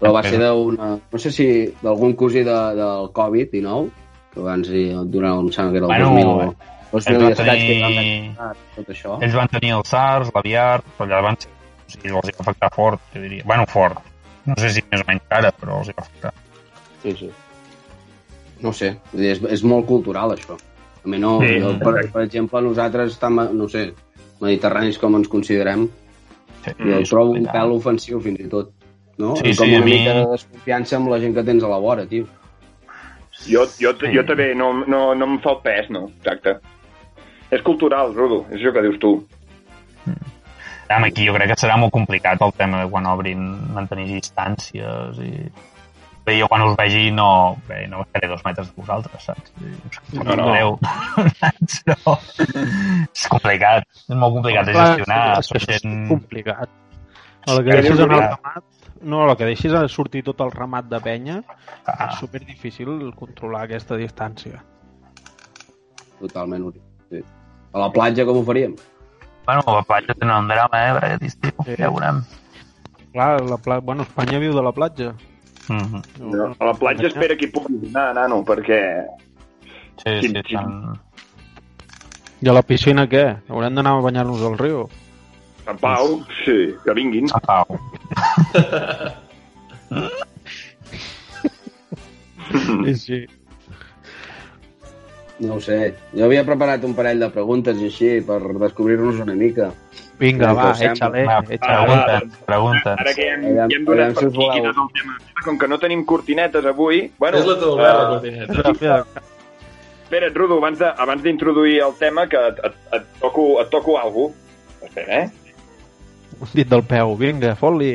però 0.00 0.12
va 0.14 0.22
ser 0.22 0.38
d'una... 0.42 0.90
No 1.12 1.18
sé 1.22 1.32
si 1.34 1.46
d'algun 1.82 2.14
cosí 2.18 2.44
de, 2.46 2.56
del 2.78 3.08
Covid-19, 3.16 3.90
que 4.34 4.40
abans, 4.44 4.70
durant, 5.12 5.40
em 5.42 5.52
sembla 5.54 5.72
que 5.72 5.82
era 5.82 5.86
el 5.86 5.92
Bueno, 5.92 6.10
2000, 6.14 6.56
2000 6.92 7.22
va 7.22 7.30
i 7.30 7.32
escaig 7.32 7.64
que 7.66 7.78
van 7.82 7.96
tenir- 7.96 8.52
tot 8.76 8.92
això. 8.94 9.16
Ells 9.26 9.34
van 9.40 9.48
tenir 9.56 9.72
el 9.78 9.84
SARS, 9.88 10.30
l'aviar, 10.34 10.82
però 10.96 11.08
allà 11.08 11.22
van 11.30 11.40
ser... 11.42 11.50
O 11.86 11.90
sigui, 11.90 12.10
els 12.18 12.30
va 12.34 12.42
afectar 12.46 12.70
fort, 12.74 13.02
jo 13.14 13.20
diria. 13.22 13.44
Bueno, 13.46 13.66
fort. 13.70 13.98
No 14.46 14.54
sé 14.58 14.70
si 14.74 14.82
més 14.90 15.02
o 15.02 15.06
menys 15.08 15.22
ara, 15.34 15.50
però 15.54 15.80
els 15.82 15.90
va 15.94 16.02
afectar. 16.04 16.32
Sí, 17.02 17.12
sí. 17.18 17.28
No 18.62 18.72
sé, 18.72 18.94
és, 19.14 19.42
és 19.52 19.62
molt 19.68 19.86
cultural, 19.86 20.32
això. 20.34 20.56
A 21.04 21.08
mi 21.10 21.18
no, 21.22 21.36
sí, 21.42 21.58
jo, 21.62 21.74
per, 21.82 21.92
per 22.10 22.22
exemple, 22.24 22.62
nosaltres 22.64 23.12
estem, 23.14 23.36
no 23.58 23.68
sé, 23.70 23.88
mediterranis 24.40 24.98
com 24.98 25.16
ens 25.16 25.28
considerem, 25.28 25.88
Sí, 26.66 26.72
i 26.82 26.92
el 26.92 27.02
és 27.04 27.10
trobo 27.12 27.32
un 27.38 27.44
pèl 27.46 27.70
ofensiu, 27.76 28.20
fins 28.20 28.40
i 28.42 28.48
tot. 28.50 28.72
No? 29.18 29.36
Sí, 29.36 29.52
I 29.52 29.56
com 29.56 29.66
sí, 29.68 29.74
a 29.74 29.78
una 29.78 29.84
mi- 29.86 29.92
mica 30.00 30.14
de 30.18 30.24
desconfiança 30.32 30.96
amb 30.96 31.08
la 31.08 31.18
gent 31.22 31.34
que 31.34 31.44
tens 31.46 31.62
a 31.64 31.68
la 31.70 31.78
vora, 31.78 32.04
tio. 32.06 32.26
Jo, 33.46 33.62
jo, 33.80 33.92
Sí. 34.00 34.10
jo 34.12 34.24
també 34.26 34.54
no, 34.54 34.72
no, 34.86 35.14
no 35.14 35.24
em 35.26 35.38
fa 35.40 35.50
el 35.54 35.60
pes, 35.62 35.90
no, 35.90 36.08
exacte. 36.18 36.56
És 37.50 37.62
cultural, 37.62 38.12
Rudo, 38.14 38.44
és 38.50 38.56
això 38.60 38.72
que 38.74 38.82
dius 38.82 38.98
tu. 38.98 39.14
Home, 40.88 41.08
aquí 41.08 41.26
jo 41.26 41.34
crec 41.34 41.48
que 41.50 41.56
serà 41.58 41.76
molt 41.78 41.92
complicat 41.94 42.42
el 42.42 42.52
tema 42.54 42.84
de 42.84 42.90
quan 42.90 43.06
obrin 43.10 43.40
mantenir 43.74 44.06
distàncies 44.20 45.18
i... 45.22 45.32
Bé, 46.26 46.40
jo 46.40 46.48
quan 46.50 46.64
us 46.66 46.72
vegi 46.78 47.12
no, 47.14 47.56
bé, 47.68 47.84
no 47.86 48.00
estaré 48.02 48.26
dos 48.26 48.40
metres 48.44 48.72
de 48.72 48.80
vosaltres, 48.80 49.26
saps? 49.28 49.52
No, 50.12 50.34
no. 50.34 50.48
Adéu. 50.50 50.72
Però 51.86 52.16
és 53.16 53.26
complicat, 53.30 53.86
és 54.08 54.16
molt 54.16 54.34
complicat 54.40 54.66
de 54.66 54.74
gestionar. 54.74 55.20
és 55.38 55.52
és 55.54 55.68
gent... 55.70 56.00
complicat. 56.10 56.72
El 57.46 57.62
que 57.62 57.76
deixis 57.78 58.02
en 58.02 58.10
el 58.10 58.24
ramat... 58.24 58.64
No, 59.06 59.20
el 59.28 59.36
que 59.38 59.46
deixis 59.46 59.76
a 59.76 59.84
sortir 59.92 60.24
tot 60.26 60.40
el 60.42 60.50
ramat 60.50 60.88
de 60.90 60.98
penya 61.04 61.36
Ah, 61.86 62.08
és 62.08 62.18
super 62.18 62.40
difícil 62.42 62.90
controlar 63.14 63.62
aquesta 63.68 63.94
distància. 64.00 64.58
Totalment. 66.18 66.72
Sí. 67.12 67.22
A 67.70 67.84
la 67.84 67.90
platja 67.94 68.26
com 68.26 68.40
ho 68.40 68.44
faríem? 68.48 68.74
bueno, 69.46 69.62
la 69.66 69.82
platja 69.82 70.14
tenen 70.14 70.34
un 70.34 70.48
drama, 70.48 70.82
eh, 70.82 70.90
aquest 70.90 71.22
estiu. 71.22 71.52
Sí. 71.64 71.76
Ja 71.78 71.88
ho 71.88 71.94
veurem. 71.94 72.20
Clar, 73.12 73.40
la 73.46 73.56
pla... 73.62 73.78
bueno, 73.78 74.02
Espanya 74.02 74.40
viu 74.42 74.56
de 74.56 74.62
la 74.66 74.72
platja. 74.74 75.12
Mm 75.68 75.78
-hmm. 75.78 76.02
No, 76.20 76.54
a 76.58 76.64
la 76.64 76.74
platja 76.74 77.06
espera 77.06 77.36
que 77.36 77.46
hi 77.46 77.50
pugui 77.50 77.88
anar, 77.88 78.14
nano, 78.14 78.44
perquè... 78.44 79.06
Sí, 79.96 80.20
Sí, 80.20 80.28
sí, 80.28 80.36
estan... 80.36 80.98
I 82.40 82.48
a 82.48 82.52
la 82.52 82.62
piscina 82.62 83.06
què? 83.08 83.24
Haurem 83.48 83.74
d'anar 83.74 83.96
a 83.96 84.00
banyar-nos 84.04 84.42
al 84.42 84.58
riu? 84.58 84.88
En 85.66 85.78
Pau, 85.78 86.20
sí, 86.44 86.74
que 86.84 86.92
vinguin. 86.94 87.26
A 87.32 87.40
pau. 87.40 87.78
Sí, 92.84 92.94
sí. 92.94 93.26
No 95.38 95.54
ho 95.56 95.60
sé. 95.60 95.94
Jo 96.14 96.24
havia 96.28 96.44
preparat 96.46 96.84
un 96.86 96.94
parell 96.96 97.20
de 97.20 97.28
preguntes 97.32 97.80
i 97.80 97.90
així 97.90 98.12
per 98.24 98.38
descobrir-nos 98.62 99.18
una 99.24 99.34
mica. 99.34 99.72
Vinga, 100.18 100.52
va, 100.56 100.70
échale, 100.72 101.24
échale. 101.24 101.58
Pregunta, 101.58 102.20
pregunta. 102.46 102.92
Ara 102.98 103.12
que 103.14 103.26
hem, 103.32 103.42
Aviam- 103.44 103.68
ja 103.70 103.76
hem 103.76 103.84
donat 103.84 104.14
per 104.16 104.24
aquí 104.30 104.48
quin 104.54 104.66
és 104.70 104.76
el 104.82 104.88
tema. 104.96 105.16
Com 105.44 105.58
que 105.60 105.68
no 105.68 105.78
tenim 105.78 106.04
cortinetes 106.08 106.64
avui... 106.64 107.02
Bueno, 107.18 107.38
És 107.38 107.46
la 107.46 107.56
teva 107.60 107.76
la 107.76 107.90
eh, 107.90 108.06
cortineta. 108.14 108.52
Mira, 108.56 108.72
mira, 108.80 108.96
Espera't, 110.06 110.36
Rudo, 110.38 110.56
abans 110.62 110.78
de- 110.78 110.92
abans 111.04 111.22
d'introduir 111.22 111.80
el 111.84 111.94
tema, 111.98 112.26
que 112.28 112.36
et, 112.48 112.60
et, 112.64 112.74
et 112.96 113.06
toco, 113.20 113.60
et 113.60 113.68
toco 113.70 113.98
alguna 113.98 114.32
cosa. 114.32 114.86
Espera, 114.86 115.20
eh? 115.24 115.30
un 116.40 116.48
dit 116.54 116.68
del 116.68 116.82
peu. 116.84 117.16
Vinga, 117.16 117.54
fot-li. 117.56 117.94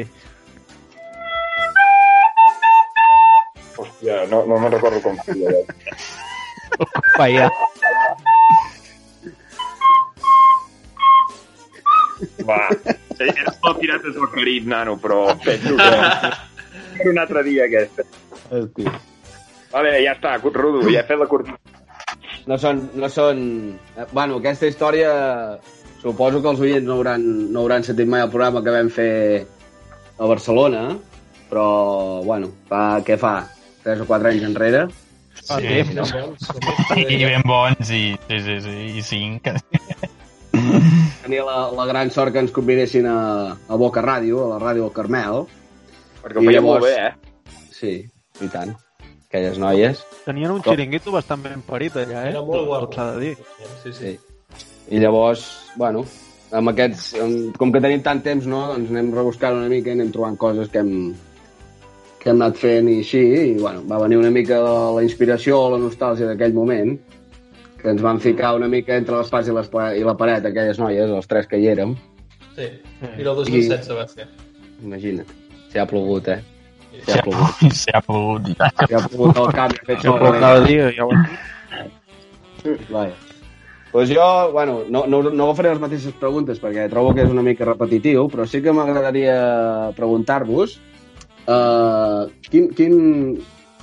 Hòstia, 3.77 4.25
no, 4.29 4.43
no 4.45 4.59
me'n 4.61 4.71
recordo 4.75 5.01
com 5.01 5.17
es 5.17 5.25
deia. 5.25 5.65
Feia. 7.17 7.49
Va, 12.47 12.69
era 13.19 13.51
el 13.51 13.75
Pirates 13.79 14.15
del 14.15 14.29
Carib, 14.33 14.67
nano, 14.67 14.97
però 15.01 15.23
penso 15.43 15.75
que... 15.77 15.91
Per 16.97 17.07
un 17.11 17.19
altre 17.21 17.43
dia, 17.43 17.65
aquesta. 17.65 18.03
Hosti. 18.49 18.85
Vale, 19.71 19.93
ja 20.03 20.15
està, 20.17 20.35
Rudo, 20.41 20.83
ja 20.91 21.01
he 21.01 21.07
fet 21.07 21.19
la 21.19 21.27
curta. 21.31 21.55
No 22.49 22.57
són... 22.61 22.89
No 22.99 23.09
són... 23.09 23.45
eh, 23.95 24.09
Bueno, 24.11 24.41
aquesta 24.41 24.69
història... 24.69 25.13
Suposo 26.01 26.39
que 26.41 26.49
els 26.49 26.61
oients 26.65 26.87
no 26.87 26.95
hauran, 26.97 27.21
no 27.53 27.61
hauran 27.61 27.83
sentit 27.85 28.07
mai 28.09 28.23
el 28.25 28.31
programa 28.33 28.63
que 28.65 28.71
vam 28.73 28.87
fer 28.89 29.11
a 30.17 30.25
Barcelona, 30.25 30.95
però, 31.51 31.65
bueno, 32.25 32.49
fa, 32.71 33.03
què 33.05 33.19
fa? 33.21 33.35
3 33.85 34.01
o 34.01 34.07
4 34.09 34.31
anys 34.31 34.47
enrere. 34.47 34.81
Sí, 35.41 35.59
temps, 35.61 35.93
no? 35.93 36.07
no? 36.09 36.97
I 36.97 37.21
ben 37.21 37.45
bons, 37.45 37.93
i, 37.93 38.01
sí, 38.27 38.39
sí, 38.47 38.57
sí, 38.65 38.75
i 38.97 39.05
cinc. 39.05 39.51
Tenia 40.51 41.43
la, 41.47 41.57
la 41.71 41.85
gran 41.87 42.09
sort 42.11 42.33
que 42.33 42.41
ens 42.43 42.51
convidessin 42.51 43.05
a, 43.07 43.17
a 43.55 43.75
Boca 43.79 44.01
Ràdio, 44.03 44.45
a 44.45 44.49
la 44.55 44.59
ràdio 44.61 44.87
del 44.87 44.95
Carmel. 44.95 45.43
Perquè 46.21 46.37
ho 46.41 46.45
feia 46.45 46.59
llavors- 46.59 46.81
molt 46.81 46.87
bé, 46.87 46.95
eh? 47.07 47.13
Sí, 47.71 47.93
i 48.45 48.49
tant. 48.51 48.73
Aquelles 49.31 49.57
noies. 49.61 50.01
Tenien 50.25 50.51
un 50.51 50.59
xiringuito 50.65 51.11
bastant 51.13 51.41
ben 51.45 51.61
parit 51.63 51.95
allà, 51.95 52.25
eh? 52.25 52.33
Era 52.33 52.41
molt 52.43 52.67
guapo. 52.67 52.91
S'ha 52.93 53.11
de 53.15 53.19
dir. 53.21 53.35
Sí, 53.83 53.93
sí. 53.93 53.93
Sí. 54.01 54.65
I 54.91 54.99
llavors, 54.99 55.45
bueno, 55.79 56.03
amb 56.51 56.73
aquests, 56.73 57.13
amb- 57.21 57.55
com 57.57 57.71
que 57.71 57.79
tenim 57.79 58.01
tant 58.03 58.19
temps, 58.25 58.45
no, 58.45 58.65
doncs 58.73 58.89
anem 58.91 59.13
rebuscant 59.15 59.55
una 59.55 59.69
mica 59.71 59.89
i 59.89 59.93
anem 59.95 60.11
trobant 60.11 60.35
coses 60.37 60.67
que 60.69 60.81
hem, 60.83 61.13
que 62.19 62.29
hem 62.29 62.41
anat 62.41 62.59
fent 62.59 62.89
i 62.91 62.97
així, 63.05 63.21
i 63.23 63.55
bueno, 63.61 63.85
va 63.87 64.01
venir 64.03 64.17
una 64.19 64.29
mica 64.35 64.59
la, 64.59 64.75
la 64.97 65.03
inspiració 65.07 65.61
o 65.61 65.69
la 65.77 65.79
nostàlgia 65.79 66.27
d'aquell 66.27 66.53
moment, 66.53 66.97
que 67.81 67.91
ens 67.93 68.01
van 68.01 68.21
ficar 68.23 68.53
una 68.57 68.69
mica 68.71 68.95
entre 68.97 69.17
l'espàs 69.17 69.49
i, 69.49 69.55
les, 69.55 69.69
i 69.99 70.05
la 70.07 70.15
paret, 70.17 70.45
aquelles 70.47 70.79
noies, 70.81 71.11
els 71.11 71.29
tres 71.29 71.49
que 71.49 71.59
hi 71.59 71.67
érem, 71.73 71.95
sí. 72.55 72.69
I 73.17 73.25
el 73.25 73.35
2016 73.35 73.93
va 73.97 74.07
ser. 74.07 74.27
imagina't. 74.83 75.37
Si 75.71 75.79
ha 75.79 75.85
plogut, 75.87 76.27
eh? 76.27 76.41
Si 77.05 77.11
ha 77.15 77.23
plogut. 77.23 77.73
Se 77.73 77.95
ha 77.95 78.01
plogut 78.03 78.47
i. 78.51 78.55
Si 78.55 78.95
ha 78.95 79.01
plogut 79.07 79.41
el 79.41 79.51
camp 79.55 79.75
i 79.75 79.91
ha 79.95 79.99
sol. 80.03 80.39
cada 80.39 80.63
dia 80.67 80.91
ja 80.95 81.05
ho. 81.07 81.19
Vaja. 82.89 83.13
Pues 83.91 84.09
jo, 84.09 84.51
bueno, 84.53 84.83
no, 84.89 85.05
no, 85.05 85.21
no 85.23 85.43
agafaré 85.49 85.73
les 85.73 85.81
mateixes 85.83 86.15
preguntes 86.15 86.61
perquè 86.63 86.85
trobo 86.91 87.11
que 87.15 87.25
és 87.25 87.31
una 87.31 87.43
mica 87.43 87.67
repetitiu, 87.67 88.29
però 88.31 88.45
sí 88.47 88.61
que 88.63 88.71
m'agradaria 88.71 89.35
preguntar-vos 89.97 90.77
uh, 91.51 92.29
quin, 92.47 92.69
quin, 92.77 92.93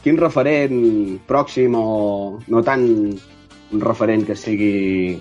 quin 0.01 0.21
referent 0.21 0.79
pròxim 1.29 1.77
o 1.77 1.89
no 2.49 2.63
tant 2.65 2.87
un 3.73 3.83
referent 3.85 4.25
que 4.27 4.37
sigui 4.39 5.19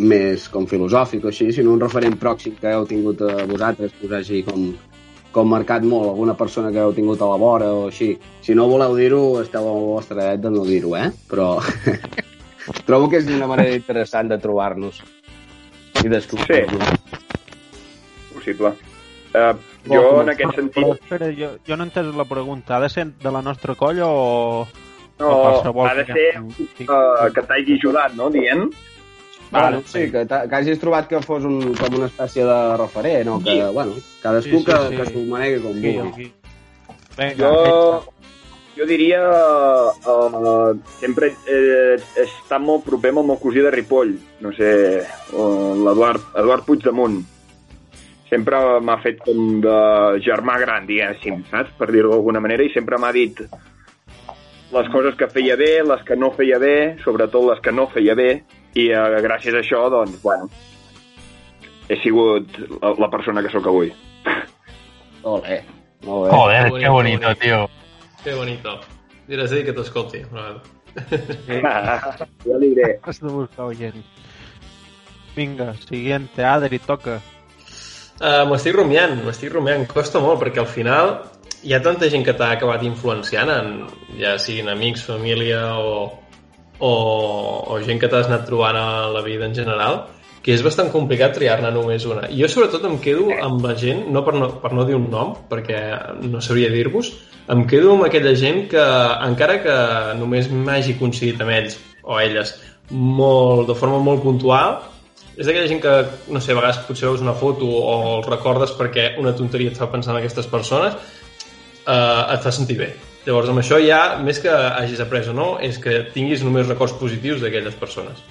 més 0.00 0.46
com 0.48 0.66
filosòfic 0.68 1.26
o 1.26 1.30
així, 1.30 1.50
sinó 1.52 1.74
un 1.74 1.82
referent 1.82 2.16
pròxim 2.20 2.56
que 2.60 2.72
heu 2.72 2.86
tingut 2.88 3.20
a 3.26 3.44
vosaltres, 3.48 3.92
que 3.98 4.08
us 4.08 4.14
hagi 4.16 4.40
com, 4.46 4.70
com 5.34 5.50
marcat 5.52 5.84
molt, 5.84 6.08
alguna 6.08 6.36
persona 6.38 6.72
que 6.72 6.80
heu 6.80 6.94
tingut 6.96 7.20
a 7.20 7.28
la 7.28 7.38
vora 7.40 7.68
o 7.76 7.86
així. 7.90 8.14
Si 8.42 8.56
no 8.56 8.68
voleu 8.70 8.96
dir-ho, 8.96 9.22
esteu 9.42 9.68
al 9.68 9.88
vostre 9.90 10.16
dret 10.20 10.40
de 10.40 10.52
no 10.54 10.64
dir-ho, 10.64 10.96
eh? 10.96 11.10
Però 11.28 11.52
trobo 12.88 13.10
que 13.10 13.20
és 13.20 13.28
una 13.28 13.50
manera 13.50 13.76
interessant 13.76 14.32
de 14.32 14.40
trobar-nos 14.40 15.02
i 16.00 16.08
descobrir-nos. 16.08 17.18
Possible. 18.32 18.72
Uh, 19.30 19.54
jo, 19.86 20.00
en 20.24 20.32
aquest 20.32 20.48
Però, 20.48 20.56
sentit, 20.56 20.88
espera, 20.96 21.28
jo, 21.36 21.52
jo 21.66 21.76
no 21.76 21.84
he 21.84 21.90
entès 21.90 22.08
la 22.16 22.26
pregunta. 22.26 22.76
Ha 22.76 22.80
de 22.82 22.88
ser 22.90 23.10
de 23.20 23.32
la 23.32 23.42
nostra 23.44 23.76
colla 23.78 24.08
o... 24.08 24.64
no, 25.20 25.28
o 25.30 25.40
qualsevol 25.44 25.88
ha 25.88 25.94
de 25.94 26.04
que- 26.08 26.14
ser 26.18 26.40
uh, 26.40 27.28
que 27.34 27.42
t'hagi 27.42 27.76
ajudat, 27.78 28.14
no?, 28.18 28.30
dient. 28.30 28.70
Bueno, 29.50 29.80
sí, 29.84 30.04
que, 30.12 30.20
que 30.30 30.54
hagis 30.54 30.78
trobat 30.78 31.08
que 31.10 31.18
fos 31.26 31.42
un, 31.44 31.72
com 31.74 31.94
una 31.98 32.06
espècie 32.06 32.44
de 32.46 32.58
referent, 32.78 33.28
o 33.34 33.40
que, 33.42 33.56
bueno, 33.74 33.96
cadascú 34.22 34.60
Sí, 34.60 34.64
sí, 34.64 34.64
que, 34.70 34.76
sí. 34.88 34.96
que 34.96 35.06
s'ho 35.10 35.24
manegui 35.26 35.58
com 35.64 35.72
Aquí, 35.74 35.96
vulgui. 35.98 36.08
aquí. 36.12 36.32
Vinga, 37.18 37.34
Jo, 37.40 38.04
jo 38.76 38.86
diria... 38.86 39.24
Uh, 40.06 40.78
sempre 41.00 41.32
he 41.50 41.98
estat 42.22 42.62
molt 42.62 42.84
proper 42.86 43.10
amb 43.10 43.24
el 43.24 43.26
meu 43.32 43.40
cosí 43.42 43.58
de 43.64 43.72
Ripoll, 43.74 44.14
no 44.40 44.52
sé, 44.54 44.70
uh, 45.34 45.74
l'Eduard 45.82 46.30
Eduard 46.38 46.64
Puigdemunt. 46.68 47.18
Sempre 48.30 48.60
m'ha 48.86 49.00
fet 49.02 49.18
com 49.26 49.58
de 49.64 49.74
germà 50.22 50.60
gran, 50.62 50.86
diguéssim, 50.86 51.42
saps? 51.50 51.74
Per 51.76 51.90
dir-ho 51.90 52.12
d'alguna 52.14 52.38
manera, 52.40 52.62
i 52.62 52.70
sempre 52.70 52.98
m'ha 53.02 53.10
dit 53.12 53.42
les 54.70 54.88
coses 54.92 55.16
que 55.18 55.28
feia 55.30 55.56
bé, 55.58 55.80
les 55.86 56.02
que 56.06 56.16
no 56.16 56.30
feia 56.36 56.58
bé, 56.62 56.96
sobretot 57.04 57.46
les 57.48 57.60
que 57.64 57.72
no 57.74 57.88
feia 57.90 58.14
bé, 58.18 58.30
i 58.78 58.90
uh, 58.94 59.18
gràcies 59.24 59.56
a 59.56 59.62
això, 59.64 59.82
doncs, 59.90 60.20
bueno, 60.22 60.50
he 61.90 61.98
sigut 62.04 62.58
la, 62.78 62.94
la 63.02 63.10
persona 63.10 63.42
que 63.42 63.50
sóc 63.52 63.66
avui. 63.66 63.90
Ole, 65.32 65.62
molt 66.06 66.28
bé. 66.28 66.36
Joder, 66.36 66.62
Que 66.62 66.70
bonito, 66.70 66.92
bonito, 66.92 67.34
tio. 67.42 67.58
Que 68.22 68.36
bonito. 68.36 68.78
Diràs 69.30 69.50
dir 69.54 69.64
que 69.66 69.74
t'escolti. 69.74 70.22
una 70.30 70.46
vegada. 71.50 72.28
ja 72.46 72.56
li 72.58 72.72
diré. 72.74 72.94
Has 73.02 73.20
de 73.22 73.30
buscar 73.30 73.68
oient. 73.70 74.00
Vinga, 75.36 75.74
siguiente, 75.86 76.44
Adri, 76.44 76.80
toca. 76.82 77.20
Uh, 78.20 78.44
m'estic 78.50 78.74
rumiant, 78.76 79.14
m'estic 79.24 79.52
rumiant. 79.54 79.86
Costa 79.88 80.20
molt, 80.20 80.40
perquè 80.42 80.60
al 80.62 80.68
final 80.70 81.14
hi 81.62 81.74
ha 81.74 81.82
tanta 81.82 82.08
gent 82.10 82.24
que 82.24 82.34
t'ha 82.36 82.52
acabat 82.54 82.84
influenciant, 82.86 83.50
en, 83.52 83.74
ja 84.20 84.36
siguin 84.40 84.70
amics, 84.72 85.04
família 85.08 85.60
o, 85.76 86.06
o, 86.78 86.92
o 87.68 87.80
gent 87.84 88.00
que 88.00 88.08
t'has 88.08 88.30
anat 88.30 88.46
trobant 88.48 88.78
a 88.80 88.88
la 89.12 89.22
vida 89.26 89.46
en 89.48 89.54
general, 89.56 90.04
que 90.40 90.54
és 90.54 90.62
bastant 90.64 90.88
complicat 90.92 91.34
triar-ne 91.36 91.68
només 91.74 92.06
una. 92.08 92.24
Jo 92.32 92.48
sobretot 92.48 92.86
em 92.88 92.96
quedo 93.04 93.28
amb 93.44 93.60
la 93.66 93.74
gent, 93.76 94.06
no 94.12 94.24
per 94.24 94.34
no, 94.38 94.48
per 94.62 94.72
no 94.76 94.86
dir 94.88 94.96
un 94.96 95.10
nom, 95.12 95.34
perquè 95.50 95.80
no 96.24 96.40
sabria 96.40 96.72
dir-vos, 96.72 97.12
em 97.52 97.66
quedo 97.68 97.92
amb 97.96 98.06
aquella 98.08 98.32
gent 98.38 98.64
que, 98.72 98.86
encara 99.26 99.60
que 99.64 99.76
només 100.20 100.48
m'hagi 100.48 100.96
coincidit 101.00 101.42
amb 101.44 101.52
ells 101.58 101.76
o 102.00 102.16
elles 102.20 102.54
molt, 102.90 103.68
de 103.68 103.76
forma 103.76 104.00
molt 104.02 104.24
puntual, 104.24 104.80
és 105.36 105.46
d'aquella 105.46 105.68
gent 105.68 105.80
que, 105.80 105.92
no 106.32 106.40
sé, 106.42 106.52
a 106.52 106.58
vegades 106.58 106.80
potser 106.88 107.08
veus 107.08 107.22
una 107.24 107.36
foto 107.36 107.68
o 107.68 107.92
els 108.18 108.26
recordes 108.28 108.72
perquè 108.76 109.12
una 109.20 109.32
tonteria 109.36 109.70
et 109.72 109.78
fa 109.78 109.88
pensar 109.92 110.14
en 110.14 110.20
aquestes 110.20 110.48
persones, 110.50 110.96
eh, 111.86 112.34
et 112.34 112.44
fa 112.44 112.52
sentir 112.54 112.78
bé. 112.80 112.90
Llavors, 113.26 113.50
amb 113.52 113.60
això 113.60 113.76
ja, 113.82 114.16
més 114.24 114.40
que 114.40 114.50
hagis 114.50 115.00
après 115.04 115.28
o 115.28 115.34
no, 115.36 115.50
és 115.60 115.76
que 115.78 116.00
tinguis 116.14 116.44
només 116.44 116.68
records 116.68 116.96
positius 116.96 117.42
d'aquelles 117.42 117.76
persones. 117.76 118.22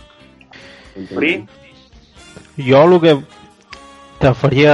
Pri? 1.12 1.36
Jo 2.58 2.82
el 2.88 2.98
que 3.04 3.14
te 4.20 4.34
faria 4.36 4.74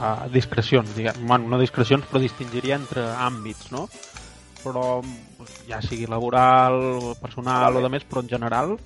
a 0.00 0.10
discrecions, 0.32 0.90
diguem, 0.96 1.22
bueno, 1.28 1.48
no 1.48 1.60
discrecions, 1.62 2.04
però 2.10 2.20
distingiria 2.20 2.76
entre 2.76 3.06
àmbits, 3.24 3.70
no? 3.72 3.86
Però 4.64 4.98
ja 5.68 5.80
sigui 5.84 6.08
laboral, 6.10 7.14
personal 7.22 7.78
o 7.78 7.84
de 7.84 7.92
més, 7.92 8.04
però 8.08 8.24
en 8.24 8.32
general 8.34 8.76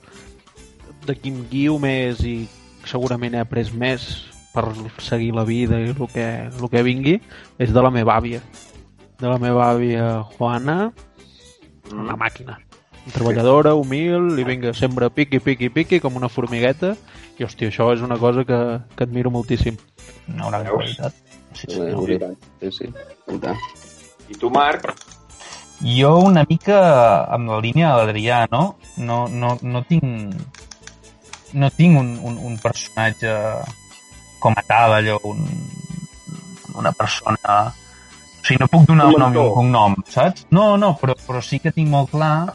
de 1.09 1.17
qui 1.17 1.33
em 1.33 1.45
guio 1.49 1.79
més 1.81 2.21
i 2.27 2.43
segurament 2.87 3.35
he 3.35 3.43
après 3.43 3.73
més 3.73 4.07
per 4.53 4.69
seguir 5.03 5.33
la 5.37 5.45
vida 5.49 5.79
i 5.81 5.93
el 5.95 6.09
que, 6.13 6.29
el 6.49 6.71
que 6.71 6.85
vingui 6.85 7.19
és 7.59 7.73
de 7.73 7.85
la 7.85 7.93
meva 7.95 8.17
àvia 8.19 8.43
de 9.19 9.27
la 9.29 9.39
meva 9.43 9.69
àvia 9.73 10.09
Juana 10.37 10.93
una 11.93 12.17
màquina 12.17 12.59
treballadora, 13.13 13.75
humil, 13.75 14.39
i 14.39 14.45
vinga, 14.45 14.73
sempre 14.77 15.11
piqui, 15.11 15.41
piqui, 15.41 15.71
piqui, 15.73 16.01
com 16.01 16.17
una 16.19 16.29
formigueta, 16.29 16.95
i 17.39 17.47
hòstia, 17.47 17.71
això 17.73 17.91
és 17.95 18.03
una 18.05 18.19
cosa 18.21 18.45
que, 18.49 18.59
que 18.97 19.07
admiro 19.07 19.33
moltíssim. 19.35 19.79
Una 20.29 20.51
gran 20.51 20.67
qualitat. 20.75 21.15
Sí, 21.55 21.71
sí. 21.71 21.79
Sí, 21.81 22.19
sí, 22.61 22.73
sí. 22.79 22.91
I 23.33 23.39
tant. 23.41 23.63
I 24.29 24.37
tu, 24.37 24.51
Marc? 24.53 24.93
Jo 25.81 26.17
una 26.27 26.45
mica 26.49 26.79
amb 27.33 27.53
la 27.53 27.61
línia 27.63 27.95
de 27.95 28.03
l'Adrià, 28.03 28.43
no? 28.53 28.63
No, 28.99 29.27
no, 29.31 29.55
no 29.63 29.85
tinc 29.89 30.35
no 31.55 31.71
tinc 31.73 31.97
un, 31.97 32.17
un, 32.29 32.41
un 32.45 32.57
personatge 32.61 33.33
com 34.43 34.57
a 34.59 34.65
tal, 34.69 34.99
allò, 34.99 35.19
un, 35.25 35.47
una 36.77 36.93
persona... 36.93 37.61
Sigui, 38.49 38.63
no 38.63 38.69
puc 38.73 38.87
donar 38.89 39.11
Un 39.13 39.21
nom 39.21 39.35
i 39.37 39.41
un 39.43 39.51
cognom, 39.53 39.95
saps? 40.09 40.47
No, 40.57 40.71
no, 40.81 40.95
però, 40.97 41.13
però 41.27 41.41
sí 41.45 41.59
que 41.61 41.73
tinc 41.75 41.91
molt 41.93 42.15
clar 42.15 42.49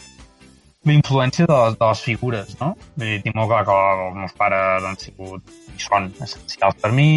la 0.83 0.93
influència 0.95 1.45
de 1.45 1.53
les, 1.53 1.75
de 1.77 1.89
les 1.91 2.01
figures, 2.01 2.55
no? 2.59 2.71
Vull 2.97 3.11
dir, 3.11 3.19
tinc 3.27 3.37
molt 3.37 3.51
clar 3.51 3.61
que 3.67 3.75
els 3.91 4.17
meus 4.17 4.33
pares 4.39 4.87
han 4.89 4.97
sigut 4.99 5.53
i 5.69 5.83
són 5.85 6.09
essencials 6.25 6.81
per 6.81 6.91
mi, 6.97 7.11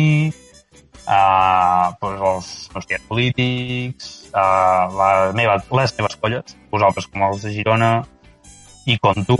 uh, 1.06 1.88
doncs 2.02 2.28
els 2.30 2.52
meus 2.76 2.90
tiets 2.92 3.08
polítics, 3.08 4.12
uh, 4.36 4.84
la 5.00 5.10
meva, 5.40 5.56
les 5.80 5.96
meves 5.96 6.20
colles, 6.20 6.56
vosaltres 6.76 7.08
com 7.08 7.24
els 7.30 7.48
de 7.48 7.56
Girona, 7.56 7.92
i 8.86 9.00
compto, 9.02 9.36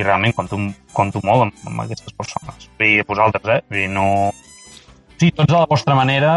i 0.00 0.02
realment 0.02 0.32
compto, 0.34 0.58
compto 0.96 1.20
molt 1.28 1.50
amb, 1.50 1.64
amb 1.68 1.84
aquestes 1.84 2.16
persones. 2.16 2.70
Vull 2.80 2.88
dir, 2.88 3.06
vosaltres, 3.12 3.58
eh? 3.58 3.62
Vull 3.68 3.84
dir, 3.84 3.90
no... 3.92 4.06
Sí, 5.20 5.30
tots 5.32 5.52
a 5.52 5.60
la 5.62 5.68
vostra 5.68 5.94
manera 5.96 6.32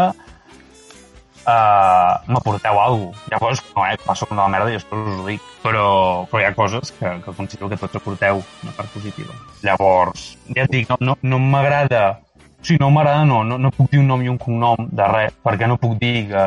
uh, 1.44 2.20
m'aporteu 2.30 2.80
alguna 2.80 3.38
cosa. 3.38 3.62
Que 3.62 3.74
no, 3.76 3.86
eh? 3.86 3.98
Passo 4.04 4.26
com 4.26 4.36
de 4.36 4.42
la 4.42 4.48
merda 4.52 4.72
i 4.72 4.78
després 4.78 5.06
us 5.12 5.20
ho 5.20 5.26
dic. 5.28 5.46
Però, 5.64 5.86
però 6.30 6.42
hi 6.42 6.48
ha 6.48 6.54
coses 6.56 6.92
que, 6.96 7.14
que 7.24 7.36
considero 7.36 7.70
que 7.70 7.78
tots 7.80 8.00
aporteu 8.00 8.42
una 8.64 8.74
part 8.76 8.92
positiva. 8.94 9.36
Llavors, 9.66 10.34
ja 10.56 10.66
et 10.66 10.74
dic, 10.74 10.90
no, 10.90 11.00
no, 11.00 11.16
no 11.22 11.40
m'agrada... 11.42 12.20
O 12.60 12.64
sigui, 12.64 12.80
no 12.82 12.90
m'agrada, 12.92 13.24
no, 13.24 13.40
no, 13.46 13.56
no 13.56 13.70
puc 13.72 13.88
dir 13.88 14.02
un 14.02 14.10
nom 14.12 14.20
i 14.20 14.28
un 14.28 14.36
cognom 14.36 14.90
de 14.92 15.04
res, 15.08 15.36
perquè 15.40 15.64
no 15.68 15.78
puc 15.80 15.94
dir 16.00 16.26
que 16.28 16.46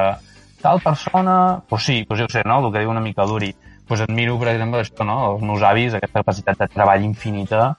tal 0.62 0.82
persona... 0.82 1.62
Pues 1.68 1.88
sí, 1.90 2.04
pues 2.08 2.22
jo 2.22 2.28
sé, 2.30 2.44
no? 2.46 2.60
El 2.62 2.70
que 2.72 2.84
diu 2.84 2.92
una 2.94 3.02
mica 3.02 3.26
l'Uri. 3.26 3.54
pues 3.88 4.02
admiro, 4.02 4.38
per 4.40 4.54
exemple, 4.54 4.80
això, 4.82 5.06
no? 5.06 5.18
Els 5.34 5.44
meus 5.46 5.64
avis, 5.68 5.94
aquesta 5.94 6.22
capacitat 6.24 6.62
de 6.62 6.68
treball 6.72 7.04
infinita 7.04 7.76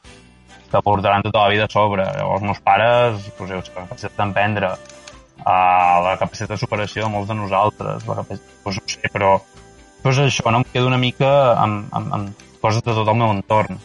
que 0.70 0.82
portaran 0.82 1.24
tota 1.24 1.44
la 1.44 1.52
vida 1.52 1.64
a 1.64 1.72
sobre. 1.72 2.04
Els 2.04 2.42
meus 2.42 2.60
pares, 2.60 3.30
pues, 3.38 3.50
la 3.50 3.62
capacitat 3.62 4.16
d'emprendre, 4.18 4.74
uh, 5.41 5.99
la 6.07 6.16
capacitat 6.20 6.55
de 6.55 6.61
superació 6.61 7.05
de 7.05 7.11
molts 7.12 7.30
de 7.30 7.39
nosaltres, 7.39 8.07
la 8.09 8.18
capacitat, 8.20 8.57
pues, 8.64 8.80
no 8.80 8.95
sé, 8.95 9.11
però 9.12 9.35
pues 10.05 10.20
això, 10.20 10.51
no? 10.53 10.61
Em 10.61 10.68
quedo 10.68 10.91
una 10.91 11.01
mica 11.01 11.28
amb, 11.57 11.89
amb, 11.97 12.12
amb 12.12 12.47
coses 12.61 12.85
de 12.85 12.93
tot 12.93 13.09
el 13.09 13.16
meu 13.16 13.30
entorn. 13.32 13.78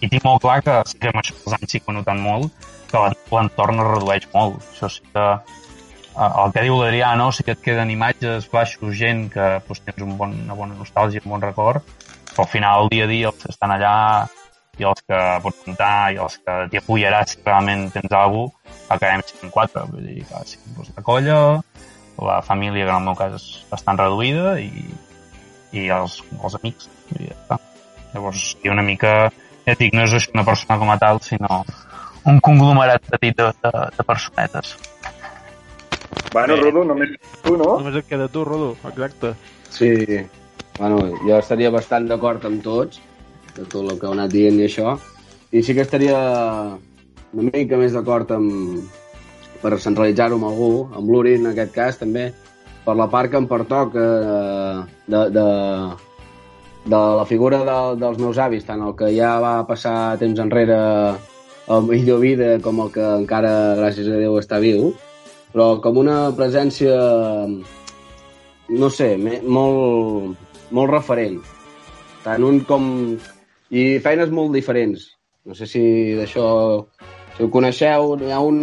I 0.00 0.08
tinc 0.08 0.24
molt 0.24 0.40
clar 0.40 0.62
que, 0.64 0.76
sí 0.88 0.96
que 1.00 1.10
amb 1.12 1.20
això 1.20 1.34
els 1.36 1.56
anys 1.58 1.74
sí 1.74 1.80
que 1.82 1.92
ho 1.92 1.96
notat 1.98 2.16
molt, 2.16 2.54
que 2.88 3.02
l'entorn 3.04 3.82
es 3.82 3.90
redueix 3.90 4.28
molt. 4.32 4.64
Això 4.72 4.88
sí 4.88 5.04
que 5.12 5.26
eh, 5.26 6.30
el 6.30 6.54
que 6.54 6.64
diu 6.64 6.80
l'Adrià, 6.80 7.12
no? 7.20 7.28
sí 7.36 7.44
que 7.44 7.52
et 7.56 7.60
queden 7.64 7.92
imatges, 7.92 8.48
flaixos, 8.48 8.94
gent 8.96 9.26
que 9.34 9.50
doncs, 9.66 9.84
tens 9.84 10.06
un 10.06 10.16
bon, 10.20 10.32
una 10.46 10.56
bona 10.56 10.78
nostàlgia, 10.78 11.20
un 11.26 11.36
bon 11.36 11.44
record, 11.44 11.84
però 12.30 12.46
al 12.46 12.52
final, 12.54 12.86
el 12.86 12.94
dia 12.94 13.04
a 13.04 13.12
dia, 13.12 13.34
els 13.34 13.44
que 13.44 13.52
estan 13.52 13.76
allà 13.76 13.96
i 14.80 14.86
els 14.88 15.04
que 15.04 15.20
pots 15.44 15.64
comptar 15.66 15.94
i 16.14 16.20
els 16.24 16.38
que 16.40 16.56
t'hi 16.72 16.80
apoyaràs 16.80 17.34
si 17.34 17.42
realment 17.44 17.90
tens 17.92 18.16
alguna 18.16 18.48
cosa, 18.48 18.59
acabem 18.90 19.22
sent 19.26 19.52
quatre. 19.54 19.86
Vull 19.92 20.08
dir 20.08 20.24
que 20.28 20.42
sí, 20.48 20.60
doncs, 20.76 20.92
la 20.96 21.04
colla, 21.06 21.38
la 22.20 22.40
família, 22.46 22.84
que 22.84 22.90
en 22.90 22.98
el 22.98 23.08
meu 23.08 23.18
cas 23.18 23.36
és 23.38 23.46
bastant 23.70 24.00
reduïda, 24.00 24.58
i, 24.60 24.84
i 25.72 25.88
els, 25.94 26.20
els 26.40 26.58
amics. 26.60 26.90
I 27.14 27.30
ja 27.30 27.36
està. 27.36 27.60
Llavors, 28.12 28.50
sí, 28.52 28.70
una 28.70 28.84
mica, 28.86 29.14
ja 29.66 29.78
dic, 29.78 29.94
no 29.94 30.06
és 30.06 30.16
això 30.18 30.34
una 30.34 30.46
persona 30.46 30.78
com 30.82 30.90
a 30.90 30.98
tal, 31.00 31.22
sinó 31.24 31.62
un 32.30 32.40
conglomerat 32.44 33.06
petit 33.14 33.36
de, 33.38 33.50
de, 33.62 33.72
de 33.96 34.06
personetes. 34.06 34.74
Bueno, 36.32 36.56
Rodo, 36.60 36.84
només 36.86 37.14
tu, 37.42 37.56
no? 37.58 37.76
Només 37.80 38.02
et 38.02 38.10
queda 38.10 38.28
tu, 38.30 38.44
Rodo, 38.46 38.74
exacte. 38.86 39.32
Sí, 39.70 39.90
bueno, 40.78 41.00
jo 41.22 41.38
estaria 41.38 41.70
bastant 41.74 42.06
d'acord 42.10 42.44
amb 42.46 42.62
tots, 42.62 43.00
de 43.56 43.64
tot 43.64 43.82
el 43.82 43.98
que 43.98 44.06
heu 44.06 44.14
anat 44.14 44.30
dient 44.34 44.58
i 44.60 44.66
això, 44.66 44.94
i 45.50 45.62
sí 45.66 45.74
que 45.74 45.86
estaria 45.86 46.18
una 47.32 47.50
mica 47.54 47.78
més 47.78 47.94
d'acord 47.94 48.30
amb, 48.34 48.84
per 49.62 49.78
centralitzar-ho 49.78 50.38
amb 50.38 50.48
algú, 50.48 50.70
amb 50.96 51.10
l'Uri 51.10 51.36
en 51.38 51.50
aquest 51.52 51.74
cas 51.74 52.00
també, 52.00 52.30
per 52.84 52.96
la 52.98 53.08
part 53.12 53.30
que 53.30 53.38
em 53.38 53.48
pertoca 53.50 54.04
eh, 54.04 54.78
de, 55.12 55.24
de, 55.36 55.46
de 56.86 57.02
la 57.20 57.26
figura 57.28 57.60
de, 57.66 57.78
dels 58.00 58.18
meus 58.22 58.40
avis, 58.40 58.64
tant 58.66 58.82
el 58.86 58.96
que 58.98 59.12
ja 59.16 59.36
va 59.42 59.58
passar 59.68 60.16
temps 60.22 60.40
enrere 60.42 60.80
el 61.70 61.86
millor 61.86 62.20
vida 62.24 62.56
com 62.64 62.80
el 62.82 62.90
que 62.94 63.04
encara, 63.20 63.76
gràcies 63.78 64.08
a 64.10 64.18
Déu, 64.18 64.38
està 64.40 64.58
viu, 64.62 64.90
però 65.52 65.76
com 65.84 66.00
una 66.02 66.30
presència, 66.34 66.96
no 68.70 68.90
sé, 68.90 69.12
molt, 69.46 70.38
molt 70.70 70.92
referent. 70.96 71.38
Tant 72.24 72.46
un 72.46 72.64
com... 72.66 72.90
I 73.70 74.00
feines 74.02 74.32
molt 74.34 74.50
diferents. 74.56 75.04
No 75.46 75.54
sé 75.54 75.68
si 75.70 75.82
d'això... 76.18 76.48
Si 77.40 77.44
ho 77.46 77.48
coneixeu, 77.48 78.18
hi 78.20 78.34
ha 78.36 78.38
un 78.44 78.56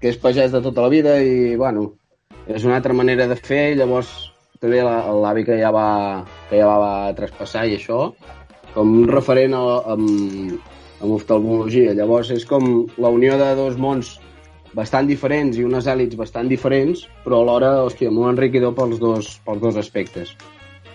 que 0.00 0.08
és 0.08 0.16
pagès 0.16 0.54
de 0.54 0.62
tota 0.64 0.86
la 0.86 0.88
vida 0.88 1.18
i, 1.20 1.52
bueno, 1.60 1.82
és 2.48 2.64
una 2.64 2.78
altra 2.78 2.94
manera 2.96 3.26
de 3.28 3.36
fer, 3.36 3.74
llavors 3.76 4.08
també 4.56 4.78
la- 4.80 5.12
l'avi 5.12 5.44
que 5.44 5.58
ja 5.60 5.68
va, 5.70 6.24
que 6.48 6.56
ja 6.56 6.78
va 6.80 7.12
traspassar 7.12 7.66
i 7.68 7.74
això, 7.76 8.14
com 8.72 8.94
un 9.02 9.04
referent 9.10 9.52
a, 9.52 9.60
amb, 9.92 10.56
amb 11.02 11.12
oftalmologia. 11.12 11.92
Llavors 11.92 12.30
és 12.32 12.46
com 12.48 12.86
la 12.96 13.12
unió 13.12 13.36
de 13.36 13.50
dos 13.60 13.76
mons 13.76 14.14
bastant 14.72 15.04
diferents 15.04 15.60
i 15.60 15.68
unes 15.68 15.84
èlits 15.84 16.16
bastant 16.16 16.48
diferents, 16.48 17.04
però 17.26 17.42
alhora, 17.42 17.84
hòstia, 17.84 18.08
molt 18.10 18.32
enriquidor 18.32 18.72
pels 18.80 18.96
dos, 18.98 19.28
pels 19.44 19.60
dos 19.60 19.76
aspectes. 19.76 20.32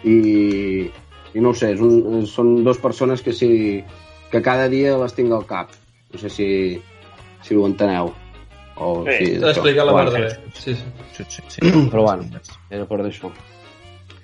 I, 0.02 0.90
i 1.38 1.40
no 1.40 1.54
ho 1.54 1.54
sé, 1.54 1.76
és 1.78 1.86
un, 1.86 2.26
són 2.26 2.64
dues 2.66 2.82
persones 2.82 3.22
que, 3.22 3.30
si, 3.32 3.84
que 4.34 4.42
cada 4.42 4.66
dia 4.74 4.98
les 4.98 5.14
tinc 5.14 5.30
al 5.38 5.46
cap. 5.46 5.70
No 6.14 6.18
sé 6.18 6.34
si, 6.34 6.50
si 7.46 7.56
ho 7.56 7.66
enteneu. 7.70 8.14
O, 8.76 9.06
Sí, 9.08 9.26
si, 9.26 9.40
T'ha 9.40 9.54
explicat 9.54 9.86
la 9.88 9.94
Bueno, 9.96 10.12
mar 10.12 10.20
de 10.20 10.26
bé. 10.26 10.52
Sí, 10.54 10.76
sí. 10.76 10.84
Sí, 11.16 11.26
sí, 11.30 11.44
sí. 11.48 11.62
Però 11.92 12.04
bueno, 12.04 12.26
era 12.70 12.86
per 12.90 13.02
d'això. 13.06 13.32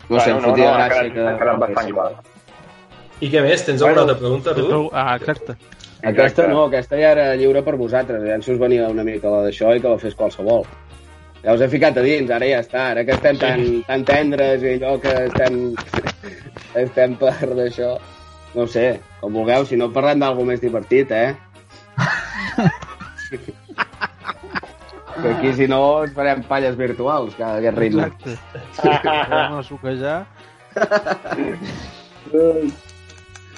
No 0.09 0.19
sé, 0.19 0.33
Bueno, 0.33 0.37
em 0.37 0.43
fotia 0.49 0.71
ha 0.71 0.77
gràcia 0.79 1.03
quedat, 1.05 1.13
que... 1.13 1.27
ha 1.29 1.37
quedat 1.39 1.61
bastant 1.61 1.93
clar. 1.93 2.09
I 3.21 3.29
què 3.29 3.43
més? 3.45 3.63
Tens 3.67 3.83
alguna 3.85 4.03
altra 4.07 4.17
pregunta, 4.19 4.53
Rudo? 4.57 4.81
Ah, 4.91 5.13
exacte. 5.15 5.55
Aquesta 6.09 6.47
no, 6.49 6.63
aquesta 6.65 6.97
ja 6.97 7.11
era 7.13 7.27
lliure 7.37 7.61
per 7.63 7.77
vosaltres. 7.77 8.23
Ja 8.25 8.39
si 8.41 8.51
us 8.55 8.59
venia 8.59 8.89
una 8.89 9.05
mica 9.05 9.29
la 9.29 9.43
d'això 9.45 9.75
i 9.77 9.83
que 9.83 9.91
la 9.91 9.99
fes 10.01 10.17
qualsevol. 10.17 10.65
Ja 11.43 11.53
us 11.55 11.61
he 11.61 11.69
ficat 11.69 11.97
a 11.97 12.03
dins, 12.05 12.29
ara 12.33 12.49
ja 12.49 12.63
està. 12.65 12.87
Ara 12.95 13.05
que 13.05 13.13
estem 13.15 13.37
tan, 13.41 13.63
tan 13.87 14.03
tendres 14.09 14.65
i 14.65 14.73
allò 14.73 14.95
que 15.01 15.13
estem, 15.29 15.61
estem 16.83 17.15
per 17.21 17.53
d'això. 17.53 17.93
No 18.55 18.65
ho 18.65 18.67
sé, 18.67 18.87
com 19.21 19.37
vulgueu, 19.37 19.63
si 19.69 19.77
no 19.79 19.91
parlem 19.93 20.19
d'algú 20.25 20.43
més 20.49 20.59
divertit, 20.59 21.13
eh? 21.15 21.37
Que 25.21 25.29
aquí, 25.29 25.53
si 25.53 25.67
no, 25.67 26.03
ens 26.03 26.13
farem 26.17 26.43
palles 26.47 26.77
virtuals, 26.79 27.35
que 27.35 27.43
a 27.43 27.57
aquest 27.59 27.77
ritme. 27.77 28.07
Exacte. 28.11 29.09
Anem 29.09 29.59
a 29.59 29.63
suquejar. 29.67 30.19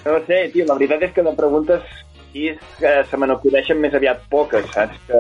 No 0.04 0.18
sé, 0.28 0.40
tio, 0.52 0.66
la 0.68 0.76
veritat 0.76 1.08
és 1.08 1.14
que 1.16 1.24
de 1.24 1.34
preguntes 1.38 1.86
sí 2.34 2.50
és 2.52 2.60
que 2.80 2.92
se 3.10 3.18
me 3.22 3.30
n'acudeixen 3.30 3.80
més 3.80 3.94
aviat 3.96 4.26
poques, 4.32 4.66
saps? 4.74 4.98
Que 5.08 5.20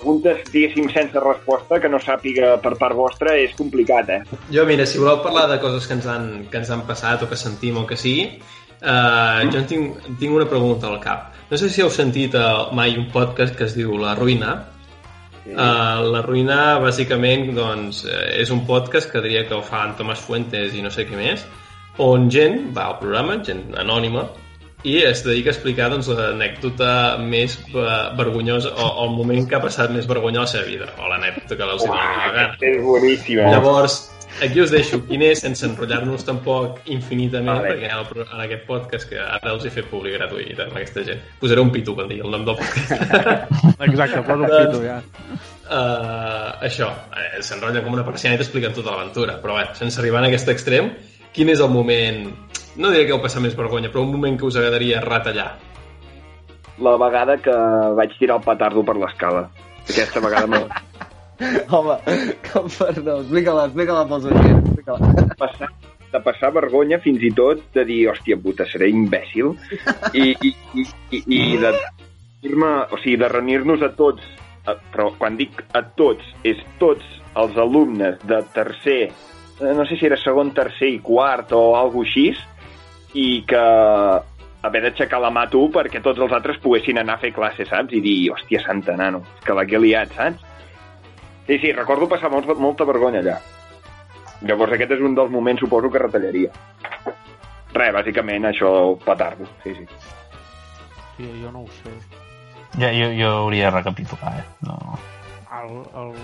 preguntes, 0.00 0.38
diguéssim, 0.48 0.88
sense 0.88 1.20
resposta, 1.20 1.76
que 1.80 1.90
no 1.92 2.00
sàpiga 2.00 2.54
per 2.64 2.72
part 2.80 2.96
vostra, 2.96 3.34
és 3.36 3.52
complicat, 3.58 4.08
eh? 4.08 4.22
Jo, 4.48 4.64
mira, 4.68 4.86
si 4.88 4.96
voleu 4.98 5.20
parlar 5.20 5.44
de 5.50 5.58
coses 5.60 5.84
que 5.86 5.98
ens 5.98 6.08
han, 6.08 6.48
que 6.50 6.56
ens 6.62 6.70
han 6.72 6.86
passat 6.88 7.22
o 7.22 7.28
que 7.28 7.36
sentim 7.36 7.76
o 7.76 7.84
que 7.86 8.00
sigui, 8.00 8.40
uh, 8.82 9.40
jo 9.50 9.60
en 9.60 9.68
tinc, 9.70 10.02
en 10.08 10.18
tinc 10.20 10.36
una 10.36 10.48
pregunta 10.48 10.88
al 10.90 11.00
cap. 11.02 11.30
No 11.50 11.58
sé 11.58 11.70
si 11.70 11.82
heu 11.82 11.90
sentit 11.90 12.36
uh, 12.38 12.68
mai 12.76 12.96
un 12.98 13.08
podcast 13.10 13.56
que 13.58 13.66
es 13.66 13.74
diu 13.78 13.96
La 13.98 14.14
Ruïna. 14.18 14.58
Uh, 15.50 16.04
la 16.12 16.20
Ruïna, 16.22 16.60
bàsicament, 16.82 17.48
doncs, 17.56 18.04
eh, 18.06 18.42
és 18.42 18.52
un 18.54 18.60
podcast 18.68 19.10
que 19.10 19.22
diria 19.24 19.46
que 19.48 19.56
ho 19.56 19.62
fa 19.66 19.86
en 19.88 19.96
Tomàs 19.98 20.20
Fuentes 20.22 20.76
i 20.76 20.84
no 20.84 20.92
sé 20.94 21.08
què 21.08 21.16
més, 21.18 21.46
on 21.98 22.28
gent 22.30 22.68
va 22.76 22.90
al 22.90 23.00
programa, 23.00 23.40
gent 23.46 23.64
anònima, 23.80 24.28
i 24.86 25.00
es 25.04 25.24
dedica 25.24 25.50
a 25.50 25.54
explicar 25.54 25.90
doncs, 25.92 26.08
l'anècdota 26.16 26.92
més 27.20 27.56
eh, 27.72 27.88
vergonyosa 28.20 28.70
o, 28.76 28.92
el 29.04 29.16
moment 29.16 29.48
que 29.48 29.58
ha 29.58 29.62
passat 29.64 29.92
més 29.92 30.08
vergonya 30.08 30.44
a 30.44 30.46
la 30.46 30.52
seva 30.54 30.68
vida, 30.68 30.92
o 31.00 31.10
l'anècdota 31.10 31.58
que 31.58 31.66
els 31.66 31.84
doni 31.84 31.98
la 31.98 32.30
gana. 32.36 32.56
És 32.70 32.80
boníssim, 32.84 33.42
eh? 33.42 33.50
Llavors, 33.56 33.98
aquí 34.42 34.60
us 34.62 34.70
deixo 34.72 35.00
quin 35.06 35.22
és, 35.26 35.40
sense 35.42 35.64
enrotllar-nos 35.66 36.24
tampoc 36.24 36.78
infinitament, 36.92 37.58
Vale. 37.60 37.74
perquè 37.74 37.90
en, 37.90 37.98
el, 37.98 38.06
pro- 38.08 38.26
en 38.26 38.42
aquest 38.46 38.66
podcast, 38.68 39.08
que 39.10 39.18
ara 39.20 39.52
els 39.54 39.64
he 39.66 39.72
fet 39.74 39.88
públic 39.90 40.16
gratuït 40.18 40.60
amb 40.64 40.76
aquesta 40.78 41.04
gent, 41.06 41.20
posaré 41.42 41.60
un 41.64 41.72
pitu 41.74 41.94
quan 41.98 42.08
digui 42.10 42.24
el 42.24 42.30
nom 42.34 42.44
del 42.48 42.56
podcast. 42.60 42.92
Exacte, 43.88 44.22
posa 44.26 44.38
un 44.40 44.46
pito, 44.52 44.82
ja. 44.84 44.98
uh, 45.68 46.52
això, 46.68 46.90
eh, 47.16 47.40
s'enrotllen 47.42 47.84
com 47.84 47.98
una 47.98 48.06
persiana 48.06 48.38
i 48.38 48.42
t'expliquen 48.42 48.76
tota 48.76 48.94
l'aventura, 48.94 49.38
però 49.42 49.58
bé, 49.58 49.66
sense 49.80 50.00
arribar 50.00 50.22
a 50.24 50.30
aquest 50.30 50.48
extrem, 50.54 50.92
quin 51.34 51.50
és 51.52 51.60
el 51.60 51.70
moment, 51.72 52.22
no 52.76 52.90
diré 52.94 53.06
que 53.08 53.12
heu 53.16 53.22
passat 53.22 53.42
més 53.44 53.56
vergonya, 53.58 53.90
però 53.92 54.06
un 54.06 54.14
moment 54.14 54.38
que 54.38 54.46
us 54.48 54.56
agradaria 54.56 55.02
retallar? 55.04 55.50
La 56.80 56.94
vegada 56.96 57.36
que 57.36 57.52
vaig 57.98 58.14
tirar 58.18 58.38
el 58.40 58.44
petardo 58.46 58.82
per 58.86 58.94
l'escala. 58.96 59.50
Aquesta 59.84 60.20
vegada 60.24 60.46
me 60.48 60.62
Home, 61.76 61.96
com 62.50 62.68
per 62.74 62.92
no, 63.00 63.20
explica-la, 63.22 63.68
explica-la 63.70 64.04
pels 64.10 64.28
oients, 64.28 64.66
explica-la. 64.66 65.26
passar, 65.40 65.70
de 66.12 66.20
passar 66.24 66.50
vergonya 66.56 67.00
fins 67.02 67.22
i 67.24 67.30
tot 67.36 67.62
de 67.76 67.84
dir, 67.88 68.02
hòstia 68.12 68.38
puta, 68.42 68.66
seré 68.68 68.90
imbècil 68.92 69.54
i, 70.12 70.34
i, 70.34 70.52
i, 70.74 70.86
i, 71.16 71.22
i 71.38 71.40
de 71.62 71.72
o 72.90 72.98
sigui, 73.00 73.16
de 73.20 73.28
reunir-nos 73.28 73.82
a 73.84 73.92
tots 73.96 74.24
a, 74.68 74.76
però 74.92 75.10
quan 75.18 75.36
dic 75.38 75.62
a 75.76 75.82
tots 75.96 76.24
és 76.44 76.60
tots 76.80 77.06
els 77.40 77.56
alumnes 77.60 78.18
de 78.28 78.40
tercer 78.54 79.00
eh, 79.08 79.72
no 79.76 79.86
sé 79.86 79.96
si 79.96 80.08
era 80.08 80.18
segon, 80.20 80.52
tercer 80.56 80.90
i 80.96 81.00
quart 81.04 81.54
o 81.56 81.62
alguna 81.78 82.08
així 82.08 82.28
i 83.20 83.42
que 83.48 83.64
haver 84.62 84.82
d'aixecar 84.84 85.20
la 85.22 85.32
mà 85.32 85.46
tu 85.50 85.66
perquè 85.72 86.02
tots 86.04 86.20
els 86.20 86.32
altres 86.36 86.60
poguessin 86.62 87.00
anar 87.00 87.16
a 87.16 87.22
fer 87.22 87.32
classe, 87.32 87.64
saps? 87.68 87.94
I 87.96 88.02
dir, 88.04 88.16
hòstia, 88.34 88.60
santa 88.64 88.96
nano, 88.96 89.22
que 89.44 89.56
la 89.56 89.64
que 89.66 89.78
he 89.78 89.82
liat, 89.82 90.12
saps? 90.16 90.49
Sí, 91.50 91.58
sí, 91.58 91.72
recordo 91.74 92.06
passar 92.06 92.28
molt, 92.30 92.46
molta 92.62 92.84
vergonya 92.86 93.18
allà. 93.24 93.32
Llavors 94.46 94.76
aquest 94.76 94.92
és 94.94 95.00
un 95.02 95.16
dels 95.18 95.32
moments, 95.34 95.58
suposo, 95.58 95.88
que 95.90 95.98
retallaria. 95.98 96.52
Res, 97.74 97.90
bàsicament 97.96 98.46
això, 98.46 98.70
petardo, 99.02 99.48
sí, 99.64 99.72
sí. 99.74 99.88
Sí, 101.16 101.26
jo 101.40 101.50
no 101.50 101.64
ho 101.64 101.72
sé. 101.80 101.96
Ja, 102.78 102.92
jo, 102.94 103.08
jo 103.18 103.32
hauria 103.40 103.66
de 103.66 103.72
recapitular, 103.80 104.36
eh? 104.38 104.44
No. 104.68 104.78
El, 105.58 105.74
el, 106.04 106.14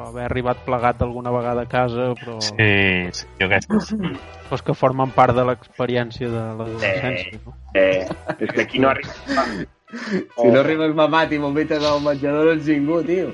haver 0.00 0.24
arribat 0.30 0.64
plegat 0.64 1.04
alguna 1.04 1.36
vegada 1.36 1.66
a 1.66 1.68
casa, 1.68 2.14
però, 2.16 2.38
Sí, 2.40 3.12
sí, 3.12 3.28
jo 3.36 3.50
aquesta 3.50 3.82
sí. 3.84 4.00
però 4.00 4.56
és 4.56 4.64
que 4.64 4.78
formen 4.80 5.12
part 5.12 5.36
de 5.36 5.44
l'experiència 5.44 6.32
de 6.32 6.48
l'adolescència. 6.56 7.44
No? 7.44 7.58
Eh, 7.76 8.08
és 8.38 8.48
que 8.48 8.64
aquí 8.64 8.80
no 8.80 8.94
arriba... 8.96 9.44
Si 10.40 10.48
no 10.48 10.60
arribes 10.62 10.94
mamat 10.96 11.32
i 11.36 11.38
vomites 11.38 11.84
al 11.84 12.00
menjador 12.04 12.46
no 12.48 12.52
ets 12.56 12.68
ningú, 12.70 13.02
tio. 13.04 13.28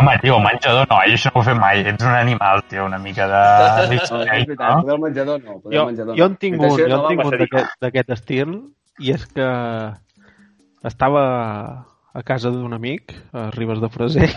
Home, 0.00 0.14
tio, 0.22 0.38
menjador 0.40 0.86
no, 0.90 0.98
jo 1.04 1.16
això 1.18 1.30
no 1.34 1.40
ho 1.40 1.42
he 1.42 1.48
fet 1.50 1.60
mai. 1.60 1.82
Ets 1.92 2.04
un 2.06 2.14
animal, 2.16 2.62
tio, 2.70 2.86
una 2.88 2.98
mica 2.98 3.26
de... 3.28 3.42
No, 3.98 4.22
és 4.24 4.48
veritat, 4.48 4.58
no? 4.58 4.80
poder 4.80 4.94
al 4.96 5.02
menjador 5.04 5.42
no. 5.44 5.58
Poder 5.60 5.76
Jo, 5.78 5.84
menjador 5.90 6.16
jo 6.18 6.28
en 6.30 6.36
no. 6.36 6.40
tinc 6.46 6.60
un, 6.60 6.68
jo 6.78 6.88
en 6.88 7.06
tinc 7.10 7.24
un 7.26 7.36
d'aquest- 7.42 7.76
d'aquest 7.84 8.14
estil 8.16 8.54
i 9.04 9.12
és 9.14 9.26
que 9.36 9.48
estava 10.88 11.24
a 12.14 12.22
casa 12.24 12.50
d'un 12.50 12.72
amic, 12.74 13.12
a 13.36 13.50
Ribes 13.54 13.80
de 13.84 13.88
Freser, 13.92 14.30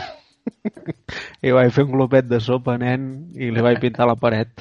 i 1.46 1.54
vaig 1.56 1.72
fer 1.74 1.86
un 1.88 1.96
glopet 1.96 2.28
de 2.30 2.40
sopa, 2.44 2.76
nen, 2.82 3.08
i 3.34 3.50
li 3.54 3.64
vaig 3.64 3.80
pintar 3.82 4.06
la 4.12 4.18
paret. 4.20 4.52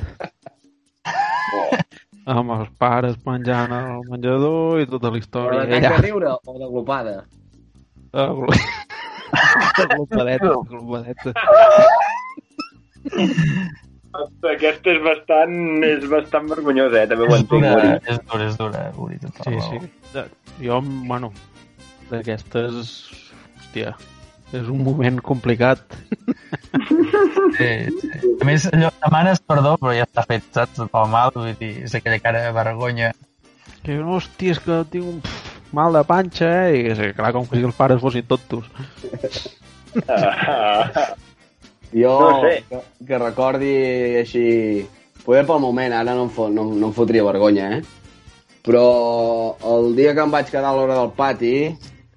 Amb 2.30 2.52
els 2.54 2.68
pares 2.78 3.16
menjant 3.26 3.72
al 3.74 4.02
menjador 4.10 4.80
i 4.82 4.86
tota 4.86 5.08
la 5.10 5.12
Però 5.16 5.20
història. 5.22 5.64
Ja. 5.80 5.90
de 5.96 6.02
riure 6.04 6.30
o 6.36 6.58
de 6.58 6.68
glopada? 6.70 7.14
De 8.12 8.26
glo- 8.36 8.54
de 9.78 9.86
glopadeta, 9.94 10.50
de 10.50 10.62
glopadeta. 10.68 11.32
Aquesta 14.50 14.90
és 14.90 15.00
bastant, 15.04 15.54
és 15.86 16.06
bastant 16.10 16.48
vergonyosa, 16.50 17.04
eh? 17.04 17.08
També 17.10 17.24
ho 17.26 17.30
És 17.34 17.42
entenc. 17.44 17.50
dura, 17.62 17.74
Uri. 17.78 17.90
és 18.10 18.18
dura, 18.26 18.46
és 18.48 18.56
dura, 18.58 18.80
Uri, 18.98 19.18
Sí, 19.46 19.60
sí. 19.68 20.24
Jo, 20.66 20.80
bueno, 21.06 21.32
d'aquestes... 22.10 22.90
Hòstia, 23.60 23.92
és 24.56 24.68
un 24.68 24.82
moment 24.86 25.20
complicat. 25.24 25.82
Sí, 27.60 27.66
sí. 28.00 28.08
A 28.40 28.46
més, 28.46 28.64
allò, 28.70 28.88
demanes 29.02 29.40
perdó, 29.44 29.72
però 29.80 29.92
ja 29.92 30.04
està 30.06 30.22
fet, 30.24 30.44
saps? 30.54 30.78
Pel 30.92 31.08
mal, 31.12 31.32
vull 31.34 31.50
dir, 31.58 31.70
és 31.84 31.94
aquella 31.98 32.20
cara 32.22 32.44
de 32.46 32.52
vergonya. 32.56 33.10
Que 33.84 33.96
no, 33.98 34.14
hòstia, 34.16 34.54
és 34.54 34.60
que 34.62 34.78
tinc 34.92 35.08
un 35.10 35.18
pff, 35.24 35.58
mal 35.76 35.92
de 35.98 36.02
panxa, 36.08 36.48
eh? 36.70 36.78
I 36.78 36.84
és 36.94 37.02
clar, 37.18 37.32
com 37.36 37.44
si 37.50 37.60
els 37.66 37.76
pares 37.76 38.00
fossin 38.00 38.24
tontos. 38.30 38.70
Ah, 40.08 41.10
Jo, 41.92 42.14
No 42.22 42.40
sé. 42.46 42.54
que, 42.70 42.80
que 43.06 43.18
recordi 43.18 43.72
així... 44.22 44.44
Poder 45.24 45.42
pel 45.44 45.60
moment, 45.60 45.92
ara 45.92 46.14
no 46.16 46.24
em, 46.28 46.30
fot, 46.32 46.48
no, 46.54 46.64
no 46.72 46.88
em 46.88 46.94
fotria 46.96 47.26
vergonya, 47.26 47.66
eh? 47.76 47.80
Però 48.64 48.84
el 49.74 49.90
dia 49.98 50.14
que 50.16 50.22
em 50.24 50.32
vaig 50.32 50.48
quedar 50.48 50.70
a 50.70 50.76
l'hora 50.78 50.96
del 50.96 51.10
pati, 51.18 51.52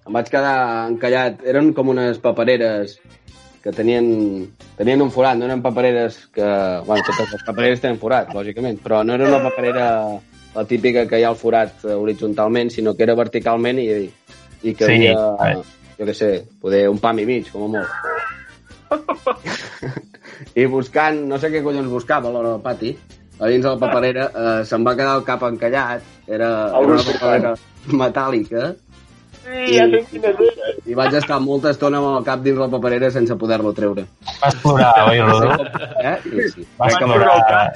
em 0.07 0.13
vaig 0.17 0.29
quedar 0.31 0.55
encallat. 0.91 1.43
Eren 1.47 1.71
com 1.77 1.91
unes 1.93 2.19
papereres 2.23 2.97
que 3.63 3.71
tenien, 3.71 4.49
tenien 4.75 5.01
un 5.01 5.11
forat, 5.11 5.37
no 5.39 5.45
eren 5.47 5.61
papereres 5.63 6.17
que... 6.35 6.43
Bueno, 6.87 7.03
totes 7.07 7.31
les 7.31 7.45
papereres 7.47 7.79
tenen 7.83 7.99
forat, 8.01 8.33
lògicament, 8.35 8.81
però 8.83 9.03
no 9.07 9.15
era 9.15 9.29
una 9.29 9.39
paperera 9.45 9.85
la 10.53 10.65
típica 10.69 11.05
que 11.07 11.17
hi 11.21 11.23
ha 11.25 11.31
el 11.31 11.39
forat 11.39 11.85
eh, 11.87 11.95
horitzontalment, 11.95 12.69
sinó 12.75 12.93
que 12.93 13.07
era 13.07 13.15
verticalment 13.17 13.79
i, 13.81 13.87
i 14.67 14.73
que 14.75 14.85
Sí, 14.85 14.97
havia, 14.99 15.15
vale. 15.39 15.63
jo 15.97 16.05
què 16.09 16.15
sé, 16.17 16.29
poder 16.61 16.83
un 16.91 16.99
pam 17.01 17.23
i 17.23 17.25
mig, 17.29 17.47
com 17.53 17.63
a 17.65 17.71
molt. 17.77 17.89
I 20.59 20.65
buscant, 20.69 21.23
no 21.29 21.39
sé 21.41 21.49
què 21.53 21.63
collons 21.65 21.89
buscava 21.89 22.29
a 22.29 22.33
l'hora 22.35 22.51
del 22.57 22.63
pati, 22.67 22.91
a 23.39 23.49
dins 23.49 23.63
de 23.65 23.71
la 23.71 23.79
paperera 23.81 24.27
eh, 24.29 24.59
se'm 24.67 24.83
va 24.85 24.93
quedar 24.99 25.15
el 25.17 25.25
cap 25.27 25.47
encallat, 25.47 26.03
era, 26.27 26.51
era 26.67 26.83
una 26.83 26.99
paperera 27.07 27.55
metàl·lica, 28.03 28.73
Sí, 29.43 29.75
ja 29.75 29.87
sé 29.91 29.99
i 30.87 30.95
vaig 30.95 31.15
estar 31.19 31.39
molta 31.43 31.73
estona 31.73 31.99
amb 31.99 32.09
el 32.13 32.27
cap 32.27 32.43
dins 32.45 32.59
la 32.59 32.69
paperera 32.71 33.09
sense 33.11 33.35
poder-lo 33.39 33.73
treure. 33.75 34.05
Vas 34.39 34.55
plorar, 34.61 34.93
oi, 35.09 35.19
Rodó? 35.19 35.51
Eh? 36.03 36.15
Sí, 36.23 36.47
sí. 36.53 36.67
Vas 36.79 36.95
plorar. 37.01 37.73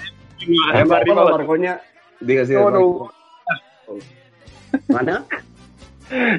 Em 0.48 0.88
va 0.88 1.02
arribar 1.02 1.26
la 1.28 1.36
vergonya... 1.36 1.76
Digues, 2.20 2.48
digues. 2.50 2.64
No, 2.64 2.70
no. 2.72 3.10
Anna? 4.96 5.20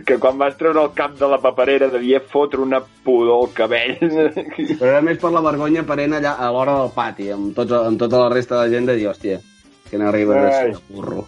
Que 0.09 0.17
quan 0.17 0.39
vas 0.41 0.57
treure 0.57 0.81
el 0.81 0.95
cap 0.97 1.19
de 1.21 1.29
la 1.29 1.39
paperera 1.45 1.91
devia 1.93 2.21
fotre 2.25 2.63
una 2.65 2.81
pudor 2.81 3.43
al 3.43 3.51
cabell. 3.57 3.99
Però 4.01 4.89
era 4.95 5.03
més 5.05 5.21
per 5.21 5.33
la 5.35 5.45
vergonya 5.45 5.85
parent 5.89 6.17
allà 6.19 6.37
a 6.41 6.49
l'hora 6.55 6.79
del 6.81 6.95
pati, 6.97 7.29
amb, 7.35 7.53
tots, 7.57 7.77
amb 7.77 8.01
tota 8.01 8.25
la 8.25 8.31
resta 8.33 8.63
de 8.63 8.73
gent 8.77 8.89
de 8.89 8.97
dir, 8.97 9.11
hòstia, 9.13 9.43
que 9.91 10.01
n'arriba 10.01 10.41
de 10.49 10.79
burro. 10.89 11.27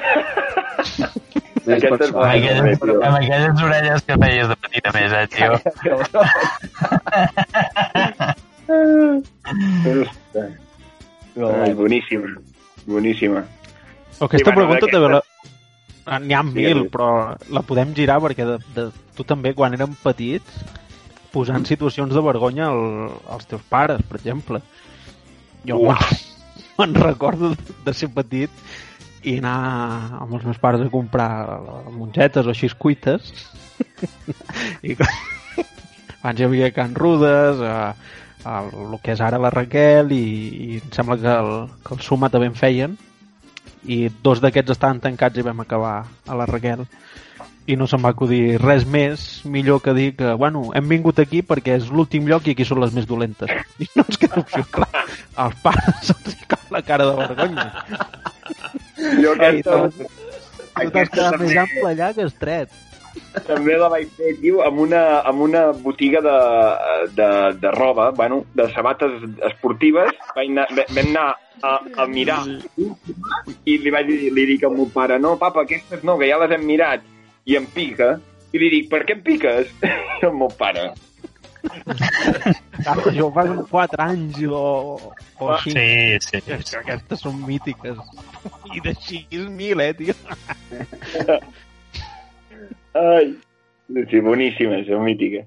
Amb 1.60 2.24
aquelles, 2.24 2.80
amb 2.80 3.16
aquelles 3.18 3.60
orelles 3.66 4.00
que 4.06 4.16
feies 4.22 4.48
de 4.48 4.56
petita 4.64 4.90
més, 4.96 5.12
eh, 5.12 5.26
tio? 5.34 5.52
Ai, 11.36 11.74
boníssima. 11.74 12.26
Boníssima. 12.86 13.44
O 14.18 14.24
aquesta 14.26 14.50
Sí, 14.50 14.54
bueno, 14.54 14.68
pregunta 14.68 14.86
també 14.92 15.08
la... 15.14 15.22
Ah, 16.10 16.18
N'hi 16.18 16.34
ha 16.34 16.42
mil, 16.42 16.54
Digue'm. 16.56 16.88
però 16.90 17.08
la 17.54 17.60
podem 17.62 17.92
girar 17.94 18.16
perquè 18.24 18.44
de, 18.48 18.56
de, 18.74 18.86
tu 19.14 19.22
també, 19.28 19.52
quan 19.54 19.74
érem 19.76 19.92
petits, 20.02 20.56
posant 21.30 21.66
situacions 21.68 22.10
de 22.16 22.22
vergonya 22.24 22.66
al, 22.72 23.10
als 23.30 23.46
teus 23.46 23.62
pares, 23.70 24.00
per 24.08 24.16
exemple. 24.18 24.58
Jo 25.68 25.76
me'n 26.80 26.94
recordo 26.96 27.52
de 27.84 27.92
ser 27.94 28.08
petit 28.16 28.50
i 29.22 29.36
anar 29.40 30.22
amb 30.22 30.34
els 30.38 30.46
meus 30.48 30.60
pares 30.60 30.84
a 30.84 30.92
comprar 30.92 31.30
mongetes 31.92 32.46
o 32.46 32.54
així 32.54 32.70
cuites 32.78 33.32
i 34.86 34.96
abans 36.20 36.40
hi 36.40 36.46
havia 36.46 36.72
Can 36.72 36.94
Rudes 36.94 37.60
a, 37.64 37.94
a 38.44 38.56
el 38.68 38.98
que 39.04 39.14
és 39.14 39.22
ara 39.24 39.40
la 39.40 39.52
Raquel 39.52 40.12
i, 40.16 40.24
i 40.24 40.80
em 40.80 40.92
sembla 40.94 41.16
que 41.20 41.36
el, 41.44 41.54
que 41.84 41.96
el 41.96 42.04
Suma 42.04 42.30
també 42.32 42.50
en 42.50 42.58
feien. 42.58 42.98
I 43.88 44.10
dos 44.22 44.42
d'aquests 44.44 44.74
estaven 44.76 45.00
tancats 45.00 45.40
i 45.40 45.46
vam 45.46 45.62
acabar 45.64 45.94
a 46.04 46.36
la 46.36 46.46
Raquel. 46.48 46.84
I 47.70 47.76
no 47.80 47.86
se'm 47.88 48.04
va 48.04 48.12
acudir 48.12 48.58
res 48.60 48.84
més 48.84 49.24
millor 49.48 49.80
que 49.80 49.94
dir 49.96 50.10
que, 50.18 50.34
bueno, 50.36 50.66
hem 50.76 50.88
vingut 50.90 51.20
aquí 51.22 51.40
perquè 51.46 51.78
és 51.80 51.88
l'últim 51.88 52.28
lloc 52.28 52.48
i 52.48 52.56
aquí 52.56 52.66
són 52.68 52.82
les 52.84 52.92
més 52.96 53.08
dolentes. 53.08 53.52
I 53.84 53.88
no 53.94 54.04
ens 54.04 54.20
queda 54.20 54.44
opció, 54.44 54.66
clar. 54.76 55.06
Als 55.40 55.60
pares 55.64 56.10
se'ls 56.10 56.36
la 56.70 56.82
cara 56.86 57.06
de 57.08 57.16
vergonya 57.18 58.19
Jo 59.22 59.34
aquesta, 59.34 59.80
tu 59.96 60.92
t'has 60.94 61.10
quedat 61.16 61.40
més 61.42 61.58
ample 61.64 61.90
allà 61.94 62.14
que 62.16 62.28
estret 62.28 62.78
també 63.46 63.76
la 63.78 63.88
vaig 63.90 64.10
fer, 64.16 64.34
tio, 64.40 64.60
amb 64.66 64.80
una, 64.84 65.02
amb 65.26 65.42
una 65.46 65.62
botiga 65.84 66.20
de, 66.24 66.36
de, 67.18 67.28
de 67.62 67.72
roba, 67.76 68.10
bueno, 68.16 68.44
de 68.54 68.68
sabates 68.74 69.22
esportives. 69.50 70.14
Vaig 70.36 70.50
anar, 70.50 70.66
vam 70.76 71.00
anar 71.02 71.26
a, 71.62 71.76
a 72.02 72.06
mirar 72.10 72.40
i 73.66 73.76
li 73.78 73.92
vaig 73.92 74.08
dir, 74.08 74.32
li 74.34 74.46
dic 74.54 74.64
al 74.66 74.74
meu 74.76 74.88
pare, 74.94 75.18
no, 75.22 75.36
papa, 75.40 75.64
aquestes 75.66 76.04
no, 76.06 76.18
que 76.18 76.30
ja 76.30 76.40
les 76.42 76.56
hem 76.56 76.66
mirat. 76.66 77.06
I 77.46 77.58
em 77.60 77.66
pica. 77.74 78.14
I 78.50 78.58
li 78.58 78.70
dic, 78.72 78.90
per 78.90 79.04
què 79.06 79.14
em 79.16 79.22
piques? 79.26 79.70
I 80.20 80.26
el 80.26 80.34
meu 80.36 80.50
pare, 80.58 80.90
Clar, 82.84 82.96
jo 83.16 83.28
fa 83.34 83.44
uns 83.48 83.68
4 83.70 84.04
anys 84.06 84.40
o, 84.48 84.64
o 85.40 85.52
així. 85.54 85.74
Sí, 85.74 86.18
sí. 86.26 86.42
És 86.56 86.72
que 86.72 86.80
Aquestes 86.80 87.22
són 87.26 87.38
mítiques. 87.46 88.00
I 88.74 88.82
de 88.84 88.94
6.000, 88.96 89.84
eh, 89.84 89.92
tio? 89.98 90.16
Ai, 93.00 93.32
sí, 94.10 94.20
boníssima, 94.20 94.82
és 94.82 94.92
mítica. 95.04 95.46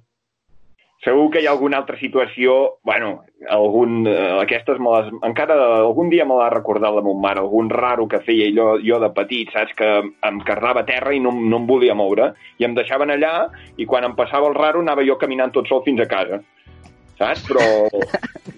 Segur 1.03 1.25
que 1.34 1.41
hi 1.43 1.47
ha 1.49 1.51
alguna 1.51 1.81
altra 1.81 1.97
situació, 1.99 2.77
bueno, 2.88 3.25
algun, 3.51 4.05
eh, 4.07 4.29
aquestes 4.39 4.77
me 4.79 4.93
les, 4.93 5.09
encara 5.27 5.57
algun 5.81 6.07
dia 6.13 6.23
me 6.23 6.38
l'ha 6.39 6.47
recordat 6.53 6.95
la 6.95 7.03
meva 7.03 7.19
mare, 7.25 7.41
algun 7.43 7.67
raro 7.73 8.05
que 8.07 8.21
feia 8.23 8.47
jo, 8.55 8.69
jo 8.79 9.01
de 9.03 9.09
petit, 9.17 9.51
saps, 9.51 9.75
que 9.75 9.89
em 10.29 10.39
carrava 10.47 10.86
a 10.86 10.88
terra 10.88 11.11
i 11.11 11.19
no, 11.19 11.34
no 11.36 11.59
em 11.59 11.67
volia 11.67 11.97
moure, 11.99 12.29
i 12.55 12.67
em 12.67 12.77
deixaven 12.77 13.11
allà, 13.11 13.34
i 13.75 13.88
quan 13.89 14.07
em 14.07 14.15
passava 14.15 14.47
el 14.47 14.55
raro 14.55 14.79
anava 14.79 15.03
jo 15.03 15.19
caminant 15.19 15.51
tot 15.51 15.67
sol 15.67 15.84
fins 15.84 15.99
a 15.99 16.07
casa. 16.07 16.39
Saps? 17.20 17.43
Però... 17.47 17.66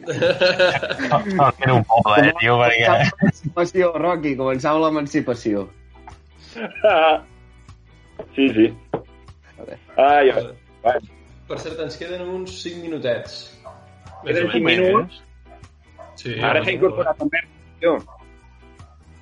No, 0.06 1.48
era 1.60 1.74
un 1.74 1.84
poble, 1.90 2.28
eh, 2.30 2.34
tio, 2.40 2.58
perquè... 2.62 2.86
L'emancipació, 2.92 3.92
Rocky, 3.98 4.36
començava 4.40 4.82
l'emancipació. 4.86 5.66
sí, 8.36 8.48
sí. 8.56 8.68
Ai, 9.98 10.30
ai. 10.30 10.48
Bueno, 10.84 11.14
Per 11.46 11.60
cert, 11.62 11.78
ens 11.84 11.98
queden 12.02 12.24
uns 12.26 12.56
5 12.64 12.82
minutets. 12.82 13.36
Queden 14.24 14.48
Més 14.48 14.50
o 14.50 14.52
cinc 14.56 14.66
menys. 14.66 14.86
minuts. 14.88 15.22
Sí, 16.18 16.34
ara 16.42 16.64
s'ha 16.64 16.74
incorporat 16.74 17.20
en 17.22 17.30
Bert. 17.34 17.52
Jo. 17.84 17.96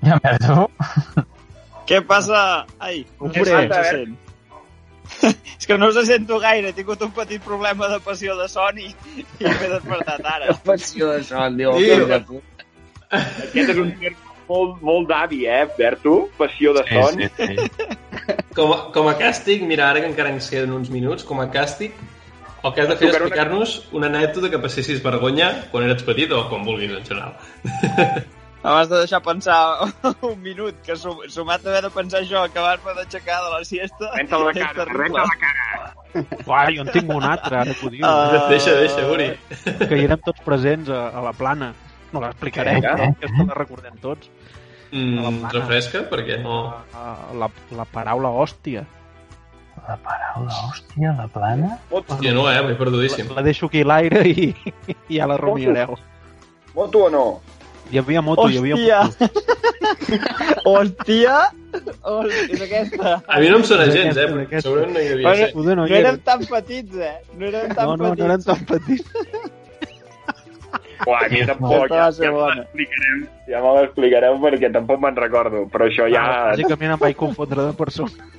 Ja 0.04 0.16
tu? 0.40 1.24
Què 1.88 2.00
passa? 2.08 2.40
Ai, 2.80 3.02
se 3.34 3.44
sent? 3.44 4.14
És 5.58 5.66
que 5.68 5.78
no 5.78 5.90
se 5.92 6.04
sento 6.08 6.38
gaire, 6.42 6.70
he 6.72 6.76
tingut 6.76 7.02
un 7.06 7.12
petit 7.16 7.42
problema 7.44 7.88
de 7.88 8.00
passió 8.04 8.36
de 8.36 8.48
son 8.52 8.78
i, 8.82 8.90
i 9.16 9.44
m'he 9.46 9.68
despertat 9.70 10.24
ara. 10.28 10.56
Passió 10.66 11.12
de 11.14 11.22
son, 11.24 11.56
diu. 11.60 11.76
Sí. 11.78 12.40
Aquest 13.14 13.70
és 13.70 13.78
un 13.78 13.92
terme 14.00 14.32
molt, 14.48 14.80
molt 14.84 15.08
d'avi, 15.08 15.44
eh, 15.48 15.62
Berto? 15.78 16.28
Passió 16.36 16.74
de 16.76 16.82
Sí, 16.88 16.94
son. 16.94 17.22
sí, 17.22 17.28
sí. 17.36 18.36
Com 18.56 18.72
a, 18.72 18.80
com 18.92 19.08
a 19.08 19.14
càstig, 19.18 19.64
mira, 19.66 19.88
ara 19.90 20.02
que 20.02 20.10
encara 20.10 20.32
ens 20.34 20.50
queden 20.52 20.72
uns 20.76 20.90
minuts, 20.92 21.24
com 21.24 21.40
a 21.40 21.48
càstig, 21.52 21.96
el 22.64 22.72
que 22.72 22.80
has 22.80 22.88
de 22.88 22.96
fer 22.96 23.08
és 23.10 23.16
explicar-nos 23.16 23.74
una 23.92 24.08
anècdota 24.08 24.50
que 24.52 24.60
passessis 24.62 25.02
vergonya 25.04 25.50
quan 25.72 25.84
eres 25.84 26.04
petit 26.06 26.32
o 26.32 26.46
quan 26.48 26.64
vulguis, 26.64 26.92
en 26.96 27.04
general. 27.04 27.36
M'has 28.64 28.88
de 28.88 28.96
deixar 29.02 29.20
pensar 29.20 29.58
un 30.30 30.38
minut, 30.40 30.78
que 30.86 30.96
sum, 30.96 31.18
sumat 31.28 31.66
a 31.66 31.70
haver 31.70 31.82
de 31.84 31.90
pensar 31.92 32.22
això, 32.22 32.46
acabar-me 32.48 32.94
d'aixecar 32.96 33.42
de 33.44 33.50
la 33.52 33.60
siesta... 33.68 34.08
Renta 34.14 34.40
la 34.40 34.54
cara, 34.62 34.86
renta 34.88 35.26
la 35.28 35.36
cara. 35.42 35.90
Uai, 36.46 36.78
jo 36.78 36.86
en 36.86 36.92
tinc 36.94 37.12
un 37.12 37.26
altre, 37.28 37.58
ara 37.60 37.74
que 37.76 37.84
ho 37.84 37.92
dius. 37.92 38.06
Ah. 38.08 38.46
Deixa, 38.48 38.72
deixa, 38.78 39.04
Uri. 39.10 39.28
que 39.82 39.98
hi 39.98 40.06
érem 40.06 40.22
tots 40.24 40.40
presents 40.46 40.88
a, 40.88 41.08
a 41.12 41.26
la 41.26 41.34
plana. 41.36 41.74
No 42.14 42.22
l'explicarem, 42.22 42.80
Vinga. 42.80 42.94
no? 42.96 43.10
aquesta 43.18 43.48
la 43.50 43.58
recordem 43.58 44.00
tots. 44.00 44.32
Mm, 44.94 45.48
refresca, 45.52 46.04
perquè 46.08 46.38
no... 46.40 46.58
Uh, 46.94 47.34
la, 47.42 47.50
la 47.74 47.86
paraula 47.90 48.30
hòstia. 48.30 48.86
La 49.84 49.98
paraula, 50.00 50.56
hòstia, 50.70 51.12
la 51.18 51.26
plana? 51.34 51.76
Hòstia, 51.90 52.32
no, 52.32 52.46
eh? 52.48 52.60
M'he 52.64 52.78
perdudíssim. 52.80 53.34
La 53.36 53.44
deixo 53.44 53.68
aquí 53.68 53.82
a 53.84 53.90
l'aire 53.90 54.24
i, 54.30 54.52
i 54.88 55.18
ja 55.18 55.28
la 55.28 55.36
rumiareu. 55.36 55.98
Moto 56.74 57.04
o 57.06 57.10
no? 57.10 57.26
Hi 57.92 57.98
havia 58.00 58.22
moto, 58.24 58.48
hi 58.48 58.58
havia 58.58 58.74
Hòstia! 58.76 59.00
moto. 59.04 59.24
Hòstia! 60.70 61.34
Hòstia, 62.02 62.44
és 62.54 62.62
aquesta. 62.64 63.12
A 63.28 63.40
mi 63.42 63.48
no 63.52 63.58
em 63.60 63.64
sona 63.68 63.86
gens, 63.92 64.16
eh? 64.16 64.26
aquesta. 64.44 64.64
Segurament 64.68 64.94
no 64.94 65.00
hi 65.02 65.08
devia 65.12 65.28
Bueno. 65.28 65.48
Poder 65.58 65.76
no 65.76 65.82
No 65.82 65.88
hi 65.88 65.96
érem 65.98 66.06
érem. 66.14 66.20
tan 66.28 66.44
petits, 66.50 66.96
eh? 66.96 67.14
No 67.38 67.46
érem 67.50 67.74
tan 67.74 67.86
No, 67.86 67.96
no, 67.96 68.04
petits. 68.04 68.18
no 68.18 68.24
eren 68.30 68.42
tan 68.42 68.60
petits. 68.70 69.08
Uah, 71.04 71.20
a 71.20 71.28
mi 71.28 71.42
tampoc. 71.44 71.90
Ser 72.16 72.24
ja 72.24 72.32
me 72.32 72.44
l'explicareu, 72.54 73.18
ja 73.52 73.60
me 73.64 73.72
l'explicareu 73.80 74.38
perquè 74.46 74.70
tampoc 74.72 75.02
me'n 75.04 75.16
recordo, 75.20 75.66
però 75.72 75.88
això 75.90 76.06
ja... 76.08 76.22
Bàsicament 76.54 76.94
em 76.96 77.02
vaig 77.02 77.16
confondre 77.20 77.66
de 77.68 77.74
persona. 77.76 78.30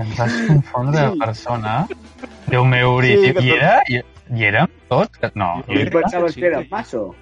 Ens 0.00 0.14
vas 0.16 0.32
confondre 0.46 1.02
de 1.10 1.18
persona? 1.20 1.74
Déu 2.48 2.64
meu, 2.64 2.94
Uri, 2.96 3.10
Sí, 3.20 3.32
tot- 3.36 3.44
era? 3.44 3.74
Hi, 4.30 4.44
érem 4.46 4.66
tots? 4.88 5.18
Que- 5.18 5.32
No, 5.34 5.62
Jo 5.66 5.72
jo 5.74 5.80
I 5.80 5.90
pensaves 5.90 6.34
que 6.36 6.46
era 6.46 6.62
maso? 6.70 7.14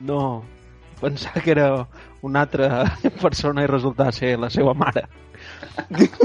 No, 0.00 0.42
pensava 1.00 1.40
que 1.44 1.50
era 1.52 1.86
una 2.22 2.40
altra 2.46 2.84
persona 3.20 3.62
i 3.64 3.66
resultava 3.68 4.12
ser 4.12 4.38
la 4.38 4.48
seva 4.50 4.72
mare. 4.74 5.04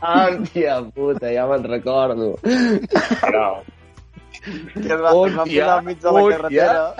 Hòstia 0.00 0.80
puta, 0.94 1.30
ja 1.34 1.46
me'n 1.50 1.64
recordo. 1.68 2.34
Però, 2.42 3.62
Que 4.46 4.92
es 4.94 5.00
va, 5.02 5.10
es 5.10 5.34
va 5.34 5.44
posar 5.44 5.68
al 5.76 5.82
mig 5.84 5.98
de 6.02 6.10
la 6.14 6.20
hòstia. 6.22 6.36
carretera 6.36 6.94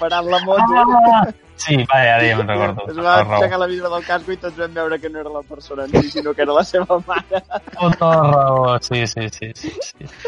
parant 0.00 0.26
la 0.30 0.38
moto. 0.44 0.74
Ah! 0.82 1.24
Sí, 1.56 1.76
va, 1.88 1.96
ara 2.02 2.20
ja 2.26 2.36
me'n 2.36 2.50
recordo. 2.52 2.84
Es 2.92 2.98
va 3.00 3.14
raó. 3.22 3.38
aixecar 3.38 3.58
la 3.62 3.68
vidre 3.70 3.88
del 3.92 4.04
casco 4.04 4.32
i 4.34 4.36
tots 4.42 4.58
vam 4.60 4.74
veure 4.76 4.98
que 5.00 5.08
no 5.08 5.22
era 5.22 5.30
la 5.32 5.40
persona 5.48 5.86
en 5.86 5.94
si, 6.02 6.10
sinó 6.18 6.34
que 6.36 6.42
era 6.44 6.52
la 6.52 6.64
seva 6.68 6.98
mare. 7.06 7.40
Tota 7.72 8.10
la 8.10 8.20
raó, 8.30 8.76
sí, 8.84 9.06
sí, 9.06 9.24
sí. 9.32 9.48
sí, 9.56 9.72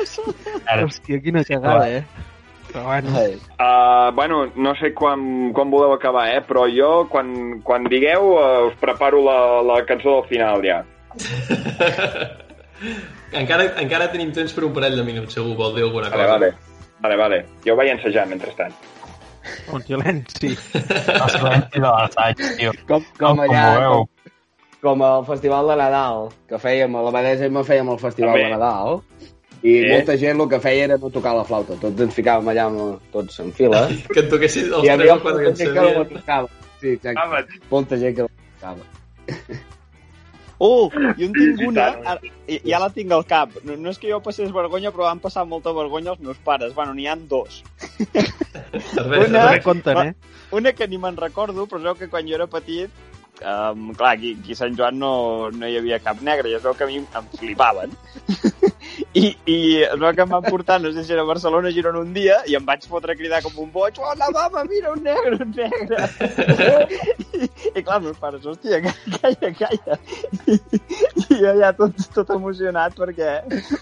sí. 0.09 0.23
Ara, 0.65 0.87
Hòstia, 0.87 1.21
quina 1.25 1.45
cagada, 1.45 1.89
eh? 1.99 2.03
Però 2.69 2.83
bueno, 2.85 3.09
uh, 3.17 4.13
bueno, 4.13 4.53
no 4.57 4.75
sé 4.77 4.91
quan, 4.93 5.53
quan 5.57 5.71
voleu 5.73 5.95
acabar, 5.95 6.27
eh? 6.37 6.43
Però 6.45 6.67
jo, 6.69 7.07
quan, 7.09 7.61
quan 7.65 7.87
digueu, 7.89 8.35
uh, 8.37 8.67
us 8.69 8.75
preparo 8.81 9.23
la, 9.25 9.39
la 9.65 9.79
cançó 9.89 10.19
del 10.19 10.27
final, 10.29 10.61
ja. 10.65 10.83
encara, 13.33 13.71
encara 13.81 14.11
tenim 14.13 14.33
temps 14.37 14.53
per 14.57 14.67
un 14.69 14.75
parell 14.77 14.99
de 15.01 15.05
minuts, 15.07 15.33
segur, 15.39 15.57
vol 15.57 15.73
dir 15.77 15.87
alguna 15.89 16.11
Vale, 16.13 16.25
cosa. 16.25 16.37
vale. 16.37 16.53
Vale, 17.01 17.17
vale. 17.17 17.39
Jo 17.65 17.77
vaig 17.79 17.93
ensejar, 17.95 18.27
mentrestant. 18.29 18.75
Un 19.73 19.83
silenci. 19.87 20.53
el 20.75 21.31
silenci 21.35 21.81
de 21.81 21.87
l'assaig, 21.87 22.37
tio. 22.59 22.73
com, 22.89 23.05
Com, 23.19 23.41
allà, 23.47 23.65
com, 23.89 24.07
com 24.83 25.03
el 25.03 25.25
Festival 25.27 25.69
de 25.73 25.77
Nadal, 25.81 26.29
que 26.49 26.61
fèiem, 26.63 26.95
a 26.97 27.03
la 27.03 27.11
Badesa 27.15 27.47
i 27.47 27.51
me 27.51 27.65
fèiem 27.67 27.91
el 27.95 27.99
Festival 27.99 28.35
També. 28.37 28.45
de 28.45 28.51
Nadal, 28.57 29.01
i 29.63 29.73
Sí. 29.83 29.89
molta 29.91 30.17
gent 30.17 30.41
el 30.41 30.49
que 30.49 30.61
feia 30.63 30.85
era 30.85 30.97
no 30.99 31.11
tocar 31.11 31.35
la 31.35 31.45
flauta. 31.45 31.75
Tots 31.81 32.01
ens 32.01 32.15
ficàvem 32.15 32.47
allà 32.53 32.67
amb, 32.69 33.01
tots 33.13 33.41
en 33.41 33.53
fila, 33.53 33.89
Que 34.15 34.21
et 34.21 34.31
toquessin 34.31 34.69
els 34.73 34.85
i 34.85 34.87
hi 34.87 34.93
tres 34.93 35.01
havia 35.01 35.15
o 35.17 35.21
quatre 35.23 35.43
que 35.43 35.51
molta 35.51 36.15
en 36.15 36.23
sabien. 36.23 36.49
Sí, 36.81 36.89
exacte. 36.95 37.21
Ah, 37.25 37.43
Molta 37.71 37.97
gent 37.99 38.15
que 38.17 38.23
no 38.23 38.29
tocava. 38.61 38.85
Oh, 40.59 40.91
jo 40.91 41.27
en 41.29 41.33
tinc 41.37 41.61
una, 41.69 41.85
ja 42.67 42.79
la 42.83 42.89
tinc 42.91 43.13
al 43.15 43.25
cap. 43.31 43.53
No, 43.63 43.77
no 43.79 43.93
és 43.93 43.99
que 44.03 44.11
jo 44.11 44.19
passés 44.25 44.51
vergonya, 44.55 44.91
però 44.95 45.07
van 45.07 45.21
passar 45.23 45.45
molta 45.47 45.71
vergonya 45.77 46.17
els 46.17 46.21
meus 46.25 46.39
pares. 46.45 46.75
Bueno, 46.75 46.95
n'hi 46.99 47.07
han 47.07 47.29
dos. 47.31 47.63
Una- 48.99 49.61
compten, 49.63 49.99
eh? 50.03 50.15
Una 50.51 50.73
que 50.73 50.89
ni 50.89 50.99
me'n 50.99 51.17
recordo, 51.21 51.67
però 51.71 51.81
veu 51.85 51.95
que 51.95 52.09
quan 52.11 52.27
jo 52.27 52.35
era 52.35 52.49
petit, 52.51 52.91
um, 53.43 53.93
clar, 53.95 54.17
aquí, 54.17 54.37
aquí 54.41 54.53
a 54.53 54.57
Sant 54.57 54.77
Joan 54.79 54.99
no, 54.99 55.51
no 55.51 55.69
hi 55.69 55.77
havia 55.79 56.01
cap 56.03 56.21
negre, 56.25 56.51
i 56.51 56.57
es 56.59 56.65
veu 56.65 56.75
que 56.75 56.85
a 56.85 56.91
mi 56.91 56.99
em 57.01 57.31
flipaven. 57.39 57.95
I, 59.15 59.31
I 59.47 59.59
es 59.87 59.99
veu 59.99 60.13
que 60.15 60.25
em 60.25 60.31
van 60.31 60.45
portar, 60.45 60.79
no 60.83 60.91
sé 60.93 61.05
si 61.05 61.13
era 61.15 61.23
a 61.23 61.29
Barcelona 61.29 61.73
Girona 61.75 62.03
un 62.03 62.13
dia, 62.15 62.41
i 62.47 62.57
em 62.59 62.65
vaig 62.67 62.85
fotre 62.91 63.15
a 63.15 63.19
cridar 63.19 63.41
com 63.45 63.57
un 63.63 63.71
boig, 63.73 63.99
hola, 63.99 64.29
mama, 64.35 64.65
mira, 64.69 64.93
un 64.93 65.03
negre, 65.03 65.39
un 65.45 65.55
negre. 65.57 66.09
I, 67.39 67.49
i 67.75 67.83
clar, 67.83 68.01
meus 68.05 68.19
pares, 68.21 68.45
hòstia, 68.47 68.83
calla, 69.19 69.53
calla. 69.59 69.99
I, 70.47 70.59
i 70.59 71.41
jo 71.41 71.55
ja 71.61 71.73
tot, 71.79 71.97
tot 72.15 72.35
emocionat 72.37 72.97
perquè, 72.99 73.39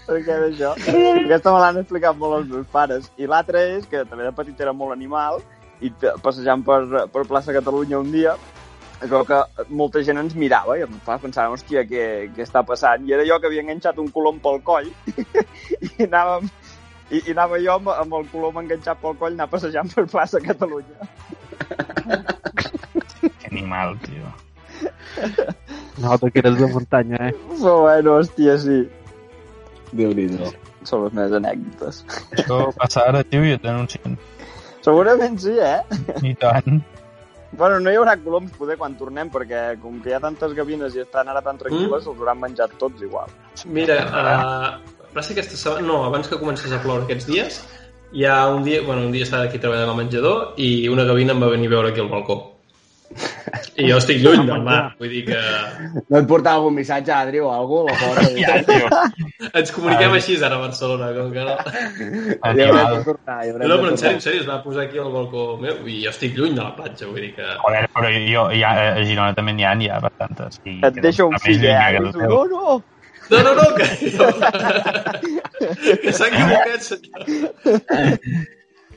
perquè 0.07 0.39
d'això. 0.45 0.73
Aquesta 0.77 1.53
me 1.53 1.61
l'han 1.63 1.81
explicat 1.83 2.17
molt 2.17 2.41
els 2.41 2.51
meus 2.53 2.71
pares. 2.73 3.11
I 3.17 3.29
l'altra 3.29 3.63
és 3.77 3.87
que 3.89 4.05
també 4.05 4.27
de 4.27 4.35
petit 4.37 4.61
era 4.63 4.75
molt 4.75 4.95
animal, 4.95 5.41
i 5.81 5.91
passejant 6.23 6.63
per, 6.65 6.81
per 7.13 7.27
plaça 7.29 7.53
Catalunya 7.53 7.99
un 8.01 8.09
dia, 8.13 8.37
es 9.01 9.09
veu 9.11 9.25
que 9.27 9.41
molta 9.69 10.01
gent 10.05 10.17
ens 10.21 10.35
mirava 10.35 10.77
i 10.79 10.85
fa, 11.05 11.19
pensàvem, 11.21 11.53
hòstia, 11.53 11.83
què, 11.89 12.05
què 12.33 12.45
està 12.45 12.63
passant? 12.65 13.05
I 13.05 13.13
era 13.17 13.25
jo 13.27 13.37
que 13.39 13.49
havia 13.49 13.63
enganxat 13.65 13.99
un 14.01 14.09
colom 14.13 14.39
pel 14.41 14.61
coll 14.65 14.89
i 15.87 16.07
anàvem 16.07 16.49
i, 17.11 17.21
i 17.21 17.31
anava 17.35 17.59
jo 17.63 17.77
amb, 17.77 17.91
amb 17.93 18.17
el 18.19 18.25
colom 18.33 18.59
enganxat 18.63 18.99
pel 19.03 19.15
coll 19.19 19.37
anar 19.37 19.47
passejant 19.51 19.91
per 19.93 20.07
plaça 20.11 20.41
Catalunya. 20.43 21.07
Que 23.21 23.51
animal, 23.51 23.95
tio. 24.03 24.33
Nota 26.03 26.29
que 26.29 26.43
eres 26.43 26.57
de 26.59 26.67
muntanya, 26.73 27.29
eh? 27.29 27.33
Però 27.61 27.77
bueno, 27.85 28.17
hòstia, 28.19 28.57
sí. 28.61 28.81
Déu-n'hi-do. 29.95 30.51
Són 30.87 31.05
les 31.05 31.15
meves 31.15 31.37
anècdotes. 31.39 32.03
Això 32.35 32.59
passa 32.77 33.07
ara, 33.07 33.23
tio, 33.23 33.45
i 33.47 33.55
et 33.55 33.63
denuncien. 33.63 34.19
Segurament 34.83 35.39
sí, 35.41 35.55
eh? 35.59 35.79
I 36.27 36.35
tant. 36.39 36.83
Bueno, 37.51 37.79
no 37.79 37.91
hi 37.91 37.95
haurà 37.95 38.17
coloms 38.19 38.51
poder 38.57 38.75
quan 38.77 38.97
tornem, 38.99 39.31
perquè 39.31 39.77
com 39.81 40.01
que 40.03 40.11
hi 40.11 40.17
ha 40.17 40.21
tantes 40.23 40.53
gavines 40.57 40.97
i 40.97 41.05
estan 41.05 41.29
ara 41.31 41.41
tan 41.45 41.59
tranquil·les, 41.61 42.03
mm. 42.03 42.11
els 42.11 42.21
hauran 42.21 42.41
menjat 42.41 42.75
tots 42.81 43.05
igual. 43.05 43.31
Mira, 43.71 44.01
uh, 44.03 44.97
va 45.15 45.23
ser 45.23 45.37
aquesta 45.37 45.57
setmana... 45.59 45.87
No, 45.87 46.03
abans 46.09 46.27
que 46.27 46.39
comencés 46.41 46.75
a 46.75 46.81
ploure 46.83 47.07
aquests 47.07 47.29
dies, 47.29 47.61
hi 48.11 48.27
ha 48.27 48.41
un 48.51 48.67
dia... 48.67 48.83
Bueno, 48.85 49.07
un 49.07 49.15
dia 49.15 49.23
estava 49.27 49.47
aquí 49.47 49.61
treballant 49.63 49.93
al 49.93 49.99
menjador 49.99 50.59
i 50.59 50.89
una 50.91 51.07
gavina 51.07 51.35
em 51.35 51.43
va 51.43 51.51
venir 51.53 51.71
a 51.71 51.75
veure 51.77 51.93
aquí 51.93 52.03
al 52.03 52.11
balcó. 52.11 52.56
I 53.77 53.85
jo 53.87 53.97
estic 54.01 54.19
lluny 54.21 54.43
del 54.47 54.63
mar, 54.65 54.93
vull 54.99 55.11
dir 55.13 55.23
que... 55.29 55.39
No 56.11 56.19
et 56.19 56.27
portava 56.29 56.59
algun 56.59 56.75
missatge, 56.75 57.11
Adri, 57.13 57.39
o 57.41 57.49
algú? 57.53 57.79
La 57.87 57.95
fora, 58.01 58.25
Ja, 58.41 58.57
tio. 58.67 58.89
Ens 59.47 59.71
comuniquem 59.75 60.11
Ai. 60.11 60.19
així 60.19 60.37
ara 60.43 60.57
a 60.57 60.63
Barcelona, 60.63 61.09
com 61.15 61.31
que 61.33 61.45
no... 61.47 61.55
Animal. 62.49 62.99
tornar, 63.05 63.39
No, 63.53 63.69
no, 63.71 63.77
però 63.83 63.93
en 63.93 64.01
sèrio, 64.01 64.17
en 64.17 64.25
sèrio, 64.25 64.41
es 64.43 64.49
va 64.49 64.59
posar 64.65 64.87
aquí 64.87 65.01
al 65.01 65.11
balcó 65.13 65.45
meu 65.61 65.87
i 65.87 66.01
jo 66.03 66.11
estic 66.13 66.35
lluny 66.37 66.57
de 66.57 66.63
la 66.63 66.73
platja, 66.77 67.07
vull 67.07 67.21
dir 67.23 67.31
que... 67.37 67.47
Joder, 67.63 67.85
però 67.95 68.11
jo, 68.17 68.43
ja, 68.57 68.73
a 68.89 69.05
Girona 69.05 69.37
també 69.37 69.55
n'hi 69.57 69.65
ha, 69.69 69.73
n'hi 69.79 69.89
ha 69.93 70.01
bastantes. 70.03 70.59
I 70.65 70.79
Et 70.89 71.01
deixa 71.07 71.29
un 71.29 71.37
fill, 71.45 71.63
eh? 71.65 71.77
no, 72.01 72.43
no! 72.51 72.81
No, 73.27 73.41
no, 73.43 73.51
no, 73.57 73.65
que... 73.75 73.85
que 76.03 76.11
s'ha 76.15 76.29
equivocat, 76.29 76.81
senyor. 76.87 77.15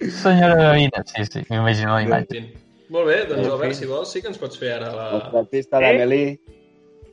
Senyora 0.00 0.54
Gavina, 0.54 1.02
sí, 1.04 1.24
sí, 1.26 1.42
m'imagino 1.50 1.94
la 1.94 2.02
imatge. 2.02 2.44
Molt 2.90 3.06
bé, 3.06 3.16
doncs 3.30 3.46
Albert, 3.46 3.74
si 3.78 3.86
vols, 3.86 4.10
sí 4.10 4.20
que 4.22 4.30
ens 4.32 4.38
pots 4.40 4.58
fer 4.58 4.72
ara 4.76 4.90
la... 4.94 5.08
El 5.16 5.20
trapista 5.30 5.78
d'Amelie. 5.82 6.32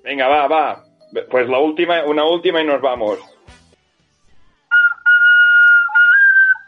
Vinga, 0.07 0.28
va, 0.32 0.39
va. 0.49 0.61
Pues 1.32 1.49
la 1.49 1.59
última, 1.63 2.03
una 2.05 2.25
última 2.25 2.61
y 2.61 2.65
nos 2.65 2.82
vamos. 2.82 3.19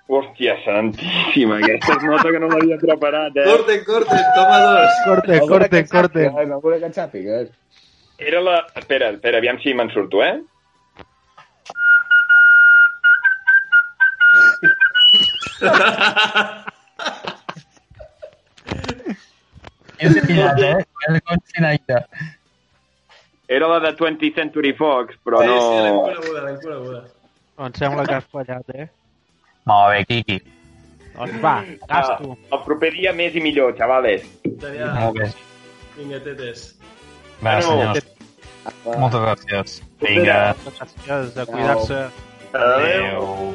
Hòstia 0.09 0.55
santíssima, 0.65 1.57
aquesta 1.59 1.93
es 1.97 2.03
nota 2.03 2.31
que 2.33 2.39
no 2.41 2.47
l'havia 2.49 2.77
preparat, 2.81 3.35
eh? 3.37 3.43
Corten, 3.45 3.83
corten, 3.85 4.23
toma 4.37 4.61
dos. 4.63 5.01
Corte, 5.05 5.33
Alguna 5.37 5.51
corte, 5.51 5.69
que 5.69 5.79
et 5.83 5.91
corte. 5.91 6.23
sàpigues, 6.29 6.79
que 6.79 6.87
et 6.87 6.95
sàpigues. 6.97 7.51
Era 8.31 8.41
la... 8.41 8.55
Espera, 8.81 9.11
espera, 9.13 9.37
aviam 9.37 9.59
si 9.61 9.73
me'n 9.77 9.91
surto, 9.93 10.23
eh? 10.25 10.33
És 19.99 20.19
pillat, 20.25 20.59
eh? 20.63 20.75
És 21.09 21.21
conscinaire. 21.27 22.03
Era 23.49 23.67
la 23.67 23.79
de 23.81 23.91
20th 23.97 24.35
Century 24.37 24.71
Fox, 24.77 25.15
però 25.25 25.39
Sí, 25.41 25.49
sí, 25.49 25.79
l'hem 25.83 25.95
no... 25.95 26.03
coneguda, 26.05 26.43
l'hem 26.45 26.59
coneguda. 26.61 27.01
Em 27.59 27.73
sembla 27.75 28.05
que 28.07 28.15
has 28.19 28.27
fallat, 28.31 28.69
eh? 28.77 28.85
Molt 29.69 29.91
bé, 29.95 30.03
Quiqui. 30.09 30.37
Doncs 31.15 31.41
va, 31.43 31.55
gas 31.89 32.11
tu. 32.21 32.29
Ah, 32.31 32.55
el 32.55 32.61
proper 32.67 32.91
dia 32.95 33.11
més 33.17 33.35
i 33.35 33.41
millor, 33.43 33.73
xavales. 33.75 34.23
Daniel, 34.61 34.93
Molt 34.99 35.17
bé. 35.17 35.27
vinga, 35.97 36.21
tetes. 36.23 36.69
Va, 37.43 37.57
Bueno, 37.57 37.67
senyors. 37.67 38.07
Moltes 38.85 39.21
gràcies. 39.25 39.75
Vinga. 40.03 40.37
Gràcies 40.69 41.33
de 41.35 41.45
cuidar-se. 41.49 41.99
Adéu. 42.53 42.63
Adéu. 42.63 43.53